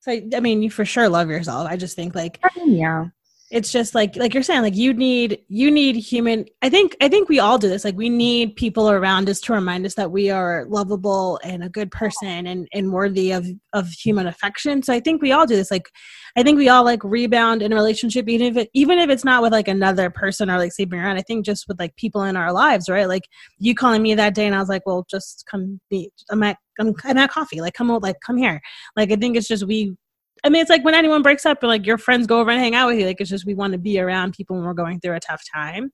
so 0.00 0.12
I 0.12 0.40
mean 0.40 0.62
you 0.62 0.70
for 0.70 0.84
sure 0.84 1.08
love 1.08 1.30
yourself. 1.30 1.66
I 1.68 1.76
just 1.76 1.96
think 1.96 2.14
like 2.14 2.38
Yeah. 2.56 3.06
It's 3.50 3.72
just 3.72 3.94
like 3.94 4.14
like 4.16 4.34
you're 4.34 4.42
saying 4.42 4.60
like 4.60 4.76
you 4.76 4.92
need 4.92 5.38
you 5.48 5.70
need 5.70 5.96
human 5.96 6.44
i 6.60 6.68
think 6.68 6.94
i 7.00 7.08
think 7.08 7.28
we 7.28 7.38
all 7.38 7.56
do 7.56 7.68
this. 7.68 7.84
Like 7.84 7.96
we 7.96 8.10
need 8.10 8.56
people 8.56 8.90
around 8.90 9.28
us 9.28 9.40
to 9.42 9.54
remind 9.54 9.86
us 9.86 9.94
that 9.94 10.10
we 10.10 10.28
are 10.28 10.66
lovable 10.68 11.40
and 11.42 11.64
a 11.64 11.68
good 11.68 11.90
person 11.90 12.46
and 12.46 12.68
and 12.72 12.92
worthy 12.92 13.32
of 13.32 13.46
of 13.72 13.88
human 13.88 14.26
affection. 14.26 14.82
So 14.82 14.92
i 14.92 15.00
think 15.00 15.22
we 15.22 15.32
all 15.32 15.46
do 15.46 15.56
this. 15.56 15.70
Like 15.70 15.88
i 16.36 16.42
think 16.42 16.58
we 16.58 16.68
all 16.68 16.84
like 16.84 17.02
rebound 17.04 17.62
in 17.62 17.72
a 17.72 17.76
relationship 17.76 18.28
even 18.28 18.46
if 18.48 18.56
it 18.56 18.70
even 18.74 18.98
if 18.98 19.08
it's 19.08 19.24
not 19.24 19.42
with 19.42 19.52
like 19.52 19.68
another 19.68 20.10
person 20.10 20.50
or 20.50 20.58
like 20.58 20.72
sleeping 20.72 20.98
around. 20.98 21.16
I 21.16 21.22
think 21.22 21.46
just 21.46 21.66
with 21.68 21.78
like 21.78 21.96
people 21.96 22.24
in 22.24 22.36
our 22.36 22.52
lives 22.52 22.88
right? 22.88 23.08
Like 23.08 23.28
you 23.58 23.74
calling 23.74 24.02
me 24.02 24.14
that 24.14 24.34
day 24.34 24.46
and 24.46 24.54
i 24.54 24.60
was 24.60 24.68
like 24.68 24.84
well 24.84 25.06
just 25.10 25.44
come 25.50 25.80
meet 25.90 26.12
i'm 26.30 26.42
at 26.42 26.58
i'm, 26.78 26.94
I'm 27.04 27.16
at 27.16 27.30
coffee. 27.30 27.60
Like 27.62 27.74
come 27.74 27.90
out 27.90 28.02
like 28.02 28.16
come 28.24 28.36
here. 28.36 28.60
Like 28.96 29.10
i 29.10 29.16
think 29.16 29.36
it's 29.36 29.48
just 29.48 29.66
we 29.66 29.96
I 30.44 30.48
mean, 30.50 30.60
it's 30.62 30.70
like 30.70 30.84
when 30.84 30.94
anyone 30.94 31.22
breaks 31.22 31.44
up 31.46 31.62
and 31.62 31.68
like 31.68 31.86
your 31.86 31.98
friends 31.98 32.26
go 32.26 32.40
over 32.40 32.50
and 32.50 32.60
hang 32.60 32.74
out 32.74 32.88
with 32.88 32.98
you, 32.98 33.06
like 33.06 33.20
it's 33.20 33.30
just 33.30 33.46
we 33.46 33.54
want 33.54 33.72
to 33.72 33.78
be 33.78 33.98
around 33.98 34.34
people 34.34 34.56
when 34.56 34.64
we're 34.64 34.74
going 34.74 35.00
through 35.00 35.14
a 35.14 35.20
tough 35.20 35.42
time. 35.52 35.92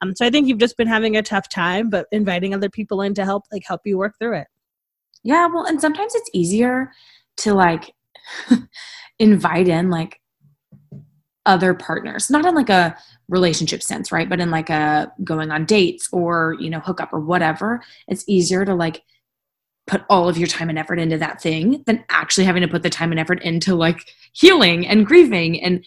Um, 0.00 0.14
so 0.14 0.26
I 0.26 0.30
think 0.30 0.48
you've 0.48 0.58
just 0.58 0.76
been 0.76 0.88
having 0.88 1.16
a 1.16 1.22
tough 1.22 1.48
time, 1.48 1.90
but 1.90 2.06
inviting 2.12 2.54
other 2.54 2.68
people 2.68 3.00
in 3.02 3.14
to 3.14 3.24
help, 3.24 3.44
like 3.52 3.62
help 3.66 3.82
you 3.84 3.96
work 3.96 4.14
through 4.18 4.38
it. 4.38 4.46
Yeah, 5.22 5.46
well, 5.46 5.64
and 5.64 5.80
sometimes 5.80 6.14
it's 6.14 6.30
easier 6.32 6.92
to 7.38 7.54
like 7.54 7.92
invite 9.18 9.68
in 9.68 9.90
like 9.90 10.20
other 11.46 11.74
partners, 11.74 12.30
not 12.30 12.44
in 12.44 12.54
like 12.54 12.70
a 12.70 12.96
relationship 13.28 13.82
sense, 13.82 14.12
right? 14.12 14.28
But 14.28 14.40
in 14.40 14.50
like 14.50 14.70
a 14.70 15.12
going 15.22 15.50
on 15.50 15.64
dates 15.64 16.08
or, 16.12 16.56
you 16.58 16.70
know, 16.70 16.80
hookup 16.80 17.12
or 17.12 17.20
whatever. 17.20 17.82
It's 18.08 18.24
easier 18.28 18.64
to 18.64 18.74
like 18.74 19.02
put 19.86 20.02
all 20.08 20.28
of 20.28 20.38
your 20.38 20.46
time 20.46 20.70
and 20.70 20.78
effort 20.78 20.98
into 20.98 21.18
that 21.18 21.40
thing 21.40 21.82
than 21.86 22.04
actually 22.08 22.44
having 22.44 22.62
to 22.62 22.68
put 22.68 22.82
the 22.82 22.90
time 22.90 23.10
and 23.10 23.20
effort 23.20 23.42
into 23.42 23.74
like 23.74 24.06
healing 24.32 24.86
and 24.86 25.06
grieving 25.06 25.62
and 25.62 25.84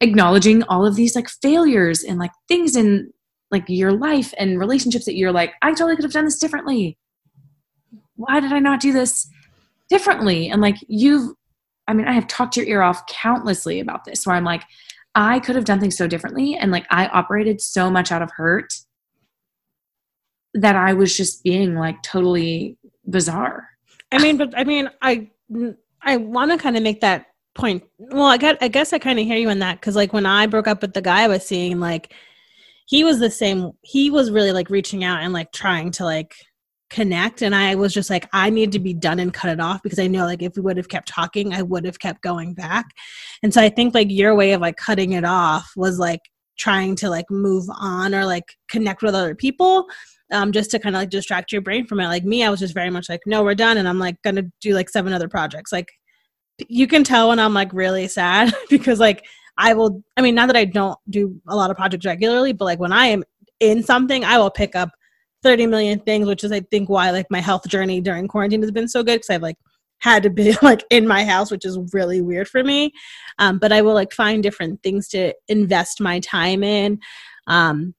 acknowledging 0.00 0.62
all 0.64 0.86
of 0.86 0.96
these 0.96 1.16
like 1.16 1.28
failures 1.42 2.02
and 2.02 2.18
like 2.18 2.30
things 2.46 2.76
in 2.76 3.10
like 3.50 3.64
your 3.68 3.92
life 3.92 4.34
and 4.38 4.58
relationships 4.58 5.06
that 5.06 5.16
you're 5.16 5.32
like 5.32 5.54
I 5.62 5.70
totally 5.70 5.96
could 5.96 6.04
have 6.04 6.12
done 6.12 6.26
this 6.26 6.38
differently. 6.38 6.98
Why 8.16 8.40
did 8.40 8.52
I 8.52 8.58
not 8.58 8.80
do 8.80 8.92
this 8.92 9.28
differently? 9.88 10.50
And 10.50 10.60
like 10.60 10.76
you've 10.86 11.32
I 11.86 11.94
mean 11.94 12.06
I 12.06 12.12
have 12.12 12.26
talked 12.26 12.56
your 12.56 12.66
ear 12.66 12.82
off 12.82 13.06
countlessly 13.06 13.80
about 13.80 14.04
this 14.04 14.26
where 14.26 14.36
I'm 14.36 14.44
like 14.44 14.64
I 15.14 15.40
could 15.40 15.56
have 15.56 15.64
done 15.64 15.80
things 15.80 15.96
so 15.96 16.06
differently 16.06 16.54
and 16.54 16.70
like 16.70 16.86
I 16.90 17.06
operated 17.06 17.60
so 17.60 17.90
much 17.90 18.12
out 18.12 18.22
of 18.22 18.30
hurt 18.30 18.72
that 20.54 20.76
I 20.76 20.92
was 20.92 21.16
just 21.16 21.42
being 21.42 21.74
like 21.74 22.02
totally 22.02 22.76
bizarre. 23.08 23.68
I 24.12 24.18
mean, 24.18 24.36
but 24.36 24.56
I 24.56 24.64
mean, 24.64 24.90
I 25.02 25.28
I 26.02 26.16
want 26.16 26.50
to 26.50 26.58
kind 26.58 26.76
of 26.76 26.82
make 26.82 27.00
that 27.00 27.26
point. 27.54 27.84
Well, 27.98 28.26
I 28.26 28.38
got 28.38 28.56
I 28.60 28.68
guess 28.68 28.92
I 28.92 28.98
kind 28.98 29.18
of 29.18 29.26
hear 29.26 29.36
you 29.36 29.50
in 29.50 29.58
that 29.60 29.80
because 29.80 29.96
like 29.96 30.12
when 30.12 30.26
I 30.26 30.46
broke 30.46 30.68
up 30.68 30.82
with 30.82 30.94
the 30.94 31.02
guy 31.02 31.22
I 31.22 31.28
was 31.28 31.46
seeing, 31.46 31.80
like 31.80 32.14
he 32.86 33.04
was 33.04 33.18
the 33.18 33.30
same. 33.30 33.72
He 33.82 34.10
was 34.10 34.30
really 34.30 34.52
like 34.52 34.70
reaching 34.70 35.04
out 35.04 35.22
and 35.22 35.32
like 35.32 35.52
trying 35.52 35.90
to 35.92 36.04
like 36.04 36.34
connect 36.90 37.42
and 37.42 37.54
i 37.54 37.74
was 37.74 37.92
just 37.92 38.08
like 38.08 38.26
i 38.32 38.48
need 38.48 38.72
to 38.72 38.78
be 38.78 38.94
done 38.94 39.18
and 39.18 39.34
cut 39.34 39.50
it 39.50 39.60
off 39.60 39.82
because 39.82 39.98
i 39.98 40.06
know 40.06 40.24
like 40.24 40.42
if 40.42 40.56
we 40.56 40.62
would 40.62 40.76
have 40.76 40.88
kept 40.88 41.06
talking 41.06 41.52
i 41.52 41.60
would 41.60 41.84
have 41.84 41.98
kept 41.98 42.22
going 42.22 42.54
back 42.54 42.86
and 43.42 43.52
so 43.52 43.60
i 43.60 43.68
think 43.68 43.94
like 43.94 44.10
your 44.10 44.34
way 44.34 44.52
of 44.52 44.60
like 44.60 44.76
cutting 44.76 45.12
it 45.12 45.24
off 45.24 45.70
was 45.76 45.98
like 45.98 46.20
trying 46.58 46.96
to 46.96 47.10
like 47.10 47.26
move 47.30 47.66
on 47.78 48.14
or 48.14 48.24
like 48.24 48.56
connect 48.70 49.02
with 49.02 49.14
other 49.14 49.34
people 49.34 49.86
um, 50.30 50.52
just 50.52 50.70
to 50.70 50.78
kind 50.78 50.94
of 50.94 51.00
like 51.02 51.10
distract 51.10 51.52
your 51.52 51.62
brain 51.62 51.86
from 51.86 52.00
it. 52.00 52.06
Like 52.06 52.24
me, 52.24 52.44
I 52.44 52.50
was 52.50 52.60
just 52.60 52.74
very 52.74 52.90
much 52.90 53.08
like, 53.08 53.20
no, 53.26 53.42
we're 53.42 53.54
done. 53.54 53.78
And 53.78 53.88
I'm 53.88 53.98
like 53.98 54.20
gonna 54.22 54.44
do 54.60 54.74
like 54.74 54.90
seven 54.90 55.12
other 55.12 55.28
projects. 55.28 55.72
Like 55.72 55.90
you 56.68 56.86
can 56.86 57.04
tell 57.04 57.28
when 57.28 57.38
I'm 57.38 57.54
like 57.54 57.72
really 57.72 58.08
sad 58.08 58.52
because 58.70 59.00
like 59.00 59.24
I 59.56 59.74
will, 59.74 60.02
I 60.16 60.22
mean, 60.22 60.34
not 60.34 60.46
that 60.46 60.56
I 60.56 60.64
don't 60.64 60.98
do 61.10 61.40
a 61.48 61.56
lot 61.56 61.70
of 61.70 61.76
projects 61.76 62.06
regularly, 62.06 62.52
but 62.52 62.64
like 62.64 62.78
when 62.78 62.92
I 62.92 63.06
am 63.06 63.24
in 63.60 63.82
something, 63.82 64.24
I 64.24 64.38
will 64.38 64.50
pick 64.50 64.76
up 64.76 64.90
30 65.42 65.66
million 65.66 66.00
things, 66.00 66.26
which 66.26 66.44
is 66.44 66.52
I 66.52 66.60
think 66.60 66.88
why 66.88 67.10
like 67.10 67.26
my 67.30 67.40
health 67.40 67.66
journey 67.68 68.00
during 68.00 68.28
quarantine 68.28 68.62
has 68.62 68.70
been 68.70 68.88
so 68.88 69.02
good 69.02 69.16
because 69.16 69.30
I've 69.30 69.42
like 69.42 69.56
had 69.98 70.22
to 70.24 70.30
be 70.30 70.54
like 70.62 70.84
in 70.90 71.06
my 71.06 71.24
house, 71.24 71.50
which 71.50 71.64
is 71.64 71.78
really 71.92 72.20
weird 72.20 72.48
for 72.48 72.62
me. 72.62 72.92
Um, 73.38 73.58
but 73.58 73.72
I 73.72 73.82
will 73.82 73.94
like 73.94 74.12
find 74.12 74.42
different 74.42 74.82
things 74.82 75.08
to 75.08 75.32
invest 75.48 76.00
my 76.00 76.20
time 76.20 76.62
in. 76.62 77.00
Um, 77.46 77.94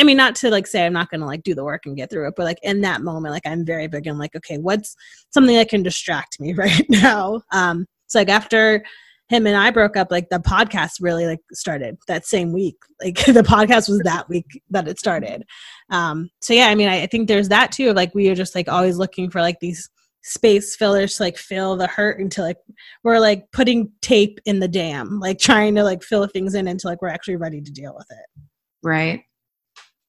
I 0.00 0.02
mean, 0.02 0.16
not 0.16 0.34
to 0.36 0.48
like 0.48 0.66
say 0.66 0.86
I'm 0.86 0.94
not 0.94 1.10
going 1.10 1.20
to 1.20 1.26
like 1.26 1.42
do 1.42 1.54
the 1.54 1.62
work 1.62 1.82
and 1.84 1.94
get 1.94 2.08
through 2.08 2.26
it, 2.26 2.34
but 2.34 2.44
like 2.44 2.58
in 2.62 2.80
that 2.80 3.02
moment, 3.02 3.34
like 3.34 3.46
I'm 3.46 3.66
very 3.66 3.86
big 3.86 4.06
and 4.06 4.18
like, 4.18 4.34
okay, 4.34 4.56
what's 4.56 4.96
something 5.28 5.54
that 5.54 5.68
can 5.68 5.82
distract 5.82 6.40
me 6.40 6.54
right 6.56 6.86
now? 6.88 7.42
Um, 7.52 7.86
so 8.06 8.18
like 8.18 8.30
after 8.30 8.82
him 9.28 9.46
and 9.46 9.58
I 9.58 9.70
broke 9.70 9.98
up, 9.98 10.10
like 10.10 10.30
the 10.30 10.38
podcast 10.38 10.92
really 11.02 11.26
like 11.26 11.40
started 11.52 11.98
that 12.08 12.24
same 12.24 12.50
week. 12.50 12.76
Like 13.02 13.16
the 13.26 13.42
podcast 13.42 13.90
was 13.90 14.00
that 14.04 14.26
week 14.30 14.46
that 14.70 14.88
it 14.88 14.98
started. 14.98 15.44
Um, 15.90 16.30
so 16.40 16.54
yeah, 16.54 16.68
I 16.68 16.74
mean, 16.74 16.88
I, 16.88 17.02
I 17.02 17.06
think 17.06 17.28
there's 17.28 17.50
that 17.50 17.70
too. 17.70 17.92
Like 17.92 18.14
we 18.14 18.30
are 18.30 18.34
just 18.34 18.54
like 18.54 18.68
always 18.68 18.96
looking 18.96 19.28
for 19.28 19.42
like 19.42 19.60
these 19.60 19.86
space 20.22 20.76
fillers 20.76 21.18
to 21.18 21.24
like 21.24 21.36
fill 21.36 21.76
the 21.76 21.86
hurt 21.88 22.20
until 22.20 22.46
like 22.46 22.58
we're 23.04 23.20
like 23.20 23.52
putting 23.52 23.92
tape 24.00 24.40
in 24.46 24.60
the 24.60 24.68
dam, 24.68 25.20
like 25.20 25.38
trying 25.38 25.74
to 25.74 25.84
like 25.84 26.02
fill 26.02 26.26
things 26.26 26.54
in 26.54 26.66
until 26.66 26.90
like 26.90 27.02
we're 27.02 27.08
actually 27.08 27.36
ready 27.36 27.60
to 27.60 27.70
deal 27.70 27.94
with 27.94 28.06
it. 28.10 28.42
Right. 28.82 29.24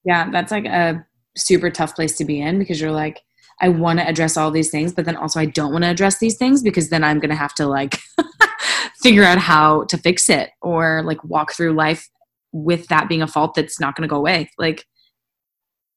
Yeah, 0.03 0.29
that's 0.31 0.51
like 0.51 0.65
a 0.65 1.05
super 1.37 1.69
tough 1.69 1.95
place 1.95 2.17
to 2.17 2.25
be 2.25 2.41
in 2.41 2.59
because 2.59 2.81
you're 2.81 2.91
like, 2.91 3.21
I 3.61 3.69
want 3.69 3.99
to 3.99 4.07
address 4.07 4.37
all 4.37 4.49
these 4.49 4.71
things, 4.71 4.91
but 4.91 5.05
then 5.05 5.15
also 5.15 5.39
I 5.39 5.45
don't 5.45 5.71
want 5.71 5.83
to 5.83 5.89
address 5.91 6.17
these 6.17 6.37
things 6.37 6.63
because 6.63 6.89
then 6.89 7.03
I'm 7.03 7.19
going 7.19 7.29
to 7.29 7.35
have 7.35 7.53
to 7.55 7.67
like 7.67 7.99
figure 9.01 9.23
out 9.23 9.37
how 9.37 9.83
to 9.85 9.97
fix 9.97 10.29
it 10.29 10.49
or 10.61 11.03
like 11.03 11.23
walk 11.23 11.53
through 11.53 11.73
life 11.73 12.09
with 12.51 12.87
that 12.87 13.07
being 13.07 13.21
a 13.21 13.27
fault 13.27 13.53
that's 13.53 13.79
not 13.79 13.95
going 13.95 14.07
to 14.07 14.11
go 14.11 14.17
away. 14.17 14.49
Like, 14.57 14.85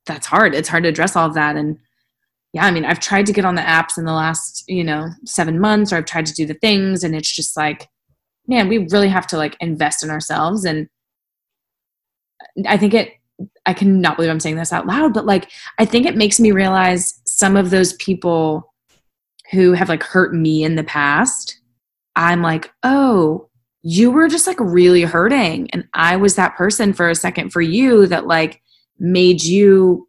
that's 0.07 0.27
hard. 0.27 0.55
It's 0.55 0.69
hard 0.69 0.83
to 0.83 0.91
address 0.91 1.17
all 1.17 1.27
of 1.27 1.35
that. 1.35 1.57
And 1.57 1.79
yeah, 2.53 2.67
I 2.67 2.71
mean, 2.71 2.85
I've 2.85 3.01
tried 3.01 3.27
to 3.27 3.33
get 3.33 3.45
on 3.45 3.55
the 3.55 3.63
apps 3.63 3.99
in 3.99 4.05
the 4.05 4.13
last, 4.13 4.65
you 4.69 4.85
know, 4.85 5.09
seven 5.25 5.59
months, 5.59 5.93
or 5.93 5.97
I've 5.97 6.05
tried 6.05 6.27
to 6.27 6.35
do 6.35 6.47
the 6.47 6.55
things, 6.55 7.03
and 7.03 7.15
it's 7.15 7.35
just 7.35 7.57
like, 7.57 7.89
man, 8.47 8.69
we 8.69 8.79
really 8.79 9.09
have 9.09 9.27
to 9.29 9.37
like 9.37 9.57
invest 9.61 10.05
in 10.05 10.11
ourselves. 10.11 10.65
And 10.65 10.89
I 12.69 12.77
think 12.77 12.95
it 12.95 13.15
I 13.67 13.75
cannot 13.75 14.17
believe 14.17 14.31
I'm 14.31 14.41
saying 14.41 14.57
this 14.57 14.73
out 14.73 14.87
loud, 14.87 15.15
but 15.15 15.27
like 15.27 15.51
I 15.79 15.85
think 15.85 16.07
it 16.07 16.17
makes 16.17 16.39
me 16.39 16.53
realize 16.53 17.21
some 17.25 17.57
of 17.57 17.71
those 17.71 17.95
people 17.95 18.73
who 19.51 19.73
have 19.73 19.89
like 19.89 20.03
hurt 20.03 20.35
me 20.35 20.65
in 20.65 20.77
the 20.77 20.85
past. 20.85 21.61
I'm 22.17 22.43
like, 22.43 22.73
oh, 22.83 23.49
you 23.83 24.11
were 24.11 24.29
just 24.29 24.47
like 24.47 24.59
really 24.61 25.03
hurting. 25.03 25.69
And 25.73 25.87
I 25.95 26.17
was 26.17 26.37
that 26.37 26.57
person 26.57 26.93
for 26.93 27.11
a 27.11 27.15
second 27.15 27.51
for 27.51 27.61
you 27.61 28.07
that 28.07 28.27
like 28.27 28.63
made 28.99 29.43
you 29.43 30.09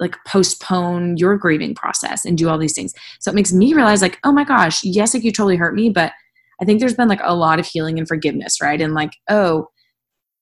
like 0.00 0.16
postpone 0.26 1.16
your 1.16 1.36
grieving 1.36 1.74
process 1.74 2.24
and 2.24 2.38
do 2.38 2.48
all 2.48 2.58
these 2.58 2.74
things. 2.74 2.94
So 3.20 3.30
it 3.30 3.34
makes 3.34 3.52
me 3.52 3.74
realize 3.74 4.02
like, 4.02 4.18
oh 4.24 4.32
my 4.32 4.44
gosh, 4.44 4.84
yes, 4.84 5.14
like 5.14 5.24
you 5.24 5.32
totally 5.32 5.56
hurt 5.56 5.74
me, 5.74 5.90
but 5.90 6.12
I 6.60 6.64
think 6.64 6.80
there's 6.80 6.94
been 6.94 7.08
like 7.08 7.20
a 7.22 7.34
lot 7.34 7.58
of 7.58 7.66
healing 7.66 7.98
and 7.98 8.08
forgiveness, 8.08 8.60
right? 8.60 8.80
And 8.80 8.94
like, 8.94 9.12
oh, 9.28 9.68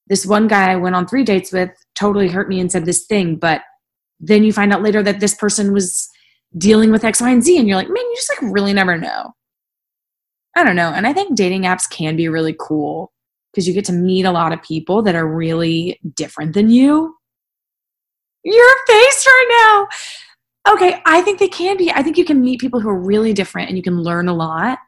this 0.09 0.25
one 0.25 0.49
guy 0.49 0.73
I 0.73 0.77
went 0.77 0.95
on 0.95 1.07
three 1.07 1.25
dates 1.25 1.53
with 1.53 1.71
totally 1.95 2.29
hurt 2.29 2.49
me 2.49 2.61
and 2.61 2.71
said 2.71 2.85
this 2.85 3.07
thing, 3.07 3.37
but 3.37 3.63
then 4.21 4.45
you 4.45 4.53
find 4.53 4.73
out 4.73 4.83
later 4.83 5.03
that 5.03 5.21
this 5.21 5.35
person 5.35 5.73
was 5.73 6.09
dealing 6.57 6.91
with 6.91 7.05
X, 7.05 7.21
Y, 7.21 7.31
and 7.31 7.43
Z, 7.43 7.59
and 7.59 7.69
you're 7.69 7.77
like, 7.77 7.89
man, 7.89 7.97
you 7.97 8.15
just 8.17 8.31
like 8.31 8.53
really 8.53 8.73
never 8.73 8.97
know. 8.97 9.33
I 10.57 10.65
don't 10.65 10.77
know. 10.77 10.91
And 10.91 11.07
I 11.07 11.13
think 11.13 11.37
dating 11.37 11.63
apps 11.63 11.89
can 11.91 12.17
be 12.17 12.29
really 12.29 12.57
cool 12.59 13.13
because 13.53 13.69
you 13.69 13.75
get 13.75 13.85
to 13.87 13.93
meet 13.93 14.25
a 14.25 14.31
lot 14.31 14.53
of 14.53 14.63
people 14.63 15.03
that 15.03 15.15
are 15.15 15.27
really 15.27 16.01
different 16.15 16.55
than 16.55 16.71
you. 16.71 17.15
Your 18.43 18.75
face 18.87 19.27
right 19.27 19.87
now. 20.67 20.73
Okay, 20.73 21.01
I 21.05 21.21
think 21.23 21.39
they 21.39 21.49
can 21.49 21.77
be. 21.77 21.91
I 21.91 22.03
think 22.03 22.17
you 22.17 22.25
can 22.25 22.41
meet 22.41 22.61
people 22.61 22.81
who 22.81 22.89
are 22.89 22.99
really 22.99 23.33
different 23.33 23.69
and 23.69 23.77
you 23.77 23.83
can 23.83 24.01
learn 24.03 24.29
a 24.29 24.35
lot. 24.35 24.79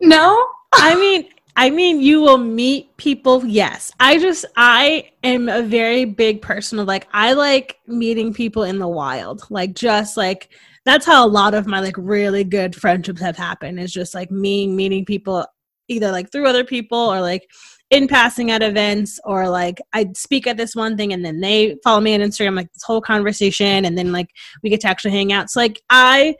No? 0.00 0.46
I 0.72 0.94
mean, 0.94 1.28
I 1.58 1.70
mean, 1.70 2.00
you 2.00 2.20
will 2.20 2.38
meet 2.38 2.96
people. 2.98 3.44
Yes. 3.44 3.90
I 3.98 4.18
just, 4.20 4.44
I 4.56 5.10
am 5.24 5.48
a 5.48 5.60
very 5.60 6.04
big 6.04 6.40
person 6.40 6.78
of 6.78 6.86
like, 6.86 7.08
I 7.12 7.32
like 7.32 7.80
meeting 7.88 8.32
people 8.32 8.62
in 8.62 8.78
the 8.78 8.86
wild. 8.86 9.42
Like, 9.50 9.74
just 9.74 10.16
like, 10.16 10.50
that's 10.84 11.04
how 11.04 11.26
a 11.26 11.28
lot 11.28 11.54
of 11.54 11.66
my 11.66 11.80
like 11.80 11.96
really 11.98 12.44
good 12.44 12.76
friendships 12.76 13.20
have 13.20 13.36
happened 13.36 13.80
is 13.80 13.92
just 13.92 14.14
like 14.14 14.30
me 14.30 14.68
meeting 14.68 15.04
people 15.04 15.44
either 15.88 16.12
like 16.12 16.30
through 16.30 16.46
other 16.46 16.62
people 16.62 16.96
or 16.96 17.20
like 17.20 17.50
in 17.90 18.06
passing 18.06 18.52
at 18.52 18.62
events 18.62 19.18
or 19.24 19.48
like 19.48 19.80
I 19.92 20.10
speak 20.14 20.46
at 20.46 20.56
this 20.56 20.76
one 20.76 20.96
thing 20.96 21.12
and 21.12 21.24
then 21.24 21.40
they 21.40 21.76
follow 21.82 22.00
me 22.00 22.14
on 22.14 22.20
Instagram, 22.20 22.54
like 22.54 22.72
this 22.72 22.84
whole 22.84 23.00
conversation, 23.00 23.84
and 23.84 23.98
then 23.98 24.12
like 24.12 24.28
we 24.62 24.70
get 24.70 24.80
to 24.82 24.88
actually 24.88 25.10
hang 25.10 25.32
out. 25.32 25.50
So 25.50 25.58
like 25.58 25.82
I 25.90 26.36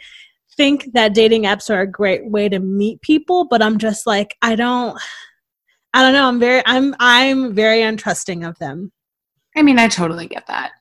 think 0.59 0.93
that 0.93 1.15
dating 1.15 1.45
apps 1.45 1.71
are 1.75 1.81
a 1.81 1.87
great 1.91 2.27
way 2.27 2.51
to 2.51 2.59
meet 2.59 3.01
people, 3.01 3.47
but 3.49 3.63
I'm 3.63 3.79
just 3.79 4.07
like 4.07 4.37
I 4.43 4.57
don't 4.57 5.01
I 5.95 6.03
don't 6.03 6.13
know, 6.13 6.29
I'm 6.29 6.39
very 6.39 6.63
I'm 6.67 6.95
I'm 7.01 7.55
very 7.55 7.81
untrusting 7.81 8.47
of 8.47 8.59
them. 8.59 8.93
I 9.57 9.63
mean, 9.63 9.79
I 9.79 9.89
totally 9.89 10.27
get 10.27 10.47
that. 10.49 10.73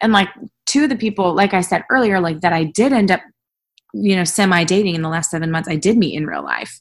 And 0.00 0.12
like 0.12 0.28
two 0.66 0.84
of 0.84 0.90
the 0.90 0.96
people, 0.96 1.34
like 1.34 1.54
I 1.54 1.60
said 1.60 1.84
earlier, 1.90 2.18
like 2.18 2.40
that 2.40 2.52
I 2.52 2.64
did 2.64 2.92
end 2.92 3.10
up, 3.12 3.20
you 3.94 4.16
know, 4.16 4.24
semi 4.24 4.64
dating 4.64 4.96
in 4.96 5.02
the 5.02 5.08
last 5.08 5.30
seven 5.30 5.50
months, 5.52 5.68
I 5.68 5.76
did 5.76 5.96
meet 5.96 6.16
in 6.16 6.26
real 6.26 6.42
life. 6.44 6.80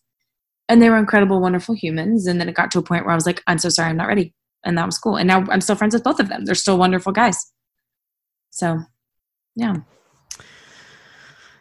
and 0.68 0.82
they 0.82 0.90
were 0.90 0.98
incredible, 0.98 1.40
wonderful 1.42 1.76
humans. 1.76 2.28
And 2.28 2.40
then 2.40 2.50
it 2.50 2.56
got 2.56 2.72
to 2.72 2.80
a 2.80 2.84
point 2.84 3.06
where 3.06 3.12
I 3.12 3.16
was 3.16 3.26
like, 3.26 3.44
I'm 3.48 3.60
so 3.60 3.70
sorry, 3.70 3.90
I'm 3.90 3.98
not 3.98 4.08
ready. 4.08 4.34
And 4.64 4.78
that 4.78 4.86
was 4.86 4.98
cool. 4.98 5.18
And 5.18 5.28
now 5.28 5.46
I'm 5.50 5.62
still 5.62 5.76
friends 5.76 5.94
with 5.94 6.04
both 6.04 6.20
of 6.20 6.30
them. 6.30 6.46
They're 6.46 6.56
still 6.56 6.78
wonderful 6.78 7.12
guys. 7.12 7.38
So, 8.50 8.80
yeah. 9.56 9.76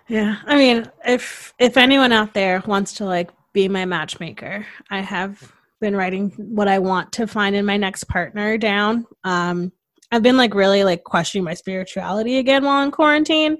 Yeah. 0.09 0.37
I 0.47 0.57
mean, 0.57 0.91
if 1.07 1.55
if 1.59 1.77
anyone 1.77 2.13
out 2.13 2.35
there 2.35 2.63
wants 2.67 2.95
to 2.95 3.05
like 3.05 3.31
be 3.53 3.69
my 3.69 3.85
matchmaker, 3.85 4.67
I 4.91 5.01
have 5.01 5.53
been 5.81 5.97
writing 5.97 6.31
what 6.37 6.69
I 6.69 6.79
want 6.79 7.13
to 7.13 7.27
find 7.27 7.57
in 7.57 7.65
my 7.65 7.77
next 7.77 8.05
partner 8.05 8.59
down. 8.59 9.07
Um 9.25 9.73
I've 10.13 10.23
been 10.23 10.37
like 10.37 10.55
really 10.55 10.85
like 10.85 11.05
questioning 11.05 11.45
my 11.45 11.55
spirituality 11.55 12.39
again 12.39 12.65
while 12.65 12.83
in 12.83 12.91
quarantine. 12.91 13.59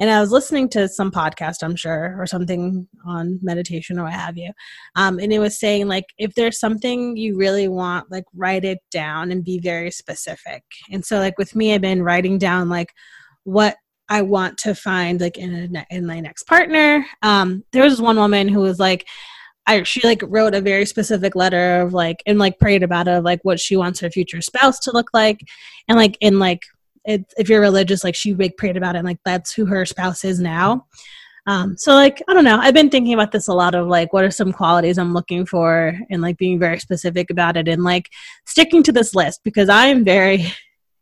And 0.00 0.10
I 0.10 0.20
was 0.20 0.32
listening 0.32 0.68
to 0.70 0.88
some 0.88 1.12
podcast, 1.12 1.62
I'm 1.62 1.76
sure, 1.76 2.16
or 2.18 2.26
something 2.26 2.88
on 3.06 3.38
meditation 3.42 3.98
or 3.98 4.04
what 4.04 4.12
have 4.12 4.36
you. 4.36 4.50
Um, 4.96 5.20
and 5.20 5.32
it 5.32 5.38
was 5.38 5.58
saying 5.60 5.86
like 5.86 6.06
if 6.18 6.34
there's 6.34 6.58
something 6.58 7.16
you 7.16 7.36
really 7.36 7.68
want, 7.68 8.10
like 8.10 8.24
write 8.34 8.64
it 8.64 8.78
down 8.90 9.30
and 9.30 9.44
be 9.44 9.60
very 9.60 9.92
specific. 9.92 10.64
And 10.90 11.04
so 11.04 11.18
like 11.18 11.38
with 11.38 11.54
me, 11.54 11.74
I've 11.74 11.80
been 11.80 12.02
writing 12.02 12.38
down 12.38 12.68
like 12.68 12.92
what 13.44 13.76
I 14.08 14.22
want 14.22 14.58
to 14.58 14.74
find 14.74 15.20
like 15.20 15.38
in 15.38 15.76
a, 15.76 15.86
in 15.90 16.06
my 16.06 16.20
next 16.20 16.44
partner. 16.44 17.04
Um, 17.22 17.64
there 17.72 17.84
was 17.84 18.00
one 18.00 18.16
woman 18.16 18.48
who 18.48 18.60
was 18.60 18.78
like, 18.78 19.06
I 19.66 19.82
she 19.82 20.06
like 20.06 20.22
wrote 20.26 20.54
a 20.54 20.60
very 20.60 20.84
specific 20.84 21.34
letter 21.34 21.80
of 21.80 21.94
like 21.94 22.22
and 22.26 22.38
like 22.38 22.58
prayed 22.58 22.82
about 22.82 23.08
it 23.08 23.12
of 23.12 23.24
like 23.24 23.40
what 23.44 23.58
she 23.58 23.76
wants 23.76 24.00
her 24.00 24.10
future 24.10 24.42
spouse 24.42 24.78
to 24.80 24.92
look 24.92 25.08
like, 25.14 25.40
and 25.88 25.96
like 25.96 26.18
in 26.20 26.38
like 26.38 26.62
it, 27.06 27.24
if 27.38 27.48
you're 27.48 27.60
religious, 27.60 28.04
like 28.04 28.14
she 28.14 28.34
like 28.34 28.56
prayed 28.58 28.76
about 28.76 28.94
it, 28.94 28.98
and 28.98 29.06
like 29.06 29.20
that's 29.24 29.52
who 29.52 29.66
her 29.66 29.86
spouse 29.86 30.24
is 30.24 30.38
now. 30.38 30.86
Um, 31.46 31.76
so 31.78 31.94
like 31.94 32.22
I 32.28 32.34
don't 32.34 32.44
know. 32.44 32.58
I've 32.58 32.74
been 32.74 32.90
thinking 32.90 33.14
about 33.14 33.32
this 33.32 33.48
a 33.48 33.54
lot 33.54 33.74
of 33.74 33.86
like 33.86 34.12
what 34.12 34.24
are 34.24 34.30
some 34.30 34.52
qualities 34.52 34.98
I'm 34.98 35.14
looking 35.14 35.46
for 35.46 35.98
and 36.10 36.22
like 36.22 36.36
being 36.38 36.58
very 36.58 36.78
specific 36.78 37.30
about 37.30 37.56
it 37.56 37.68
and 37.68 37.84
like 37.84 38.10
sticking 38.46 38.82
to 38.84 38.92
this 38.92 39.14
list 39.14 39.40
because 39.44 39.68
I 39.68 39.86
am 39.86 40.04
very 40.04 40.52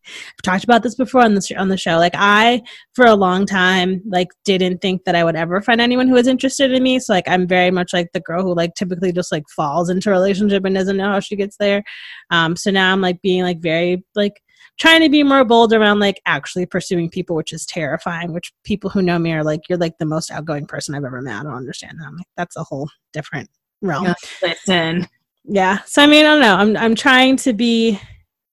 I've 0.04 0.42
talked 0.42 0.64
about 0.64 0.82
this 0.82 0.94
before 0.94 1.22
on 1.22 1.34
the 1.34 1.54
on 1.56 1.68
the 1.68 1.76
show. 1.76 1.96
Like 1.96 2.14
I, 2.16 2.62
for 2.94 3.06
a 3.06 3.14
long 3.14 3.46
time, 3.46 4.02
like 4.06 4.28
didn't 4.44 4.80
think 4.80 5.04
that 5.04 5.14
I 5.14 5.24
would 5.24 5.36
ever 5.36 5.60
find 5.60 5.80
anyone 5.80 6.08
who 6.08 6.14
was 6.14 6.26
interested 6.26 6.72
in 6.72 6.82
me. 6.82 6.98
So 6.98 7.12
like 7.12 7.28
I'm 7.28 7.46
very 7.46 7.70
much 7.70 7.92
like 7.92 8.12
the 8.12 8.20
girl 8.20 8.42
who 8.42 8.54
like 8.54 8.74
typically 8.74 9.12
just 9.12 9.32
like 9.32 9.44
falls 9.48 9.90
into 9.90 10.10
a 10.10 10.12
relationship 10.12 10.64
and 10.64 10.74
doesn't 10.74 10.96
know 10.96 11.12
how 11.12 11.20
she 11.20 11.36
gets 11.36 11.56
there. 11.56 11.82
Um, 12.30 12.56
so 12.56 12.70
now 12.70 12.92
I'm 12.92 13.00
like 13.00 13.20
being 13.22 13.42
like 13.42 13.60
very 13.60 14.04
like 14.14 14.42
trying 14.78 15.00
to 15.02 15.08
be 15.08 15.22
more 15.22 15.44
bold 15.44 15.72
around 15.72 16.00
like 16.00 16.20
actually 16.26 16.66
pursuing 16.66 17.08
people, 17.08 17.36
which 17.36 17.52
is 17.52 17.66
terrifying. 17.66 18.32
Which 18.32 18.52
people 18.64 18.90
who 18.90 19.02
know 19.02 19.18
me 19.18 19.32
are 19.32 19.44
like, 19.44 19.60
you're 19.68 19.78
like 19.78 19.98
the 19.98 20.06
most 20.06 20.30
outgoing 20.30 20.66
person 20.66 20.94
I've 20.94 21.04
ever 21.04 21.22
met. 21.22 21.40
I 21.40 21.42
don't 21.44 21.54
understand 21.54 21.98
that. 21.98 22.06
I'm 22.06 22.16
like, 22.16 22.26
that's 22.36 22.56
a 22.56 22.64
whole 22.64 22.88
different 23.12 23.48
realm. 23.80 24.04
Yeah, 24.04 24.14
listen. 24.42 25.08
Yeah. 25.44 25.78
So 25.86 26.02
I 26.02 26.06
mean, 26.06 26.24
I 26.24 26.28
don't 26.28 26.40
know. 26.40 26.56
I'm 26.56 26.76
I'm 26.76 26.94
trying 26.94 27.36
to 27.38 27.52
be 27.52 28.00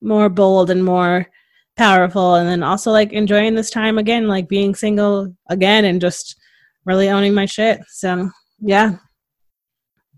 more 0.01 0.29
bold 0.29 0.69
and 0.69 0.83
more 0.83 1.27
powerful 1.79 2.35
and 2.35 2.47
then 2.47 2.61
also 2.61 2.91
like 2.91 3.13
enjoying 3.13 3.55
this 3.55 3.69
time 3.69 3.97
again 3.97 4.27
like 4.27 4.49
being 4.49 4.75
single 4.75 5.33
again 5.49 5.85
and 5.85 6.01
just 6.01 6.35
really 6.85 7.09
owning 7.09 7.33
my 7.33 7.45
shit. 7.45 7.79
So 7.87 8.29
yeah. 8.59 8.97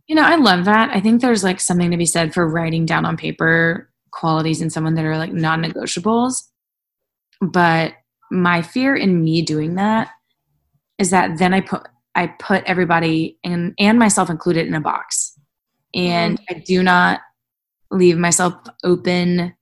You 0.07 0.15
know 0.15 0.23
i 0.23 0.36
love 0.36 0.65
that. 0.65 0.89
I 0.93 0.99
think 0.99 1.21
there's 1.21 1.43
like 1.43 1.59
something 1.59 1.91
to 1.91 1.97
be 1.97 2.05
said 2.05 2.34
for 2.34 2.49
writing 2.49 2.86
down 2.86 3.05
on 3.05 3.15
paper 3.15 3.89
qualities 4.11 4.61
in 4.61 4.69
someone 4.69 4.95
that 4.95 5.05
are 5.05 5.17
like 5.17 5.32
non-negotiables. 5.32 6.49
But 7.41 7.93
my 8.32 8.61
fear 8.61 8.95
in 8.95 9.23
me 9.23 9.41
doing 9.41 9.75
that 9.75 10.09
is 10.97 11.09
that 11.11 11.38
then 11.38 11.53
i 11.53 11.61
put 11.61 11.88
i 12.15 12.27
put 12.27 12.63
everybody 12.65 13.38
and 13.43 13.73
and 13.77 13.99
myself 13.99 14.29
included 14.29 14.67
in 14.67 14.73
a 14.73 14.82
box. 14.82 15.38
And 15.93 16.39
mm-hmm. 16.39 16.55
i 16.55 16.63
do 16.65 16.82
not 16.82 17.21
leave 17.91 18.17
myself 18.17 18.53
open 18.84 19.53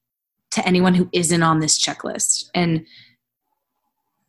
to 0.59 0.67
anyone 0.67 0.93
who 0.93 1.09
isn't 1.13 1.43
on 1.43 1.59
this 1.59 1.79
checklist. 1.79 2.49
And 2.53 2.85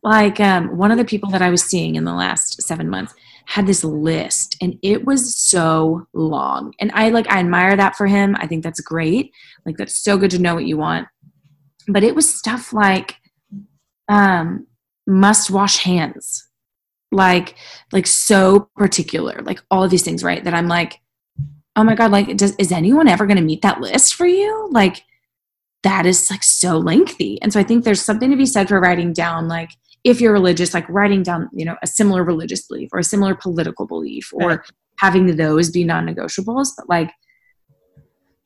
like 0.03 0.41
um, 0.41 0.77
one 0.77 0.91
of 0.91 0.99
the 0.99 1.05
people 1.05 1.31
that 1.31 1.43
I 1.43 1.51
was 1.51 1.63
seeing 1.63 1.97
in 1.97 2.05
the 2.05 2.15
last 2.15 2.63
seven 2.63 2.89
months 2.89 3.15
had 3.47 3.67
this 3.67 3.83
list 3.83 4.57
and 4.61 4.79
it 4.83 5.05
was 5.05 5.37
so 5.37 6.07
long. 6.13 6.73
And 6.79 6.91
I 6.95 7.09
like, 7.09 7.31
I 7.31 7.41
admire 7.41 7.77
that 7.77 7.97
for 7.97 8.07
him. 8.07 8.37
I 8.39 8.47
think 8.47 8.63
that's 8.63 8.81
great. 8.81 9.33
Like, 9.67 9.77
that's 9.77 9.99
so 9.99 10.17
good 10.17 10.31
to 10.31 10.39
know 10.39 10.55
what 10.55 10.67
you 10.67 10.77
want. 10.77 11.09
But 11.89 12.05
it 12.05 12.15
was 12.15 12.33
stuff 12.33 12.73
like 12.73 13.17
um, 14.09 14.67
must 15.07 15.51
wash 15.51 15.79
hands, 15.79 16.49
like, 17.11 17.57
like 17.93 18.07
so 18.07 18.71
particular, 18.77 19.43
like 19.43 19.61
all 19.71 19.83
of 19.83 19.91
these 19.91 20.03
things, 20.03 20.23
right? 20.23 20.45
That 20.45 20.55
I'm 20.55 20.69
like, 20.69 21.01
oh 21.77 21.85
my 21.85 21.95
God, 21.95 22.11
like, 22.13 22.37
does, 22.37 22.55
is 22.57 22.73
anyone 22.73 23.09
ever 23.09 23.27
going 23.27 23.37
to 23.37 23.43
meet 23.43 23.63
that 23.63 23.81
list 23.81 24.15
for 24.15 24.27
you? 24.27 24.69
Like, 24.71 25.03
that 25.83 26.07
is 26.07 26.31
like 26.31 26.43
so 26.43 26.79
lengthy. 26.79 27.41
And 27.43 27.53
so 27.53 27.61
I 27.61 27.63
think 27.63 27.85
there's 27.85 28.03
something 28.03 28.31
to 28.31 28.37
be 28.37 28.47
said 28.47 28.69
for 28.69 28.81
writing 28.81 29.13
down, 29.13 29.49
like, 29.49 29.71
if 30.05 30.21
you're 30.21 30.33
religious, 30.33 30.73
like 30.73 30.89
writing 30.89 31.23
down, 31.23 31.49
you 31.53 31.65
know, 31.65 31.77
a 31.83 31.87
similar 31.87 32.25
religious 32.25 32.67
belief 32.67 32.91
or 32.93 32.99
a 33.01 33.05
similar 33.05 33.35
political 33.35 33.87
belief 33.87 34.31
or 34.33 34.49
right. 34.49 34.61
having 34.99 35.37
those 35.37 35.71
be 35.71 35.85
non 35.85 36.07
negotiables, 36.07 36.69
but 36.77 36.89
like, 36.89 37.11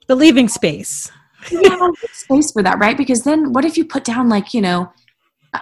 the 0.07 0.15
leaving 0.15 0.49
space. 0.49 1.11
yeah, 1.51 1.89
space 2.13 2.53
for 2.53 2.63
that, 2.63 2.79
right? 2.79 2.97
Because 2.97 3.23
then 3.23 3.53
what 3.53 3.65
if 3.65 3.77
you 3.77 3.85
put 3.85 4.05
down, 4.05 4.29
like, 4.29 4.55
you 4.55 4.61
know, 4.61 4.93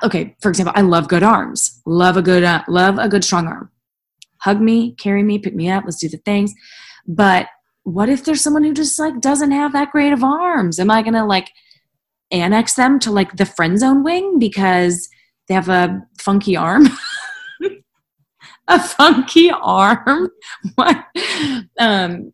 okay, 0.02 0.36
for 0.40 0.48
example, 0.48 0.72
I 0.76 0.82
love 0.82 1.08
good 1.08 1.22
arms, 1.22 1.80
love 1.84 2.16
a 2.16 2.22
good, 2.22 2.44
uh, 2.44 2.62
love 2.68 2.98
a 2.98 3.08
good 3.08 3.24
strong 3.24 3.46
arm. 3.46 3.70
Hug 4.38 4.60
me, 4.60 4.92
carry 4.92 5.22
me, 5.22 5.38
pick 5.38 5.54
me 5.54 5.70
up, 5.70 5.84
let's 5.84 5.98
do 5.98 6.08
the 6.08 6.18
things. 6.18 6.54
But 7.06 7.48
what 7.84 8.08
if 8.08 8.24
there's 8.24 8.40
someone 8.40 8.64
who 8.64 8.72
just 8.72 8.98
like 8.98 9.20
doesn't 9.20 9.50
have 9.50 9.72
that 9.72 9.90
great 9.90 10.12
of 10.12 10.22
arms? 10.22 10.78
Am 10.78 10.90
I 10.90 11.02
gonna 11.02 11.26
like 11.26 11.50
annex 12.32 12.74
them 12.74 12.98
to 13.00 13.10
like 13.10 13.36
the 13.36 13.46
friend 13.46 13.78
zone 13.78 14.02
wing 14.02 14.38
because 14.38 15.08
they 15.48 15.54
have 15.54 15.68
a 15.68 16.00
funky 16.18 16.56
arm? 16.56 16.88
a 18.68 18.80
funky 18.80 19.50
arm? 19.50 20.30
what? 20.74 21.04
Um, 21.78 22.32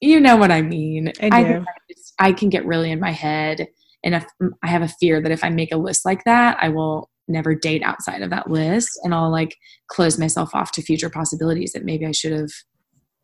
you 0.00 0.20
know 0.20 0.36
what 0.36 0.50
I 0.50 0.62
mean. 0.62 1.12
I 1.20 1.28
do. 1.28 1.36
I, 1.36 1.58
I, 1.58 1.64
just, 1.90 2.14
I 2.18 2.32
can 2.32 2.48
get 2.48 2.66
really 2.66 2.90
in 2.90 3.00
my 3.00 3.12
head, 3.12 3.66
and 4.04 4.14
if 4.14 4.24
I 4.62 4.68
have 4.68 4.82
a 4.82 4.88
fear 4.88 5.20
that 5.20 5.32
if 5.32 5.44
I 5.44 5.50
make 5.50 5.72
a 5.72 5.76
list 5.76 6.04
like 6.04 6.24
that, 6.24 6.56
I 6.60 6.68
will 6.68 7.10
never 7.28 7.54
date 7.54 7.82
outside 7.82 8.22
of 8.22 8.30
that 8.30 8.50
list, 8.50 8.90
and 9.04 9.14
I'll 9.14 9.30
like 9.30 9.56
close 9.88 10.18
myself 10.18 10.54
off 10.54 10.72
to 10.72 10.82
future 10.82 11.10
possibilities 11.10 11.72
that 11.72 11.84
maybe 11.84 12.06
I 12.06 12.12
should 12.12 12.32
have 12.32 12.50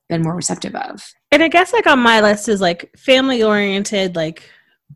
been 0.08 0.22
more 0.22 0.36
receptive 0.36 0.74
of. 0.74 1.02
And 1.32 1.42
I 1.42 1.48
guess 1.48 1.72
like 1.72 1.86
on 1.86 1.98
my 1.98 2.20
list 2.20 2.48
is 2.48 2.60
like 2.60 2.90
family 2.96 3.42
oriented, 3.42 4.16
like 4.16 4.48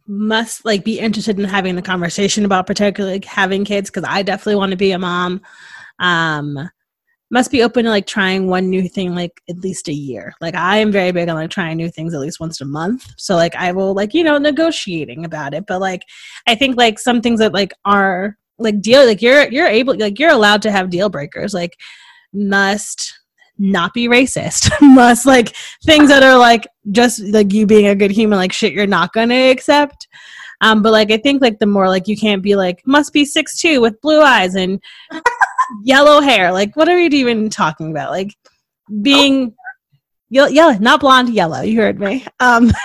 must 0.07 0.65
like 0.65 0.85
be 0.85 0.99
interested 0.99 1.39
in 1.39 1.45
having 1.45 1.77
the 1.77 1.83
conversation 1.83 2.45
about 2.45 2.67
particularly 2.67 3.17
like, 3.17 3.25
having 3.25 3.65
kids 3.65 3.91
because 3.91 4.05
I 4.09 4.23
definitely 4.23 4.57
want 4.57 4.71
to 4.71 4.77
be 4.77 4.93
a 4.93 4.99
mom. 4.99 5.41
Um 5.99 6.71
must 7.33 7.53
be 7.53 7.63
open 7.63 7.85
to 7.85 7.91
like 7.91 8.07
trying 8.07 8.49
one 8.49 8.69
new 8.69 8.89
thing 8.89 9.15
like 9.15 9.41
at 9.49 9.59
least 9.59 9.89
a 9.89 9.93
year. 9.93 10.35
Like 10.41 10.57
I 10.57 10.79
am 10.79 10.91
very 10.91 11.13
big 11.13 11.29
on 11.29 11.37
like 11.37 11.51
trying 11.51 11.77
new 11.77 11.89
things 11.89 12.13
at 12.13 12.21
least 12.21 12.41
once 12.41 12.61
a 12.61 12.65
month. 12.65 13.07
So 13.17 13.37
like 13.37 13.55
I 13.55 13.71
will 13.73 13.95
like, 13.95 14.15
you 14.15 14.25
know, 14.25 14.37
negotiating 14.39 15.25
about 15.25 15.55
it. 15.55 15.65
But 15.67 15.81
like 15.81 16.03
I 16.49 16.57
think 16.57 16.77
like 16.77 16.99
some 16.99 17.21
things 17.21 17.39
that 17.39 17.55
like 17.55 17.73
are 17.85 18.37
like 18.59 18.81
deal 18.81 19.07
like 19.07 19.23
you're 19.23 19.49
you're 19.49 19.69
able 19.69 19.97
like 19.97 20.19
you're 20.19 20.33
allowed 20.33 20.63
to 20.63 20.73
have 20.73 20.91
deal 20.91 21.09
breakers. 21.09 21.55
Like 21.55 21.79
must 22.33 23.20
not 23.61 23.93
be 23.93 24.09
racist. 24.09 24.71
Must 24.81 25.27
like 25.27 25.55
things 25.85 26.09
that 26.09 26.23
are 26.23 26.37
like 26.37 26.67
just 26.91 27.21
like 27.21 27.53
you 27.53 27.67
being 27.67 27.87
a 27.87 27.95
good 27.95 28.11
human 28.11 28.39
like 28.39 28.53
shit 28.53 28.73
you're 28.73 28.87
not 28.87 29.13
gonna 29.13 29.51
accept. 29.51 30.09
Um 30.63 30.83
but 30.83 30.93
like 30.93 31.11
i 31.11 31.17
think 31.19 31.41
like 31.43 31.59
the 31.59 31.67
more 31.67 31.89
like 31.89 32.09
you 32.09 32.17
can't 32.17 32.43
be 32.43 32.57
like 32.57 32.83
must 32.87 33.13
be 33.13 33.25
six 33.25 33.61
two 33.61 33.81
with 33.81 34.01
blue 34.01 34.21
eyes 34.21 34.55
and 34.55 34.83
yellow 35.85 36.21
hair. 36.21 36.51
Like 36.53 36.75
what 36.75 36.89
are 36.89 36.99
you 36.99 37.11
even 37.11 37.51
talking 37.51 37.91
about? 37.91 38.11
Like 38.11 38.35
being 39.03 39.55
yellow, 40.31 40.49
yellow 40.49 40.79
not 40.79 41.01
blonde 41.01 41.29
yellow. 41.35 41.61
You 41.61 41.81
heard 41.81 42.01
me. 42.01 42.27
Um 42.41 42.73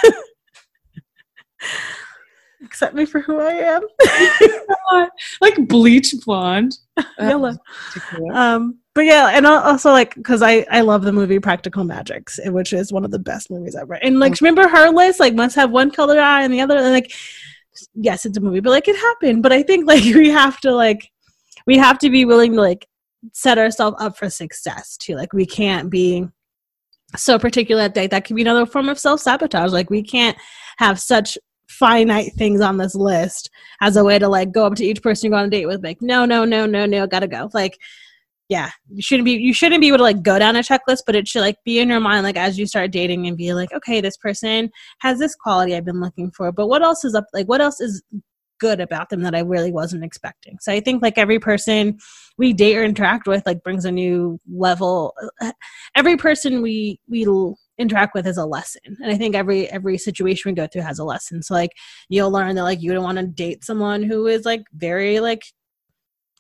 accept 2.64 2.96
me 2.96 3.06
for 3.06 3.22
who 3.22 3.40
i 3.40 3.52
am. 3.52 3.82
Like 5.40 5.68
bleach 5.68 6.14
blonde. 6.26 6.78
Yellow. 7.18 7.56
Um 8.34 8.80
but 8.96 9.04
yeah, 9.04 9.32
and 9.34 9.46
also 9.46 9.92
like 9.92 10.16
because 10.16 10.42
I 10.42 10.66
I 10.72 10.80
love 10.80 11.04
the 11.04 11.12
movie 11.12 11.38
Practical 11.38 11.84
Magics, 11.84 12.40
eh, 12.40 12.50
which 12.50 12.72
is 12.72 12.94
one 12.94 13.04
of 13.04 13.12
the 13.12 13.20
best 13.20 13.52
movies 13.52 13.76
ever. 13.76 13.96
And 13.96 14.20
like, 14.20 14.34
mm. 14.34 14.42
remember 14.42 14.70
her 14.70 14.90
list? 14.90 15.20
Like, 15.20 15.36
must 15.36 15.56
have 15.58 15.70
one 15.70 15.92
color 15.92 16.18
eye 16.18 16.44
and 16.44 16.54
the 16.54 16.62
other. 16.62 16.78
And 16.78 16.94
like, 16.94 17.12
yes, 17.94 18.26
it's 18.26 18.38
a 18.38 18.42
movie, 18.42 18.62
but 18.62 18.70
like 18.70 18.88
it 18.88 18.96
happened. 18.96 19.44
But 19.44 19.52
I 19.52 19.64
think 19.64 19.86
like 19.88 20.04
we 20.04 20.30
have 20.30 20.62
to 20.62 20.72
like 20.72 21.12
we 21.68 21.78
have 21.78 22.00
to 22.00 22.10
be 22.10 22.24
willing 22.24 22.54
to 22.54 22.62
like 22.62 22.88
set 23.34 23.58
ourselves 23.58 23.98
up 24.00 24.18
for 24.18 24.30
success 24.30 24.96
too. 24.96 25.16
Like 25.16 25.34
we 25.34 25.46
can't 25.46 25.90
be 25.90 26.26
so 27.18 27.38
particular 27.38 27.90
that 27.90 28.12
that 28.12 28.24
can 28.24 28.38
be 28.38 28.44
another 28.44 28.66
form 28.66 28.88
of 28.88 28.98
self 28.98 29.20
sabotage. 29.20 29.74
Like 29.74 29.90
we 29.90 30.04
can't 30.04 30.38
have 30.78 31.02
such 31.02 31.38
finite 31.68 32.32
things 32.34 32.62
on 32.62 32.78
this 32.78 32.96
list 32.96 33.50
as 33.82 33.98
a 33.98 34.04
way 34.06 34.18
to 34.18 34.30
like 34.30 34.54
go 34.54 34.66
up 34.66 34.76
to 34.76 34.86
each 34.86 35.02
person 35.02 35.26
you 35.26 35.32
go 35.32 35.38
on 35.38 35.46
a 35.46 35.50
date 35.50 35.66
with 35.66 35.84
like 35.84 36.00
no 36.00 36.24
no 36.24 36.46
no 36.46 36.66
no 36.68 36.86
no 36.86 37.08
gotta 37.08 37.28
go 37.28 37.50
like 37.54 37.76
yeah, 38.50 38.70
you 38.90 39.02
shouldn't 39.02 39.26
be 39.26 39.34
you 39.34 39.54
shouldn't 39.54 39.82
be 39.82 39.88
able 39.88 39.98
to 39.98 40.04
like 40.04 40.22
go 40.22 40.38
down 40.38 40.56
a 40.56 40.60
checklist, 40.60 41.00
but 41.06 41.16
it 41.16 41.28
should 41.28 41.42
like 41.42 41.58
be 41.66 41.80
in 41.80 41.90
your 41.90 42.00
mind 42.00 42.24
like 42.24 42.38
as 42.38 42.60
you 42.60 42.68
start 42.68 42.92
dating 42.92 43.28
and 43.28 43.38
be 43.38 43.54
like, 43.54 43.74
okay, 43.74 44.02
this 44.02 44.18
person 44.18 44.70
has 45.00 45.18
this 45.18 45.36
quality 45.36 45.76
I've 45.76 45.86
been 45.86 46.02
looking 46.02 46.32
for, 46.32 46.52
but 46.52 46.68
what 46.68 46.84
else 46.84 47.04
is 47.04 47.16
up 47.16 47.26
like 47.34 47.48
what 47.48 47.62
else 47.62 47.82
is 47.82 48.04
good 48.60 48.80
about 48.80 49.10
them 49.10 49.22
that 49.22 49.36
I 49.36 49.40
really 49.40 49.72
wasn't 49.72 50.04
expecting. 50.04 50.58
So 50.62 50.72
I 50.72 50.80
think 50.80 51.02
like 51.02 51.18
every 51.18 51.40
person 51.40 51.98
we 52.38 52.54
date 52.54 52.78
or 52.78 52.86
interact 52.86 53.28
with 53.28 53.46
like 53.46 53.64
brings 53.64 53.84
a 53.84 53.92
new 53.92 54.40
level 54.50 55.14
uh, 55.42 55.52
every 55.96 56.16
person 56.16 56.62
we 56.62 57.00
we 57.10 57.26
interact 57.78 58.14
with 58.14 58.28
is 58.28 58.38
a 58.38 58.46
lesson. 58.46 58.98
And 59.02 59.12
I 59.12 59.18
think 59.18 59.36
every 59.36 59.68
every 59.70 59.98
situation 59.98 60.52
we 60.52 60.56
go 60.56 60.68
through 60.68 60.84
has 60.84 61.00
a 61.00 61.04
lesson. 61.04 61.42
So 61.42 61.56
like 61.56 61.72
you'll 62.10 62.32
learn 62.32 62.56
that 62.56 62.64
like 62.64 62.82
you 62.82 62.94
don't 62.94 63.04
want 63.04 63.18
to 63.18 63.26
date 63.26 63.64
someone 63.64 64.04
who 64.04 64.28
is 64.28 64.46
like 64.46 64.64
very 64.74 65.20
like 65.20 65.44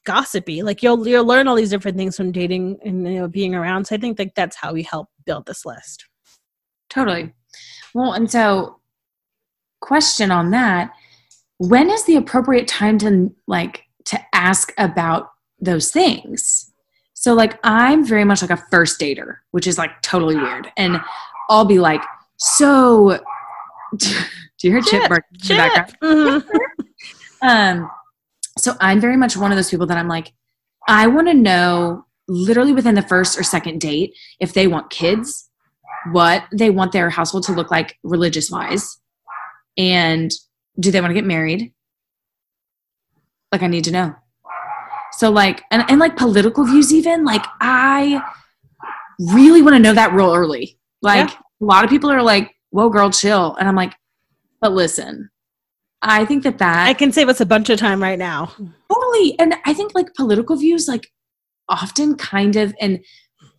gossipy. 0.06 0.64
Like 0.64 0.82
you'll 0.82 1.08
you'll 1.08 1.26
learn 1.26 1.48
all 1.48 1.56
these 1.56 1.70
different 1.70 1.98
things 1.98 2.16
from 2.16 2.32
dating 2.32 2.78
and 2.86 3.08
you 3.08 3.20
know 3.20 3.28
being 3.28 3.54
around. 3.54 3.86
So 3.86 3.96
I 3.96 4.00
think 4.00 4.18
like 4.18 4.36
that's 4.36 4.56
how 4.56 4.74
we 4.74 4.84
help 4.84 5.10
build 5.26 5.46
this 5.46 5.66
list. 5.66 6.06
Totally. 6.90 7.34
Well, 7.94 8.14
and 8.14 8.30
so 8.30 8.80
question 9.82 10.32
on 10.32 10.52
that, 10.52 10.92
when 11.58 11.90
is 11.90 12.06
the 12.06 12.16
appropriate 12.16 12.68
time 12.68 12.98
to 13.00 13.34
like 13.48 13.84
to 14.06 14.20
ask 14.34 14.74
about 14.78 15.32
those 15.60 15.92
things? 15.92 16.72
So 17.14 17.34
like 17.34 17.60
I'm 17.64 18.06
very 18.06 18.24
much 18.24 18.42
like 18.42 18.52
a 18.52 18.64
first 18.72 19.00
dater, 19.00 19.38
which 19.52 19.68
is 19.68 19.78
like 19.78 20.02
totally 20.02 20.36
weird. 20.36 20.72
And 20.78 21.02
I'll 21.50 21.66
be 21.66 21.80
like, 21.80 22.04
so 22.38 23.20
do 23.98 24.08
you 24.62 24.72
hear 24.72 24.82
Chip, 24.82 25.04
Chip 25.10 25.12
in 25.12 25.48
the 25.48 25.56
background? 25.56 26.44
Mm-hmm. 26.44 27.48
um 27.48 27.90
so 28.58 28.76
I'm 28.80 29.00
very 29.02 29.18
much 29.18 29.36
one 29.36 29.52
of 29.52 29.58
those 29.58 29.70
people 29.70 29.86
that 29.88 29.98
I'm 29.98 30.08
like, 30.08 30.34
I 30.88 31.08
want 31.08 31.28
to 31.28 31.34
know 31.34 32.06
literally 32.28 32.74
within 32.74 32.96
the 32.96 33.02
first 33.02 33.38
or 33.40 33.44
second 33.44 33.82
date 33.82 34.16
if 34.40 34.54
they 34.54 34.68
want 34.68 34.90
kids, 34.90 35.50
what 36.12 36.44
they 36.52 36.70
want 36.70 36.92
their 36.92 37.10
household 37.10 37.44
to 37.44 37.52
look 37.52 37.72
like 37.72 37.98
religious 38.04 38.50
wise, 38.50 39.00
and 39.78 40.32
do 40.80 40.92
they 40.92 41.02
want 41.02 41.12
to 41.12 41.16
get 41.16 41.26
married? 41.26 41.74
Like, 43.52 43.64
I 43.64 43.68
need 43.68 43.84
to 43.86 43.92
know. 43.92 44.16
So, 45.14 45.32
like, 45.32 45.64
and, 45.72 45.84
and 45.90 46.00
like 46.00 46.18
political 46.18 46.66
views, 46.66 46.94
even, 46.94 47.24
like, 47.24 47.46
I 47.62 48.22
really 49.20 49.62
want 49.62 49.76
to 49.76 49.80
know 49.80 49.94
that 49.94 50.14
real 50.14 50.34
early. 50.34 50.78
Like, 51.02 51.30
yeah. 51.30 51.38
a 51.62 51.66
lot 51.66 51.84
of 51.84 51.90
people 51.90 52.12
are 52.12 52.22
like, 52.22 52.54
whoa, 52.72 52.90
girl, 52.90 53.10
chill. 53.10 53.56
And 53.56 53.68
I'm 53.68 53.76
like, 53.76 53.94
but 54.62 54.74
listen, 54.74 55.30
I 56.08 56.24
think 56.24 56.44
that 56.44 56.60
that 56.60 56.88
I 56.88 56.94
can 56.94 57.12
save 57.12 57.30
us 57.30 57.42
a 57.42 57.46
bunch 57.46 57.70
of 57.70 57.80
time 57.80 58.02
right 58.02 58.20
now. 58.20 58.54
Totally. 58.92 59.38
And 59.40 59.56
I 59.66 59.74
think 59.74 59.96
like 59.96 60.14
political 60.14 60.56
views, 60.56 60.88
like 60.88 61.12
often 61.68 62.16
kind 62.16 62.56
of, 62.56 62.76
and 62.80 63.04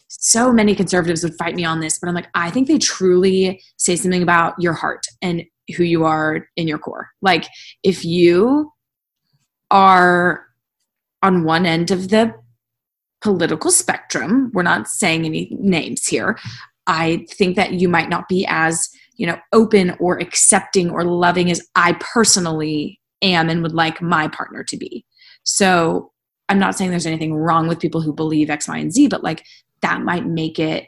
so 0.08 0.52
many 0.52 0.74
conservatives 0.74 1.24
would 1.24 1.34
fight 1.34 1.56
me 1.56 1.64
on 1.64 1.80
this, 1.80 1.98
but 1.98 2.08
I'm 2.08 2.14
like, 2.14 2.28
I 2.34 2.50
think 2.50 2.68
they 2.68 2.78
truly 2.78 3.60
say 3.76 3.96
something 3.96 4.22
about 4.22 4.54
your 4.60 4.72
heart 4.72 5.06
and 5.20 5.42
who 5.76 5.82
you 5.82 6.04
are 6.04 6.48
in 6.56 6.68
your 6.68 6.78
core. 6.78 7.08
Like 7.20 7.48
if 7.82 8.04
you 8.04 8.72
are 9.72 10.46
on 11.22 11.42
one 11.42 11.66
end 11.66 11.90
of 11.90 12.10
the 12.10 12.32
political 13.20 13.72
spectrum, 13.72 14.52
we're 14.54 14.62
not 14.62 14.86
saying 14.86 15.24
any 15.24 15.48
names 15.58 16.06
here. 16.06 16.38
I 16.86 17.26
think 17.30 17.56
that 17.56 17.72
you 17.72 17.88
might 17.88 18.08
not 18.08 18.28
be 18.28 18.46
as 18.48 18.88
you 19.16 19.26
know 19.26 19.38
open 19.52 19.96
or 19.98 20.18
accepting 20.18 20.90
or 20.90 21.04
loving 21.04 21.50
as 21.50 21.66
i 21.74 21.92
personally 22.00 23.00
am 23.22 23.48
and 23.48 23.62
would 23.62 23.74
like 23.74 24.00
my 24.02 24.28
partner 24.28 24.62
to 24.62 24.76
be 24.76 25.04
so 25.44 26.10
i'm 26.48 26.58
not 26.58 26.76
saying 26.76 26.90
there's 26.90 27.06
anything 27.06 27.34
wrong 27.34 27.66
with 27.66 27.80
people 27.80 28.00
who 28.00 28.12
believe 28.12 28.50
x 28.50 28.68
y 28.68 28.78
and 28.78 28.92
z 28.92 29.06
but 29.08 29.22
like 29.22 29.44
that 29.82 30.02
might 30.02 30.26
make 30.26 30.58
it 30.58 30.86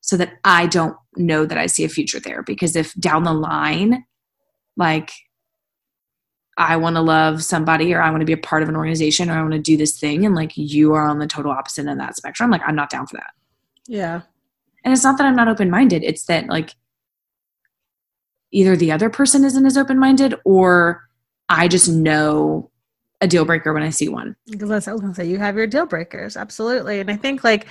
so 0.00 0.16
that 0.16 0.34
i 0.44 0.66
don't 0.66 0.96
know 1.16 1.44
that 1.44 1.58
i 1.58 1.66
see 1.66 1.84
a 1.84 1.88
future 1.88 2.20
there 2.20 2.42
because 2.42 2.76
if 2.76 2.94
down 2.94 3.24
the 3.24 3.32
line 3.32 4.04
like 4.76 5.10
I 6.58 6.76
want 6.76 6.96
to 6.96 7.02
love 7.02 7.44
somebody 7.44 7.94
or 7.94 8.02
I 8.02 8.10
want 8.10 8.20
to 8.20 8.26
be 8.26 8.32
a 8.32 8.36
part 8.36 8.64
of 8.64 8.68
an 8.68 8.74
organization 8.74 9.30
or 9.30 9.34
I 9.34 9.42
want 9.42 9.52
to 9.52 9.60
do 9.60 9.76
this 9.76 9.98
thing 9.98 10.26
and 10.26 10.34
like 10.34 10.52
you 10.56 10.92
are 10.92 11.06
on 11.06 11.20
the 11.20 11.26
total 11.26 11.52
opposite 11.52 11.82
end 11.82 11.90
of 11.90 11.98
that 11.98 12.16
spectrum, 12.16 12.50
like 12.50 12.62
I'm 12.66 12.74
not 12.74 12.90
down 12.90 13.06
for 13.06 13.16
that. 13.16 13.30
Yeah. 13.86 14.22
And 14.84 14.92
it's 14.92 15.04
not 15.04 15.18
that 15.18 15.26
I'm 15.26 15.36
not 15.36 15.48
open 15.48 15.70
minded, 15.70 16.02
it's 16.02 16.24
that 16.24 16.48
like 16.48 16.74
either 18.50 18.76
the 18.76 18.92
other 18.92 19.10
person 19.10 19.44
isn't 19.44 19.66
as 19.66 19.76
open 19.76 19.98
minded 19.98 20.34
or 20.44 21.08
I 21.48 21.68
just 21.68 21.88
know 21.88 22.70
a 23.20 23.26
deal 23.26 23.44
breaker 23.44 23.72
when 23.72 23.82
I 23.82 23.90
see 23.90 24.08
one. 24.08 24.36
Because 24.50 24.86
I 24.86 24.92
was 24.92 25.00
gonna 25.00 25.14
say 25.14 25.26
you 25.26 25.38
have 25.38 25.56
your 25.56 25.66
deal 25.66 25.86
breakers, 25.86 26.36
absolutely. 26.36 27.00
And 27.00 27.10
I 27.10 27.16
think 27.16 27.44
like 27.44 27.66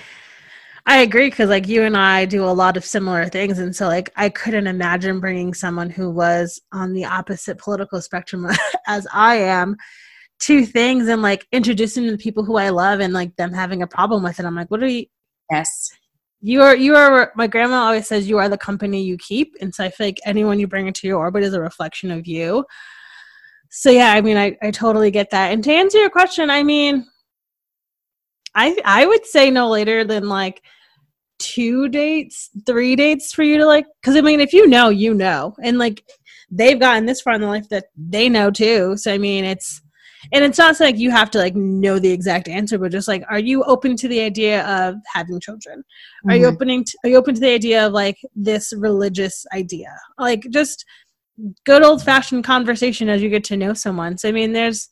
I 0.86 0.98
agree 0.98 1.28
because 1.28 1.48
like 1.48 1.68
you 1.68 1.82
and 1.82 1.96
I 1.96 2.24
do 2.24 2.44
a 2.44 2.50
lot 2.50 2.76
of 2.76 2.84
similar 2.84 3.26
things, 3.26 3.58
and 3.58 3.74
so 3.74 3.86
like 3.88 4.10
I 4.16 4.28
couldn't 4.28 4.66
imagine 4.66 5.20
bringing 5.20 5.54
someone 5.54 5.90
who 5.90 6.10
was 6.10 6.60
on 6.72 6.92
the 6.92 7.04
opposite 7.04 7.58
political 7.58 8.00
spectrum 8.00 8.46
as 8.86 9.06
I 9.12 9.36
am 9.36 9.76
to 10.40 10.64
things 10.64 11.08
and 11.08 11.20
like 11.20 11.46
introducing 11.50 12.06
them 12.06 12.16
to 12.16 12.22
people 12.22 12.44
who 12.44 12.56
I 12.56 12.68
love 12.68 13.00
and 13.00 13.12
like 13.12 13.34
them 13.36 13.52
having 13.52 13.82
a 13.82 13.86
problem 13.86 14.22
with 14.22 14.38
it. 14.38 14.46
I'm 14.46 14.54
like, 14.54 14.70
what 14.70 14.82
are 14.82 14.88
you? 14.88 15.06
Yes 15.50 15.90
you 16.40 16.62
are 16.62 16.76
you 16.76 16.94
are 16.94 17.32
my 17.36 17.46
grandma 17.46 17.76
always 17.84 18.06
says 18.06 18.28
you 18.28 18.38
are 18.38 18.48
the 18.48 18.58
company 18.58 19.02
you 19.02 19.16
keep 19.18 19.54
and 19.60 19.74
so 19.74 19.84
i 19.84 19.90
feel 19.90 20.06
like 20.06 20.20
anyone 20.24 20.58
you 20.58 20.68
bring 20.68 20.86
into 20.86 21.06
your 21.06 21.18
orbit 21.18 21.42
is 21.42 21.54
a 21.54 21.60
reflection 21.60 22.10
of 22.10 22.26
you. 22.26 22.64
So 23.70 23.90
yeah 23.90 24.12
i 24.12 24.20
mean 24.20 24.36
i, 24.36 24.56
I 24.62 24.70
totally 24.70 25.10
get 25.10 25.30
that. 25.30 25.52
And 25.52 25.62
to 25.64 25.72
answer 25.72 25.98
your 25.98 26.10
question 26.10 26.50
i 26.50 26.62
mean 26.62 27.06
i 28.54 28.76
i 28.84 29.04
would 29.06 29.26
say 29.26 29.50
no 29.50 29.68
later 29.68 30.04
than 30.04 30.28
like 30.28 30.62
two 31.38 31.88
dates 31.88 32.50
three 32.66 32.96
dates 32.96 33.32
for 33.32 33.42
you 33.42 33.58
to 33.58 33.66
like 33.66 33.86
because 34.00 34.16
i 34.16 34.20
mean 34.20 34.40
if 34.40 34.52
you 34.52 34.66
know 34.66 34.88
you 34.90 35.14
know. 35.14 35.54
And 35.62 35.78
like 35.78 36.02
they've 36.50 36.80
gotten 36.80 37.06
this 37.06 37.20
far 37.20 37.34
in 37.34 37.40
their 37.40 37.50
life 37.50 37.68
that 37.68 37.86
they 37.96 38.28
know 38.28 38.50
too. 38.50 38.96
So 38.96 39.12
i 39.12 39.18
mean 39.18 39.44
it's 39.44 39.82
and 40.32 40.44
it's 40.44 40.58
not 40.58 40.78
like 40.80 40.98
you 40.98 41.10
have 41.10 41.30
to 41.30 41.38
like 41.38 41.54
know 41.54 41.98
the 41.98 42.10
exact 42.10 42.48
answer 42.48 42.78
but 42.78 42.92
just 42.92 43.08
like 43.08 43.22
are 43.28 43.38
you 43.38 43.62
open 43.64 43.96
to 43.96 44.08
the 44.08 44.20
idea 44.20 44.66
of 44.66 44.96
having 45.12 45.40
children? 45.40 45.84
Are 46.24 46.32
mm-hmm. 46.32 46.42
you 46.42 46.46
opening 46.48 46.84
to, 46.84 46.98
are 47.04 47.10
you 47.10 47.16
open 47.16 47.34
to 47.34 47.40
the 47.40 47.52
idea 47.52 47.86
of 47.86 47.92
like 47.92 48.18
this 48.34 48.72
religious 48.76 49.46
idea? 49.52 49.94
Like 50.18 50.46
just 50.50 50.84
good 51.64 51.82
old 51.82 52.02
fashioned 52.02 52.44
conversation 52.44 53.08
as 53.08 53.22
you 53.22 53.28
get 53.28 53.44
to 53.44 53.56
know 53.56 53.74
someone. 53.74 54.18
So 54.18 54.28
i 54.28 54.32
mean 54.32 54.52
there's 54.52 54.88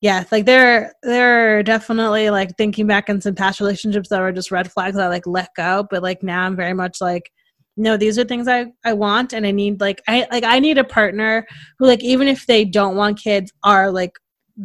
yeah 0.00 0.24
like 0.30 0.46
there 0.46 0.94
there 1.02 1.58
are 1.58 1.62
definitely 1.62 2.30
like 2.30 2.56
thinking 2.56 2.86
back 2.86 3.08
in 3.08 3.20
some 3.20 3.34
past 3.34 3.60
relationships 3.60 4.08
that 4.08 4.20
were 4.20 4.32
just 4.32 4.50
red 4.50 4.70
flags 4.70 4.96
that 4.96 5.06
I 5.06 5.08
like 5.08 5.26
let 5.26 5.48
go 5.56 5.86
but 5.90 6.02
like 6.02 6.22
now 6.22 6.44
i'm 6.44 6.56
very 6.56 6.74
much 6.74 7.00
like 7.00 7.30
no 7.76 7.96
these 7.96 8.18
are 8.18 8.24
things 8.24 8.46
i 8.48 8.66
i 8.84 8.92
want 8.92 9.32
and 9.32 9.46
i 9.46 9.50
need 9.50 9.80
like 9.80 10.00
i 10.06 10.26
like 10.30 10.44
i 10.44 10.58
need 10.58 10.78
a 10.78 10.84
partner 10.84 11.46
who 11.78 11.86
like 11.86 12.02
even 12.04 12.28
if 12.28 12.46
they 12.46 12.64
don't 12.64 12.96
want 12.96 13.18
kids 13.18 13.52
are 13.64 13.90
like 13.90 14.12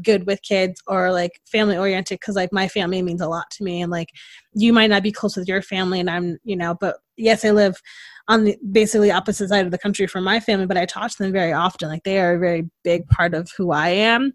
good 0.01 0.25
with 0.25 0.41
kids 0.41 0.81
or 0.87 1.11
like 1.11 1.39
family 1.45 1.77
oriented 1.77 2.19
because 2.19 2.35
like 2.35 2.51
my 2.51 2.67
family 2.67 3.01
means 3.01 3.21
a 3.21 3.27
lot 3.27 3.49
to 3.51 3.63
me 3.63 3.81
and 3.81 3.91
like 3.91 4.09
you 4.53 4.73
might 4.73 4.89
not 4.89 5.03
be 5.03 5.11
close 5.11 5.35
with 5.35 5.47
your 5.47 5.61
family 5.61 5.99
and 5.99 6.09
i'm 6.09 6.37
you 6.43 6.55
know 6.55 6.75
but 6.79 6.97
yes 7.17 7.45
i 7.45 7.51
live 7.51 7.79
on 8.27 8.45
the 8.45 8.57
basically 8.71 9.11
opposite 9.11 9.49
side 9.49 9.65
of 9.65 9.71
the 9.71 9.77
country 9.77 10.07
from 10.07 10.23
my 10.23 10.39
family 10.39 10.65
but 10.65 10.77
i 10.77 10.85
talk 10.85 11.11
to 11.11 11.17
them 11.19 11.31
very 11.31 11.53
often 11.53 11.89
like 11.89 12.03
they 12.03 12.19
are 12.19 12.35
a 12.35 12.39
very 12.39 12.67
big 12.83 13.07
part 13.07 13.33
of 13.33 13.49
who 13.57 13.71
i 13.71 13.89
am. 13.89 14.33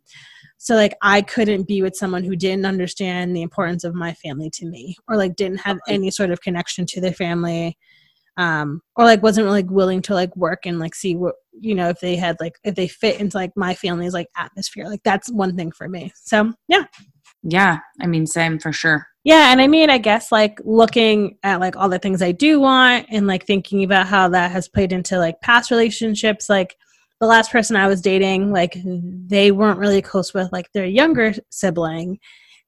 So 0.59 0.75
like 0.75 0.95
i 1.03 1.23
couldn't 1.23 1.69
be 1.69 1.83
with 1.83 1.97
someone 1.97 2.25
who 2.25 2.37
didn't 2.37 2.67
understand 2.67 3.35
the 3.35 3.43
importance 3.43 3.85
of 3.85 3.95
my 3.95 4.15
family 4.15 4.51
to 4.55 4.67
me 4.67 4.97
or 5.09 5.17
like 5.17 5.37
didn't 5.37 5.59
have 5.59 5.77
uh-huh. 5.77 5.95
any 5.95 6.11
sort 6.11 6.31
of 6.31 6.41
connection 6.41 6.85
to 6.87 7.01
their 7.01 7.13
family 7.13 7.79
um 8.39 8.81
or 8.97 9.05
like 9.05 9.23
wasn't 9.23 9.47
like 9.47 9.69
willing 9.69 10.01
to 10.01 10.15
like 10.15 10.35
work 10.37 10.65
and 10.65 10.79
like 10.79 10.95
see 10.95 11.17
what 11.17 11.35
you 11.61 11.75
know 11.75 11.89
if 11.89 12.01
they 12.01 12.17
had 12.17 12.37
like 12.41 12.55
if 12.65 12.75
they 12.77 12.89
fit 12.89 13.21
into 13.21 13.37
like 13.37 13.51
my 13.57 13.75
family's 13.75 14.15
like 14.15 14.29
atmosphere. 14.37 14.87
Like 14.87 15.03
that's 15.05 15.31
one 15.31 15.57
thing 15.57 15.73
for 15.73 15.89
me. 15.89 16.13
So 16.15 16.53
yeah. 16.69 16.85
Yeah 17.43 17.79
i 18.01 18.07
mean 18.07 18.27
same 18.27 18.59
for 18.59 18.73
sure. 18.73 19.07
Yeah 19.25 19.53
and 19.53 19.61
i 19.61 19.67
mean 19.67 19.91
i 19.91 19.99
guess 19.99 20.33
like 20.33 20.61
looking 20.65 21.37
at 21.43 21.61
like 21.61 21.77
all 21.77 21.89
the 21.89 21.99
things 21.99 22.23
i 22.23 22.33
do 22.33 22.61
want 22.61 23.07
and 23.11 23.27
like 23.27 23.45
thinking 23.45 23.85
about 23.85 24.07
how 24.07 24.29
that 24.31 24.51
has 24.51 24.69
played 24.69 24.93
into 24.93 25.19
like 25.19 25.41
past 25.41 25.71
relationships 25.71 26.49
like 26.49 26.77
the 27.21 27.27
last 27.27 27.51
person 27.53 27.77
i 27.77 27.87
was 27.87 28.01
dating 28.01 28.53
like 28.53 28.77
they 28.85 29.51
weren't 29.51 29.79
really 29.79 30.03
close 30.03 30.33
with 30.33 30.51
like 30.53 30.71
their 30.73 30.87
younger 30.87 31.35
sibling. 31.51 32.19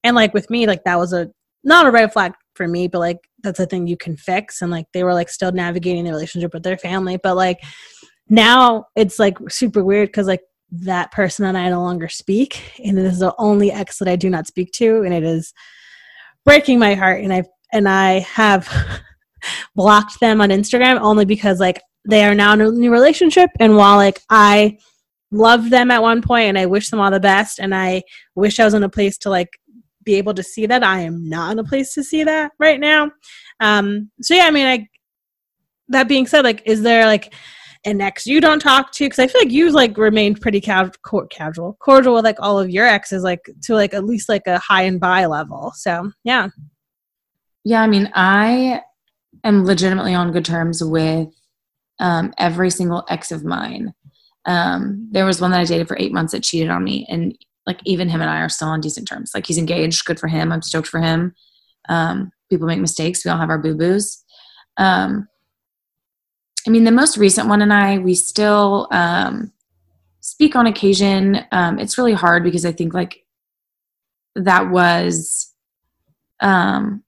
And 0.03 0.15
like 0.15 0.33
with 0.33 0.49
me 0.49 0.67
like 0.67 0.83
that 0.83 0.99
was 0.99 1.13
a 1.13 1.29
not 1.63 1.85
a 1.85 1.91
red 1.91 2.11
flag 2.11 2.33
for 2.55 2.67
me 2.67 2.87
but 2.87 2.99
like 2.99 3.19
that's 3.43 3.59
a 3.59 3.65
thing 3.65 3.87
you 3.87 3.97
can 3.97 4.17
fix. 4.17 4.61
And 4.61 4.71
like 4.71 4.85
they 4.93 5.03
were 5.03 5.13
like 5.13 5.29
still 5.29 5.51
navigating 5.51 6.05
the 6.05 6.11
relationship 6.11 6.53
with 6.53 6.63
their 6.63 6.77
family. 6.77 7.17
But 7.21 7.35
like 7.35 7.59
now 8.29 8.85
it's 8.95 9.19
like 9.19 9.37
super 9.49 9.83
weird 9.83 10.09
because 10.09 10.27
like 10.27 10.41
that 10.71 11.11
person 11.11 11.45
and 11.45 11.57
I 11.57 11.69
no 11.69 11.81
longer 11.81 12.07
speak, 12.07 12.79
and 12.83 12.97
this 12.97 13.13
is 13.13 13.19
the 13.19 13.35
only 13.37 13.71
ex 13.71 13.99
that 13.99 14.07
I 14.07 14.15
do 14.15 14.29
not 14.29 14.47
speak 14.47 14.71
to, 14.73 15.01
and 15.01 15.13
it 15.13 15.23
is 15.23 15.53
breaking 16.45 16.79
my 16.79 16.95
heart. 16.95 17.23
And 17.23 17.33
I 17.33 17.43
and 17.73 17.87
I 17.89 18.19
have 18.19 18.69
blocked 19.75 20.19
them 20.19 20.41
on 20.41 20.49
Instagram 20.49 20.99
only 21.01 21.25
because 21.25 21.59
like 21.59 21.81
they 22.07 22.23
are 22.23 22.35
now 22.35 22.53
in 22.53 22.61
a 22.61 22.71
new 22.71 22.91
relationship, 22.91 23.49
and 23.59 23.75
while 23.75 23.97
like 23.97 24.21
I 24.29 24.77
loved 25.33 25.71
them 25.71 25.91
at 25.91 26.01
one 26.01 26.21
point 26.21 26.49
and 26.49 26.59
I 26.59 26.65
wish 26.65 26.89
them 26.89 26.99
all 26.99 27.11
the 27.11 27.19
best, 27.19 27.59
and 27.59 27.75
I 27.75 28.03
wish 28.35 28.59
I 28.59 28.65
was 28.65 28.73
in 28.73 28.83
a 28.83 28.89
place 28.89 29.17
to 29.19 29.29
like 29.29 29.49
be 30.03 30.15
able 30.15 30.33
to 30.33 30.43
see 30.43 30.65
that. 30.65 30.83
I 30.83 31.01
am 31.01 31.27
not 31.27 31.53
in 31.53 31.59
a 31.59 31.63
place 31.63 31.93
to 31.93 32.03
see 32.03 32.23
that 32.23 32.51
right 32.59 32.79
now. 32.79 33.11
Um, 33.59 34.11
so 34.21 34.33
yeah, 34.33 34.45
I 34.45 34.51
mean, 34.51 34.67
I 34.67 34.87
that 35.89 36.07
being 36.07 36.25
said, 36.25 36.43
like, 36.43 36.63
is 36.65 36.81
there 36.81 37.05
like 37.05 37.33
an 37.85 38.01
ex 38.01 38.25
you 38.25 38.41
don't 38.41 38.59
talk 38.59 38.91
to? 38.93 39.05
Because 39.05 39.19
I 39.19 39.27
feel 39.27 39.41
like 39.41 39.51
you've 39.51 39.73
like 39.73 39.97
remained 39.97 40.41
pretty 40.41 40.61
ca- 40.61 40.89
casual, 41.29 41.77
cordial 41.79 42.15
with 42.15 42.23
like 42.23 42.39
all 42.39 42.59
of 42.59 42.69
your 42.69 42.85
exes, 42.85 43.23
like 43.23 43.49
to 43.63 43.75
like 43.75 43.93
at 43.93 44.05
least 44.05 44.29
like 44.29 44.47
a 44.47 44.57
hi 44.59 44.83
and 44.83 44.99
bye 44.99 45.25
level. 45.25 45.71
So 45.75 46.11
yeah, 46.23 46.49
yeah. 47.63 47.81
I 47.81 47.87
mean, 47.87 48.09
I 48.15 48.81
am 49.43 49.65
legitimately 49.65 50.13
on 50.13 50.31
good 50.31 50.45
terms 50.45 50.83
with 50.83 51.29
um, 51.99 52.33
every 52.37 52.69
single 52.69 53.05
ex 53.09 53.31
of 53.31 53.43
mine. 53.43 53.93
Um, 54.45 55.07
there 55.11 55.25
was 55.25 55.39
one 55.39 55.51
that 55.51 55.61
I 55.61 55.65
dated 55.65 55.87
for 55.87 55.97
eight 55.99 56.13
months 56.13 56.31
that 56.31 56.43
cheated 56.43 56.69
on 56.69 56.83
me, 56.83 57.05
and 57.09 57.37
like 57.71 57.79
even 57.85 58.09
him 58.09 58.19
and 58.19 58.29
I 58.29 58.41
are 58.41 58.49
still 58.49 58.67
on 58.67 58.81
decent 58.81 59.07
terms. 59.07 59.31
Like 59.33 59.47
he's 59.47 59.57
engaged, 59.57 60.05
good 60.05 60.19
for 60.19 60.27
him. 60.27 60.51
I'm 60.51 60.61
stoked 60.61 60.89
for 60.89 60.99
him. 60.99 61.33
Um, 61.87 62.31
people 62.49 62.67
make 62.67 62.79
mistakes. 62.79 63.23
We 63.23 63.31
all 63.31 63.37
have 63.37 63.49
our 63.49 63.57
boo 63.57 63.75
boos. 63.75 64.23
Um, 64.75 65.27
I 66.67 66.69
mean, 66.69 66.83
the 66.83 66.91
most 66.91 67.17
recent 67.17 67.47
one 67.47 67.61
and 67.61 67.73
I, 67.73 67.97
we 67.97 68.13
still 68.13 68.87
um, 68.91 69.53
speak 70.19 70.55
on 70.55 70.67
occasion. 70.67 71.45
Um, 71.53 71.79
it's 71.79 71.97
really 71.97 72.13
hard 72.13 72.43
because 72.43 72.65
I 72.65 72.73
think 72.73 72.93
like 72.93 73.25
that 74.35 74.69
was 74.69 75.53
um, 76.41 77.03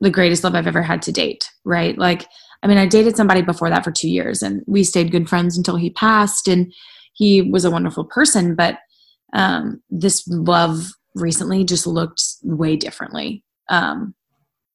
the 0.00 0.10
greatest 0.10 0.42
love 0.42 0.56
I've 0.56 0.66
ever 0.66 0.82
had 0.82 1.00
to 1.02 1.12
date, 1.12 1.48
right? 1.64 1.96
Like, 1.96 2.26
I 2.62 2.66
mean, 2.66 2.78
I 2.78 2.86
dated 2.86 3.16
somebody 3.16 3.40
before 3.42 3.70
that 3.70 3.84
for 3.84 3.92
two 3.92 4.10
years 4.10 4.42
and 4.42 4.62
we 4.66 4.82
stayed 4.82 5.12
good 5.12 5.28
friends 5.28 5.56
until 5.56 5.76
he 5.76 5.90
passed 5.90 6.48
and 6.48 6.72
he 7.14 7.40
was 7.40 7.64
a 7.64 7.70
wonderful 7.70 8.04
person. 8.04 8.54
But 8.56 8.78
um, 9.32 9.82
this 9.90 10.26
love 10.28 10.92
recently 11.14 11.64
just 11.64 11.86
looked 11.86 12.22
way 12.42 12.76
differently 12.76 13.44
um, 13.68 14.14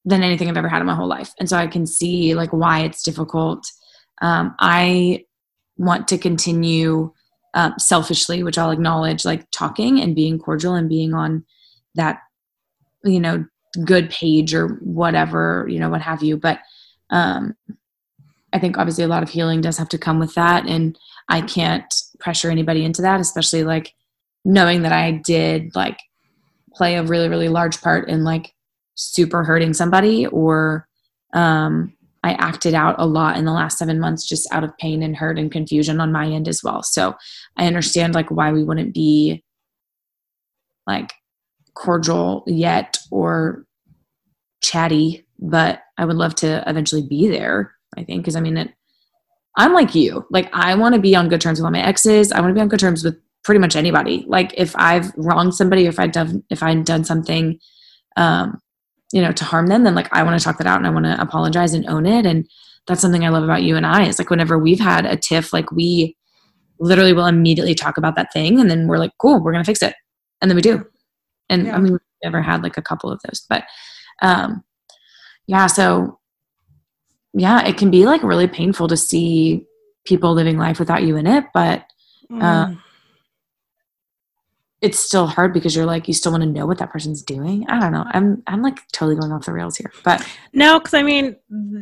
than 0.06 0.24
anything 0.24 0.50
I've 0.50 0.58
ever 0.58 0.70
had 0.70 0.82
in 0.82 0.88
my 0.88 0.96
whole 0.96 1.08
life. 1.08 1.34
And 1.40 1.50
so 1.50 1.58
I 1.58 1.68
can 1.68 1.86
see 1.86 2.34
like 2.36 2.52
why 2.52 2.82
it's 2.82 3.04
difficult. 3.04 3.66
Um, 4.22 4.56
I 4.60 5.26
want 5.78 6.08
to 6.10 6.18
continue 6.18 7.14
uh, 7.54 7.72
selfishly, 7.78 8.44
which 8.44 8.58
I'll 8.58 8.72
acknowledge, 8.72 9.26
like 9.26 9.50
talking 9.52 10.00
and 10.00 10.16
being 10.16 10.40
cordial 10.40 10.76
and 10.76 10.90
being 10.90 11.14
on 11.14 11.46
that, 11.96 12.20
you 13.04 13.20
know, 13.20 13.46
good 13.84 14.10
page 14.10 14.54
or 14.54 14.68
whatever, 14.82 15.66
you 15.70 15.80
know, 15.80 15.90
what 15.90 16.02
have 16.02 16.24
you. 16.24 16.38
But 16.38 16.60
um, 17.10 17.56
I 18.54 18.60
think 18.60 18.78
obviously 18.78 19.04
a 19.04 19.08
lot 19.08 19.24
of 19.24 19.30
healing 19.30 19.62
does 19.62 19.78
have 19.78 19.90
to 19.90 19.98
come 19.98 20.20
with 20.20 20.34
that. 20.36 20.66
And 20.66 20.98
I 21.30 21.42
can't 21.42 21.94
pressure 22.20 22.50
anybody 22.50 22.84
into 22.84 23.02
that, 23.02 23.20
especially 23.20 23.64
like 23.64 23.94
knowing 24.46 24.84
that 24.84 24.92
I 24.92 25.12
did 25.12 25.76
like 25.76 26.00
play 26.74 26.96
a 26.96 27.04
really, 27.04 27.30
really 27.30 27.50
large 27.50 27.82
part 27.82 28.10
in 28.10 28.24
like 28.24 28.54
super 28.96 29.44
hurting 29.44 29.74
somebody 29.74 30.26
or 30.28 30.88
um, 31.34 31.94
I 32.24 32.34
acted 32.34 32.74
out 32.74 32.96
a 32.98 33.06
lot 33.06 33.38
in 33.38 33.46
the 33.46 33.52
last 33.52 33.78
seven 33.78 34.00
months 34.00 34.28
just 34.28 34.52
out 34.52 34.64
of 34.64 34.78
pain 34.78 35.04
and 35.04 35.16
hurt 35.16 35.38
and 35.38 35.52
confusion 35.52 36.00
on 36.00 36.12
my 36.12 36.28
end 36.28 36.48
as 36.48 36.64
well. 36.64 36.84
So 36.84 37.16
I 37.56 37.68
understand 37.68 38.16
like 38.16 38.30
why 38.30 38.52
we 38.52 38.64
wouldn't 38.64 38.94
be 38.94 39.44
like 40.86 41.12
cordial 41.74 42.44
yet 42.48 42.98
or 43.12 43.66
chatty, 44.62 45.28
but 45.40 45.82
I 45.98 46.06
would 46.06 46.16
love 46.16 46.36
to 46.36 46.64
eventually 46.68 47.04
be 47.04 47.28
there. 47.28 47.76
I 47.96 48.04
think 48.04 48.24
because 48.24 48.36
I 48.36 48.42
mean 48.42 48.58
it. 48.58 48.74
I'm 49.56 49.74
like 49.74 49.96
you. 49.96 50.26
Like 50.30 50.50
I 50.54 50.76
want 50.76 50.96
to 50.96 51.02
be 51.02 51.16
on 51.16 51.30
good 51.30 51.42
terms 51.42 51.60
with 51.60 51.66
all 51.66 51.72
my 51.72 51.82
exes. 51.82 52.32
I 52.32 52.42
want 52.42 52.52
to 52.52 52.56
be 52.56 52.62
on 52.62 52.68
good 52.68 52.80
terms 52.80 53.04
with 53.04 53.20
pretty 53.48 53.60
much 53.60 53.78
anybody. 53.78 54.26
Like 54.28 54.54
if 54.58 54.76
I've 54.76 55.10
wronged 55.16 55.56
somebody, 55.56 55.86
or 55.86 55.90
if 55.90 56.00
I've 56.00 56.12
done 56.12 56.44
if 56.50 56.62
I've 56.62 56.84
done 56.84 57.06
something, 57.06 57.58
um, 58.18 58.60
you 59.14 59.22
know, 59.22 59.32
to 59.32 59.46
harm 59.46 59.68
them, 59.68 59.86
then 59.86 59.96
like 59.96 60.14
I 60.14 60.22
want 60.22 60.38
to 60.38 60.44
talk 60.44 60.58
that 60.58 60.68
out 60.68 60.78
and 60.78 60.86
I 60.86 60.90
want 60.90 61.06
to 61.06 61.20
apologize 61.20 61.74
and 61.74 61.88
own 61.88 62.06
it. 62.06 62.26
And 62.26 62.46
that's 62.88 63.00
something 63.00 63.24
I 63.24 63.30
love 63.30 63.46
about 63.46 63.64
you 63.64 63.78
and 63.78 63.86
I 63.86 64.06
is 64.06 64.20
like 64.20 64.30
whenever 64.30 64.60
we've 64.60 64.82
had 64.82 65.06
a 65.06 65.16
tiff, 65.16 65.54
like 65.54 65.72
we 65.72 66.18
literally 66.78 67.14
will 67.14 67.26
immediately 67.26 67.74
talk 67.74 67.98
about 67.98 68.18
that 68.18 68.34
thing 68.34 68.60
and 68.60 68.70
then 68.70 68.86
we're 68.86 68.98
like, 68.98 69.12
cool, 69.18 69.42
we're 69.42 69.54
gonna 69.54 69.64
fix 69.64 69.82
it, 69.82 69.96
and 70.42 70.52
then 70.52 70.58
we 70.58 70.62
do. 70.62 70.86
And 71.50 71.68
yeah. 71.68 71.76
I 71.76 71.80
mean, 71.80 71.94
we've 71.94 72.02
never 72.26 72.42
had 72.42 72.64
like 72.64 72.76
a 72.76 72.82
couple 72.82 73.10
of 73.10 73.22
those, 73.26 73.46
but 73.48 73.64
um, 74.22 74.62
yeah. 75.48 75.68
So 75.68 76.20
yeah, 77.34 77.66
it 77.66 77.78
can 77.78 77.92
be 77.92 78.06
like 78.06 78.24
really 78.24 78.48
painful 78.48 78.90
to 78.90 78.98
see 78.98 79.66
people 80.06 80.34
living 80.34 80.58
life 80.58 80.80
without 80.80 81.04
you 81.04 81.16
in 81.16 81.28
it, 81.28 81.46
but. 81.54 81.86
Uh, 82.30 82.66
mm 82.66 82.78
it's 84.80 85.00
still 85.00 85.26
hard 85.26 85.54
because 85.54 85.76
you're 85.76 85.88
like 85.88 86.08
you 86.08 86.14
still 86.14 86.32
want 86.32 86.44
to 86.44 86.50
know 86.50 86.68
what 86.68 86.78
that 86.78 86.92
person's 86.92 87.24
doing. 87.24 87.66
I 87.68 87.80
don't 87.80 87.92
know. 87.92 88.06
I'm 88.12 88.44
I'm 88.46 88.62
like 88.62 88.88
totally 88.92 89.16
going 89.16 89.32
off 89.32 89.46
the 89.46 89.54
rails 89.54 89.76
here, 89.76 89.92
but 90.04 90.26
no, 90.54 90.80
because 90.80 90.94
I 90.94 91.02
mean, 91.02 91.36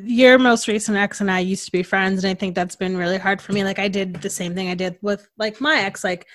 your 0.05 0.37
most 0.37 0.67
recent 0.67 0.97
ex 0.97 1.19
and 1.19 1.29
I 1.29 1.39
used 1.39 1.65
to 1.65 1.71
be 1.71 1.83
friends, 1.83 2.23
and 2.23 2.31
I 2.31 2.33
think 2.33 2.55
that's 2.55 2.77
been 2.77 2.95
really 2.95 3.17
hard 3.17 3.41
for 3.41 3.51
me. 3.51 3.63
Like 3.65 3.79
I 3.79 3.89
did 3.89 4.15
the 4.15 4.29
same 4.29 4.55
thing 4.55 4.69
I 4.69 4.75
did 4.75 4.97
with 5.01 5.27
like 5.37 5.59
my 5.59 5.81
ex. 5.81 6.05
Like 6.05 6.25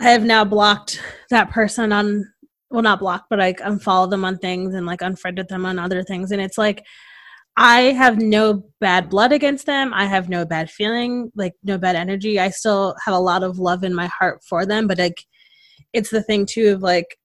I 0.00 0.10
have 0.10 0.24
now 0.24 0.44
blocked 0.44 1.00
that 1.30 1.50
person 1.50 1.92
on 1.92 2.24
well, 2.70 2.82
not 2.82 3.00
blocked, 3.00 3.28
but 3.28 3.38
like 3.38 3.60
unfollowed 3.62 4.10
them 4.10 4.24
on 4.24 4.38
things 4.38 4.74
and 4.74 4.86
like 4.86 5.02
unfriended 5.02 5.48
them 5.48 5.66
on 5.66 5.78
other 5.78 6.02
things, 6.02 6.32
and 6.32 6.40
it's 6.40 6.58
like. 6.58 6.84
I 7.58 7.92
have 7.92 8.18
no 8.20 8.64
bad 8.82 9.08
blood 9.08 9.32
against 9.32 9.64
them. 9.64 9.94
I 9.94 10.04
have 10.04 10.28
no 10.28 10.44
bad 10.44 10.70
feeling, 10.70 11.32
like 11.34 11.54
no 11.64 11.78
bad 11.78 11.96
energy. 11.96 12.38
I 12.38 12.50
still 12.50 12.94
have 13.02 13.14
a 13.14 13.18
lot 13.18 13.42
of 13.42 13.58
love 13.58 13.82
in 13.82 13.94
my 13.94 14.08
heart 14.08 14.44
for 14.46 14.66
them, 14.66 14.86
but 14.86 14.98
like 14.98 15.24
it's 15.92 16.10
the 16.10 16.22
thing 16.22 16.46
too 16.46 16.68
of 16.68 16.82
like 16.82 17.16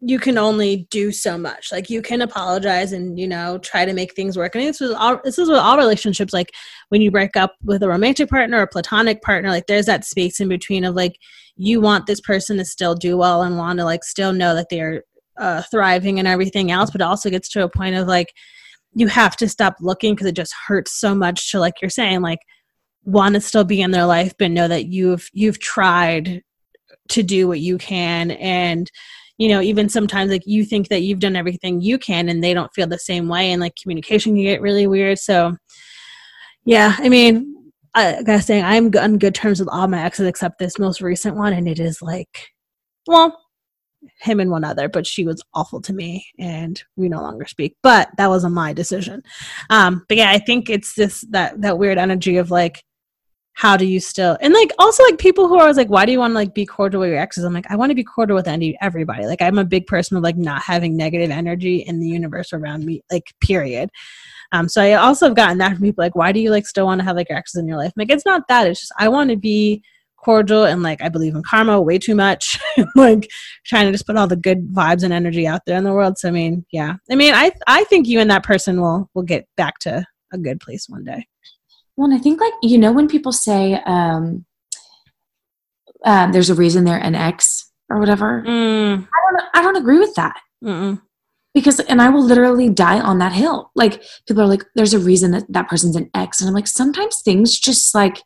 you 0.00 0.18
can 0.18 0.36
only 0.36 0.86
do 0.90 1.10
so 1.10 1.38
much. 1.38 1.72
Like 1.72 1.88
you 1.88 2.02
can 2.02 2.20
apologize 2.20 2.92
and 2.92 3.18
you 3.18 3.26
know 3.26 3.58
try 3.58 3.84
to 3.84 3.94
make 3.94 4.14
things 4.14 4.36
work. 4.36 4.54
And 4.54 4.64
this 4.64 4.80
was 4.80 4.92
all 4.92 5.20
this 5.24 5.38
is 5.38 5.48
with 5.48 5.58
all 5.58 5.78
relationships. 5.78 6.32
Like 6.32 6.52
when 6.90 7.00
you 7.00 7.10
break 7.10 7.36
up 7.36 7.54
with 7.64 7.82
a 7.82 7.88
romantic 7.88 8.28
partner 8.28 8.58
or 8.58 8.62
a 8.62 8.68
platonic 8.68 9.22
partner, 9.22 9.48
like 9.50 9.66
there's 9.66 9.86
that 9.86 10.04
space 10.04 10.38
in 10.38 10.48
between 10.48 10.84
of 10.84 10.94
like 10.94 11.16
you 11.56 11.80
want 11.80 12.06
this 12.06 12.20
person 12.20 12.58
to 12.58 12.64
still 12.64 12.94
do 12.94 13.16
well 13.16 13.42
and 13.42 13.56
want 13.56 13.78
to 13.78 13.84
like 13.84 14.04
still 14.04 14.32
know 14.32 14.54
that 14.54 14.68
they're 14.70 15.02
uh, 15.38 15.62
thriving 15.70 16.18
and 16.18 16.28
everything 16.28 16.70
else. 16.70 16.90
But 16.90 17.00
it 17.00 17.04
also 17.04 17.30
gets 17.30 17.48
to 17.50 17.64
a 17.64 17.68
point 17.68 17.96
of 17.96 18.06
like 18.06 18.32
you 18.94 19.08
have 19.08 19.36
to 19.36 19.48
stop 19.48 19.76
looking 19.80 20.14
because 20.14 20.26
it 20.26 20.36
just 20.36 20.54
hurts 20.66 20.92
so 20.92 21.14
much 21.14 21.50
to 21.50 21.60
like 21.60 21.74
you're 21.80 21.90
saying 21.90 22.20
like 22.20 22.40
want 23.04 23.34
to 23.34 23.40
still 23.40 23.64
be 23.64 23.80
in 23.80 23.92
their 23.92 24.06
life 24.06 24.34
but 24.38 24.50
know 24.50 24.66
that 24.66 24.86
you've 24.86 25.28
you've 25.32 25.60
tried 25.60 26.42
to 27.08 27.22
do 27.22 27.48
what 27.48 27.60
you 27.60 27.78
can. 27.78 28.32
And 28.32 28.90
you 29.38 29.48
know 29.48 29.60
even 29.60 29.88
sometimes 29.88 30.30
like 30.30 30.46
you 30.46 30.64
think 30.64 30.88
that 30.88 31.02
you've 31.02 31.20
done 31.20 31.36
everything 31.36 31.82
you 31.82 31.98
can 31.98 32.30
and 32.30 32.42
they 32.42 32.54
don't 32.54 32.72
feel 32.74 32.86
the 32.86 32.98
same 32.98 33.28
way 33.28 33.52
and 33.52 33.60
like 33.60 33.74
communication 33.80 34.34
can 34.34 34.42
get 34.42 34.62
really 34.62 34.86
weird. 34.86 35.18
So 35.18 35.56
yeah 36.66 36.96
i 36.98 37.08
mean 37.08 37.54
i 37.94 38.22
gotta 38.22 38.42
say 38.42 38.60
i'm 38.60 38.90
on 38.98 39.16
good 39.16 39.34
terms 39.34 39.58
with 39.58 39.68
all 39.70 39.88
my 39.88 40.02
exes 40.02 40.26
except 40.26 40.58
this 40.58 40.78
most 40.78 41.00
recent 41.00 41.36
one 41.36 41.54
and 41.54 41.66
it 41.66 41.80
is 41.80 42.02
like 42.02 42.48
well 43.06 43.38
him 44.20 44.40
and 44.40 44.50
one 44.50 44.64
other 44.64 44.88
but 44.88 45.06
she 45.06 45.24
was 45.24 45.42
awful 45.54 45.80
to 45.80 45.92
me 45.92 46.24
and 46.38 46.84
we 46.94 47.08
no 47.08 47.20
longer 47.20 47.44
speak. 47.44 47.76
But 47.82 48.08
that 48.18 48.28
wasn't 48.28 48.54
my 48.54 48.72
decision. 48.72 49.22
Um 49.68 50.04
but 50.08 50.16
yeah 50.16 50.30
i 50.30 50.38
think 50.38 50.70
it's 50.70 50.94
this 50.94 51.24
that 51.30 51.60
that 51.62 51.78
weird 51.78 51.98
energy 51.98 52.36
of 52.36 52.50
like 52.50 52.84
how 53.56 53.74
do 53.74 53.86
you 53.86 53.98
still 53.98 54.36
and 54.42 54.52
like 54.52 54.70
also 54.78 55.02
like 55.04 55.16
people 55.18 55.48
who 55.48 55.54
are 55.54 55.62
always 55.62 55.78
like 55.78 55.88
why 55.88 56.04
do 56.04 56.12
you 56.12 56.18
want 56.18 56.30
to 56.30 56.34
like 56.34 56.52
be 56.52 56.66
cordial 56.66 57.00
with 57.00 57.08
your 57.08 57.18
exes? 57.18 57.42
I'm 57.42 57.54
like 57.54 57.70
i 57.70 57.76
want 57.76 57.90
to 57.90 57.94
be 57.94 58.04
cordial 58.04 58.36
with 58.36 58.48
any 58.48 58.76
everybody. 58.82 59.24
Like 59.24 59.40
i'm 59.40 59.58
a 59.58 59.64
big 59.64 59.86
person 59.86 60.16
of 60.16 60.22
like 60.22 60.36
not 60.36 60.62
having 60.62 60.94
negative 60.94 61.30
energy 61.30 61.78
in 61.78 61.98
the 61.98 62.06
universe 62.06 62.52
around 62.52 62.84
me 62.84 63.02
like 63.10 63.34
period. 63.40 63.88
Um 64.52 64.68
so 64.68 64.82
i 64.82 64.92
also 64.92 65.26
have 65.26 65.36
gotten 65.36 65.56
that 65.58 65.72
from 65.72 65.82
people 65.82 66.04
like 66.04 66.14
why 66.14 66.32
do 66.32 66.40
you 66.40 66.50
like 66.50 66.66
still 66.66 66.84
want 66.84 67.00
to 67.00 67.04
have 67.06 67.16
like 67.16 67.30
your 67.30 67.38
exes 67.38 67.58
in 67.58 67.66
your 67.66 67.78
life? 67.78 67.92
I'm 67.96 68.02
like 68.02 68.10
it's 68.10 68.26
not 68.26 68.46
that 68.48 68.66
it's 68.66 68.80
just 68.80 68.92
i 68.98 69.08
want 69.08 69.30
to 69.30 69.36
be 69.36 69.82
cordial 70.18 70.64
and 70.64 70.82
like 70.82 71.00
i 71.00 71.08
believe 71.08 71.34
in 71.34 71.42
karma 71.42 71.80
way 71.80 71.98
too 71.98 72.14
much. 72.14 72.60
Like 72.94 73.30
trying 73.64 73.86
to 73.86 73.92
just 73.92 74.06
put 74.06 74.18
all 74.18 74.26
the 74.26 74.36
good 74.36 74.68
vibes 74.74 75.02
and 75.02 75.14
energy 75.14 75.46
out 75.46 75.62
there 75.66 75.78
in 75.78 75.84
the 75.84 75.94
world. 75.94 76.18
So 76.18 76.28
i 76.28 76.30
mean 76.30 76.66
yeah. 76.72 76.96
I 77.10 77.14
mean 77.14 77.32
i 77.32 77.50
i 77.66 77.84
think 77.84 78.06
you 78.06 78.20
and 78.20 78.30
that 78.30 78.44
person 78.44 78.82
will 78.82 79.08
will 79.14 79.22
get 79.22 79.48
back 79.56 79.78
to 79.80 80.04
a 80.34 80.36
good 80.38 80.60
place 80.60 80.90
one 80.90 81.04
day 81.04 81.26
well, 81.96 82.12
I 82.12 82.18
think 82.18 82.40
like 82.40 82.52
you 82.62 82.78
know 82.78 82.92
when 82.92 83.08
people 83.08 83.32
say 83.32 83.80
um, 83.86 84.44
uh, 86.04 86.30
there's 86.30 86.50
a 86.50 86.54
reason 86.54 86.84
they're 86.84 86.98
an 86.98 87.14
ex 87.14 87.70
or 87.90 87.98
whatever. 87.98 88.42
Mm. 88.46 89.06
I 89.06 89.32
don't. 89.32 89.42
I 89.54 89.62
don't 89.62 89.76
agree 89.76 89.98
with 89.98 90.14
that. 90.14 90.36
Mm-mm. 90.64 91.00
Because 91.54 91.80
and 91.80 92.02
I 92.02 92.10
will 92.10 92.22
literally 92.22 92.68
die 92.68 93.00
on 93.00 93.18
that 93.18 93.32
hill. 93.32 93.70
Like 93.74 94.02
people 94.28 94.42
are 94.42 94.46
like, 94.46 94.64
there's 94.74 94.94
a 94.94 94.98
reason 94.98 95.30
that 95.30 95.44
that 95.48 95.68
person's 95.68 95.96
an 95.96 96.10
ex, 96.14 96.40
and 96.40 96.48
I'm 96.48 96.54
like, 96.54 96.66
sometimes 96.66 97.22
things 97.22 97.58
just 97.58 97.94
like 97.94 98.22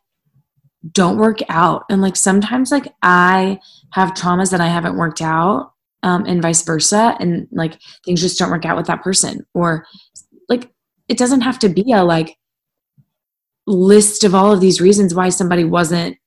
don't 0.91 1.17
work 1.17 1.39
out, 1.49 1.83
and 1.89 2.01
like 2.01 2.15
sometimes 2.15 2.71
like 2.71 2.93
I 3.01 3.59
have 3.93 4.13
traumas 4.13 4.51
that 4.51 4.61
I 4.61 4.67
haven't 4.67 4.97
worked 4.97 5.21
out, 5.21 5.71
um, 6.03 6.25
and 6.25 6.41
vice 6.41 6.63
versa, 6.63 7.15
and 7.19 7.47
like 7.51 7.79
things 8.05 8.21
just 8.21 8.37
don't 8.37 8.51
work 8.51 8.65
out 8.65 8.75
with 8.75 8.87
that 8.87 9.01
person, 9.01 9.45
or 9.53 9.85
like 10.49 10.69
it 11.07 11.17
doesn't 11.17 11.41
have 11.41 11.59
to 11.59 11.69
be 11.69 11.93
a 11.93 12.03
like 12.03 12.35
list 13.71 14.23
of 14.23 14.35
all 14.35 14.51
of 14.51 14.61
these 14.61 14.81
reasons 14.81 15.13
why 15.13 15.29
somebody 15.29 15.63
wasn't 15.63 16.17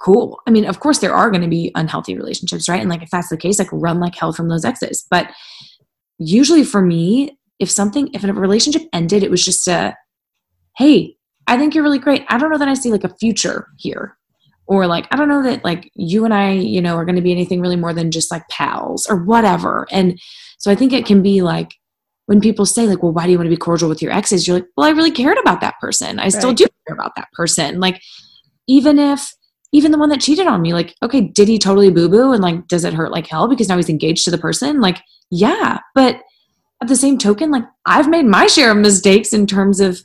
cool. 0.00 0.40
I 0.46 0.50
mean, 0.50 0.64
of 0.64 0.80
course, 0.80 0.98
there 0.98 1.14
are 1.14 1.30
going 1.30 1.42
to 1.42 1.48
be 1.48 1.70
unhealthy 1.74 2.16
relationships, 2.16 2.68
right? 2.68 2.80
And 2.80 2.90
like, 2.90 3.02
if 3.02 3.10
that's 3.10 3.28
the 3.28 3.36
case, 3.36 3.58
like 3.58 3.72
run 3.72 4.00
like 4.00 4.14
hell 4.14 4.32
from 4.32 4.48
those 4.48 4.64
exes. 4.64 5.06
But 5.10 5.30
usually 6.18 6.64
for 6.64 6.82
me, 6.82 7.38
if 7.58 7.70
something, 7.70 8.10
if 8.12 8.24
a 8.24 8.32
relationship 8.32 8.82
ended, 8.92 9.22
it 9.22 9.30
was 9.30 9.44
just 9.44 9.66
a, 9.68 9.96
hey, 10.76 11.16
I 11.46 11.56
think 11.56 11.74
you're 11.74 11.84
really 11.84 11.98
great. 11.98 12.24
I 12.28 12.38
don't 12.38 12.50
know 12.50 12.58
that 12.58 12.68
I 12.68 12.74
see 12.74 12.90
like 12.90 13.04
a 13.04 13.16
future 13.16 13.68
here. 13.78 14.16
Or 14.68 14.86
like, 14.86 15.06
I 15.12 15.16
don't 15.16 15.28
know 15.28 15.44
that 15.44 15.64
like 15.64 15.90
you 15.94 16.24
and 16.24 16.34
I, 16.34 16.50
you 16.50 16.82
know, 16.82 16.96
are 16.96 17.04
going 17.04 17.16
to 17.16 17.22
be 17.22 17.30
anything 17.30 17.60
really 17.60 17.76
more 17.76 17.94
than 17.94 18.10
just 18.10 18.32
like 18.32 18.48
pals 18.48 19.06
or 19.08 19.16
whatever. 19.16 19.86
And 19.92 20.20
so 20.58 20.72
I 20.72 20.74
think 20.74 20.92
it 20.92 21.06
can 21.06 21.22
be 21.22 21.40
like, 21.40 21.70
when 22.26 22.40
people 22.40 22.66
say 22.66 22.86
like 22.86 23.02
well 23.02 23.12
why 23.12 23.24
do 23.24 23.32
you 23.32 23.38
want 23.38 23.46
to 23.46 23.56
be 23.56 23.56
cordial 23.56 23.88
with 23.88 24.02
your 24.02 24.12
exes? 24.12 24.46
You're 24.46 24.58
like 24.58 24.68
well 24.76 24.86
i 24.86 24.90
really 24.90 25.10
cared 25.10 25.38
about 25.38 25.60
that 25.60 25.78
person. 25.80 26.18
I 26.18 26.24
right. 26.24 26.32
still 26.32 26.52
do 26.52 26.66
care 26.86 26.94
about 26.94 27.16
that 27.16 27.28
person. 27.32 27.80
Like 27.80 28.02
even 28.68 28.98
if 28.98 29.32
even 29.72 29.90
the 29.90 29.98
one 29.98 30.08
that 30.10 30.20
cheated 30.20 30.46
on 30.46 30.62
me 30.62 30.72
like 30.72 30.94
okay 31.02 31.20
did 31.20 31.48
he 31.48 31.58
totally 31.58 31.90
boo 31.90 32.08
boo 32.08 32.32
and 32.32 32.42
like 32.42 32.66
does 32.68 32.84
it 32.84 32.94
hurt 32.94 33.10
like 33.10 33.26
hell 33.26 33.48
because 33.48 33.68
now 33.68 33.76
he's 33.76 33.88
engaged 33.88 34.24
to 34.24 34.30
the 34.30 34.38
person? 34.38 34.80
Like 34.80 34.98
yeah 35.30 35.78
but 35.94 36.20
at 36.82 36.88
the 36.88 36.96
same 36.96 37.18
token 37.18 37.50
like 37.50 37.64
i've 37.84 38.08
made 38.08 38.26
my 38.26 38.46
share 38.46 38.70
of 38.70 38.76
mistakes 38.76 39.32
in 39.32 39.46
terms 39.46 39.80
of 39.80 40.00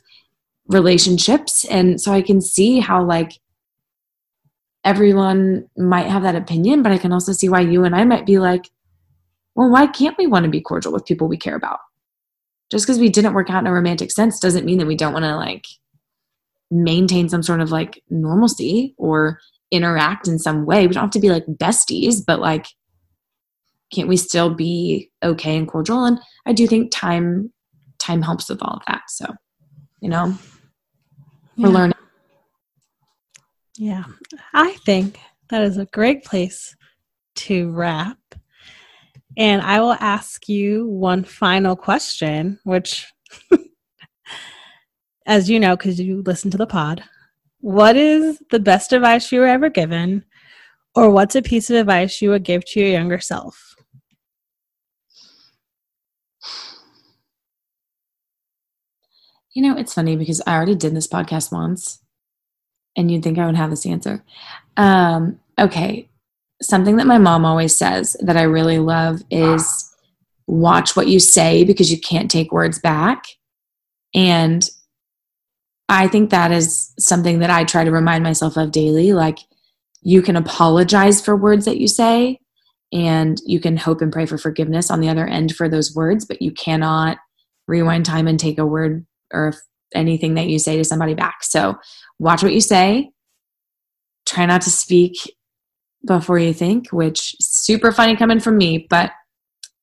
relationships 0.68 1.64
and 1.66 2.00
so 2.00 2.12
i 2.12 2.22
can 2.22 2.40
see 2.40 2.80
how 2.80 3.04
like 3.04 3.32
everyone 4.84 5.68
might 5.76 6.06
have 6.06 6.22
that 6.22 6.34
opinion 6.34 6.82
but 6.82 6.92
i 6.92 6.98
can 6.98 7.12
also 7.12 7.32
see 7.32 7.48
why 7.48 7.60
you 7.60 7.84
and 7.84 7.94
i 7.94 8.04
might 8.04 8.26
be 8.26 8.38
like 8.38 8.70
well 9.54 9.70
why 9.70 9.86
can't 9.86 10.18
we 10.18 10.26
want 10.26 10.44
to 10.44 10.50
be 10.50 10.60
cordial 10.60 10.92
with 10.92 11.04
people 11.04 11.28
we 11.28 11.36
care 11.36 11.56
about 11.56 11.78
just 12.72 12.86
because 12.86 12.98
we 12.98 13.10
didn't 13.10 13.34
work 13.34 13.50
out 13.50 13.60
in 13.60 13.66
a 13.66 13.72
romantic 13.72 14.10
sense 14.10 14.40
doesn't 14.40 14.64
mean 14.64 14.78
that 14.78 14.86
we 14.86 14.96
don't 14.96 15.12
want 15.12 15.26
to 15.26 15.36
like 15.36 15.66
maintain 16.70 17.28
some 17.28 17.42
sort 17.42 17.60
of 17.60 17.70
like 17.70 18.02
normalcy 18.08 18.94
or 18.96 19.38
interact 19.70 20.26
in 20.26 20.38
some 20.38 20.64
way. 20.64 20.86
We 20.86 20.94
don't 20.94 21.02
have 21.02 21.10
to 21.10 21.20
be 21.20 21.28
like 21.28 21.44
besties, 21.46 22.22
but 22.26 22.40
like, 22.40 22.66
can't 23.92 24.08
we 24.08 24.16
still 24.16 24.54
be 24.54 25.10
okay 25.22 25.54
and 25.54 25.68
cordial? 25.68 26.06
And 26.06 26.18
I 26.46 26.54
do 26.54 26.66
think 26.66 26.90
time 26.90 27.52
time 27.98 28.22
helps 28.22 28.48
with 28.48 28.62
all 28.62 28.78
of 28.78 28.82
that. 28.88 29.02
So, 29.08 29.26
you 30.00 30.08
know, 30.08 30.34
we're 31.58 31.68
learning. 31.68 31.92
Yeah, 33.76 34.04
I 34.54 34.72
think 34.86 35.20
that 35.50 35.60
is 35.60 35.76
a 35.76 35.84
great 35.86 36.24
place 36.24 36.74
to 37.34 37.70
wrap. 37.70 38.16
And 39.36 39.62
I 39.62 39.80
will 39.80 39.96
ask 39.98 40.48
you 40.48 40.86
one 40.86 41.24
final 41.24 41.74
question, 41.76 42.58
which, 42.64 43.10
as 45.26 45.48
you 45.48 45.58
know, 45.58 45.76
because 45.76 45.98
you 46.00 46.22
listen 46.22 46.50
to 46.50 46.58
the 46.58 46.66
pod, 46.66 47.02
what 47.60 47.96
is 47.96 48.42
the 48.50 48.60
best 48.60 48.92
advice 48.92 49.32
you 49.32 49.40
were 49.40 49.46
ever 49.46 49.70
given, 49.70 50.24
or 50.94 51.10
what's 51.10 51.34
a 51.36 51.42
piece 51.42 51.70
of 51.70 51.76
advice 51.76 52.20
you 52.20 52.30
would 52.30 52.44
give 52.44 52.64
to 52.66 52.80
your 52.80 52.90
younger 52.90 53.20
self? 53.20 53.74
You 59.54 59.62
know, 59.62 59.76
it's 59.76 59.94
funny 59.94 60.16
because 60.16 60.42
I 60.46 60.54
already 60.54 60.74
did 60.74 60.94
this 60.94 61.06
podcast 61.06 61.52
once, 61.52 62.02
and 62.96 63.10
you'd 63.10 63.22
think 63.22 63.38
I 63.38 63.46
would 63.46 63.56
have 63.56 63.70
this 63.70 63.86
answer. 63.86 64.24
Um, 64.76 65.40
okay, 65.58 66.08
something 66.62 66.96
that 66.96 67.06
my 67.06 67.18
mom 67.18 67.44
always 67.44 67.76
says 67.76 68.16
that 68.20 68.36
I 68.36 68.42
really 68.42 68.78
love 68.78 69.22
is 69.30 69.92
watch 70.46 70.96
what 70.96 71.08
you 71.08 71.20
say 71.20 71.64
because 71.64 71.90
you 71.90 72.00
can't 72.00 72.30
take 72.30 72.52
words 72.52 72.78
back. 72.78 73.26
And 74.14 74.68
I 75.88 76.08
think 76.08 76.30
that 76.30 76.52
is 76.52 76.92
something 76.98 77.40
that 77.40 77.50
I 77.50 77.64
try 77.64 77.84
to 77.84 77.90
remind 77.90 78.24
myself 78.24 78.56
of 78.56 78.72
daily. 78.72 79.12
Like, 79.12 79.38
you 80.02 80.22
can 80.22 80.36
apologize 80.36 81.20
for 81.20 81.36
words 81.36 81.64
that 81.64 81.78
you 81.78 81.86
say, 81.86 82.38
and 82.92 83.40
you 83.46 83.60
can 83.60 83.76
hope 83.76 84.00
and 84.00 84.12
pray 84.12 84.26
for 84.26 84.36
forgiveness 84.36 84.90
on 84.90 85.00
the 85.00 85.08
other 85.08 85.26
end 85.26 85.54
for 85.54 85.68
those 85.68 85.94
words, 85.94 86.24
but 86.24 86.42
you 86.42 86.50
cannot 86.50 87.18
rewind 87.68 88.04
time 88.04 88.26
and 88.26 88.38
take 88.38 88.58
a 88.58 88.66
word 88.66 89.06
or 89.32 89.54
anything 89.94 90.34
that 90.34 90.48
you 90.48 90.58
say 90.58 90.76
to 90.76 90.84
somebody 90.84 91.14
back. 91.14 91.42
So, 91.42 91.76
watch 92.18 92.42
what 92.42 92.54
you 92.54 92.60
say. 92.60 93.10
Try 94.26 94.46
not 94.46 94.62
to 94.62 94.70
speak 94.70 95.16
before 96.04 96.38
you 96.38 96.52
think, 96.52 96.90
which 96.90 97.36
super 97.40 97.92
funny 97.92 98.16
coming 98.16 98.40
from 98.40 98.56
me, 98.56 98.86
but 98.88 99.12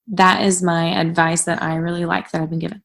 that 0.07 0.43
is 0.43 0.61
my 0.61 0.99
advice 0.99 1.43
that 1.43 1.61
I 1.61 1.75
really 1.75 2.05
like 2.05 2.31
that 2.31 2.41
I've 2.41 2.49
been 2.49 2.59
given. 2.59 2.81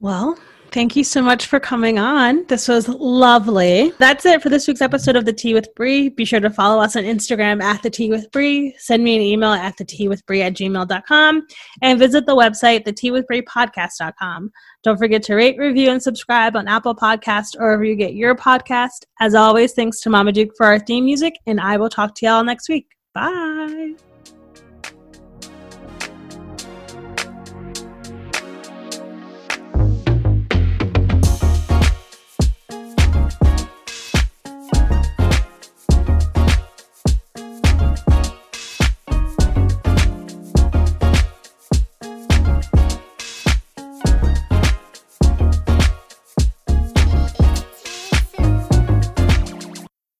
Well, 0.00 0.38
thank 0.76 0.94
you 0.94 1.02
so 1.02 1.22
much 1.22 1.46
for 1.46 1.58
coming 1.58 1.98
on. 1.98 2.44
This 2.48 2.68
was 2.68 2.86
lovely. 2.86 3.94
That's 3.98 4.26
it 4.26 4.42
for 4.42 4.50
this 4.50 4.68
week's 4.68 4.82
episode 4.82 5.16
of 5.16 5.24
The 5.24 5.32
Tea 5.32 5.54
with 5.54 5.74
Bree. 5.74 6.10
Be 6.10 6.26
sure 6.26 6.38
to 6.38 6.50
follow 6.50 6.82
us 6.82 6.96
on 6.96 7.04
Instagram 7.04 7.62
at 7.62 7.82
The 7.82 7.88
Tea 7.88 8.10
with 8.10 8.30
Bree. 8.30 8.74
Send 8.76 9.02
me 9.02 9.16
an 9.16 9.22
email 9.22 9.52
at 9.52 9.78
The 9.78 9.86
Tea 9.86 10.06
with 10.08 10.24
Bree 10.26 10.42
at 10.42 10.52
gmail.com 10.52 11.46
and 11.80 11.98
visit 11.98 12.26
the 12.26 12.36
website, 12.36 12.84
The 12.84 12.92
Tea 12.92 13.10
with 13.10 13.26
Bree 13.26 13.40
podcast.com. 13.40 14.50
Don't 14.84 14.98
forget 14.98 15.22
to 15.22 15.34
rate, 15.34 15.56
review, 15.56 15.88
and 15.88 16.02
subscribe 16.02 16.56
on 16.56 16.68
Apple 16.68 16.94
Podcast 16.94 17.56
or 17.58 17.68
wherever 17.68 17.84
you 17.84 17.96
get 17.96 18.12
your 18.12 18.36
podcast. 18.36 19.06
As 19.18 19.34
always, 19.34 19.72
thanks 19.72 20.02
to 20.02 20.10
Mama 20.10 20.30
Duke 20.30 20.50
for 20.58 20.66
our 20.66 20.78
theme 20.78 21.06
music, 21.06 21.36
and 21.46 21.58
I 21.58 21.78
will 21.78 21.88
talk 21.88 22.14
to 22.16 22.26
y'all 22.26 22.44
next 22.44 22.68
week. 22.68 22.86
Bye. 23.14 23.94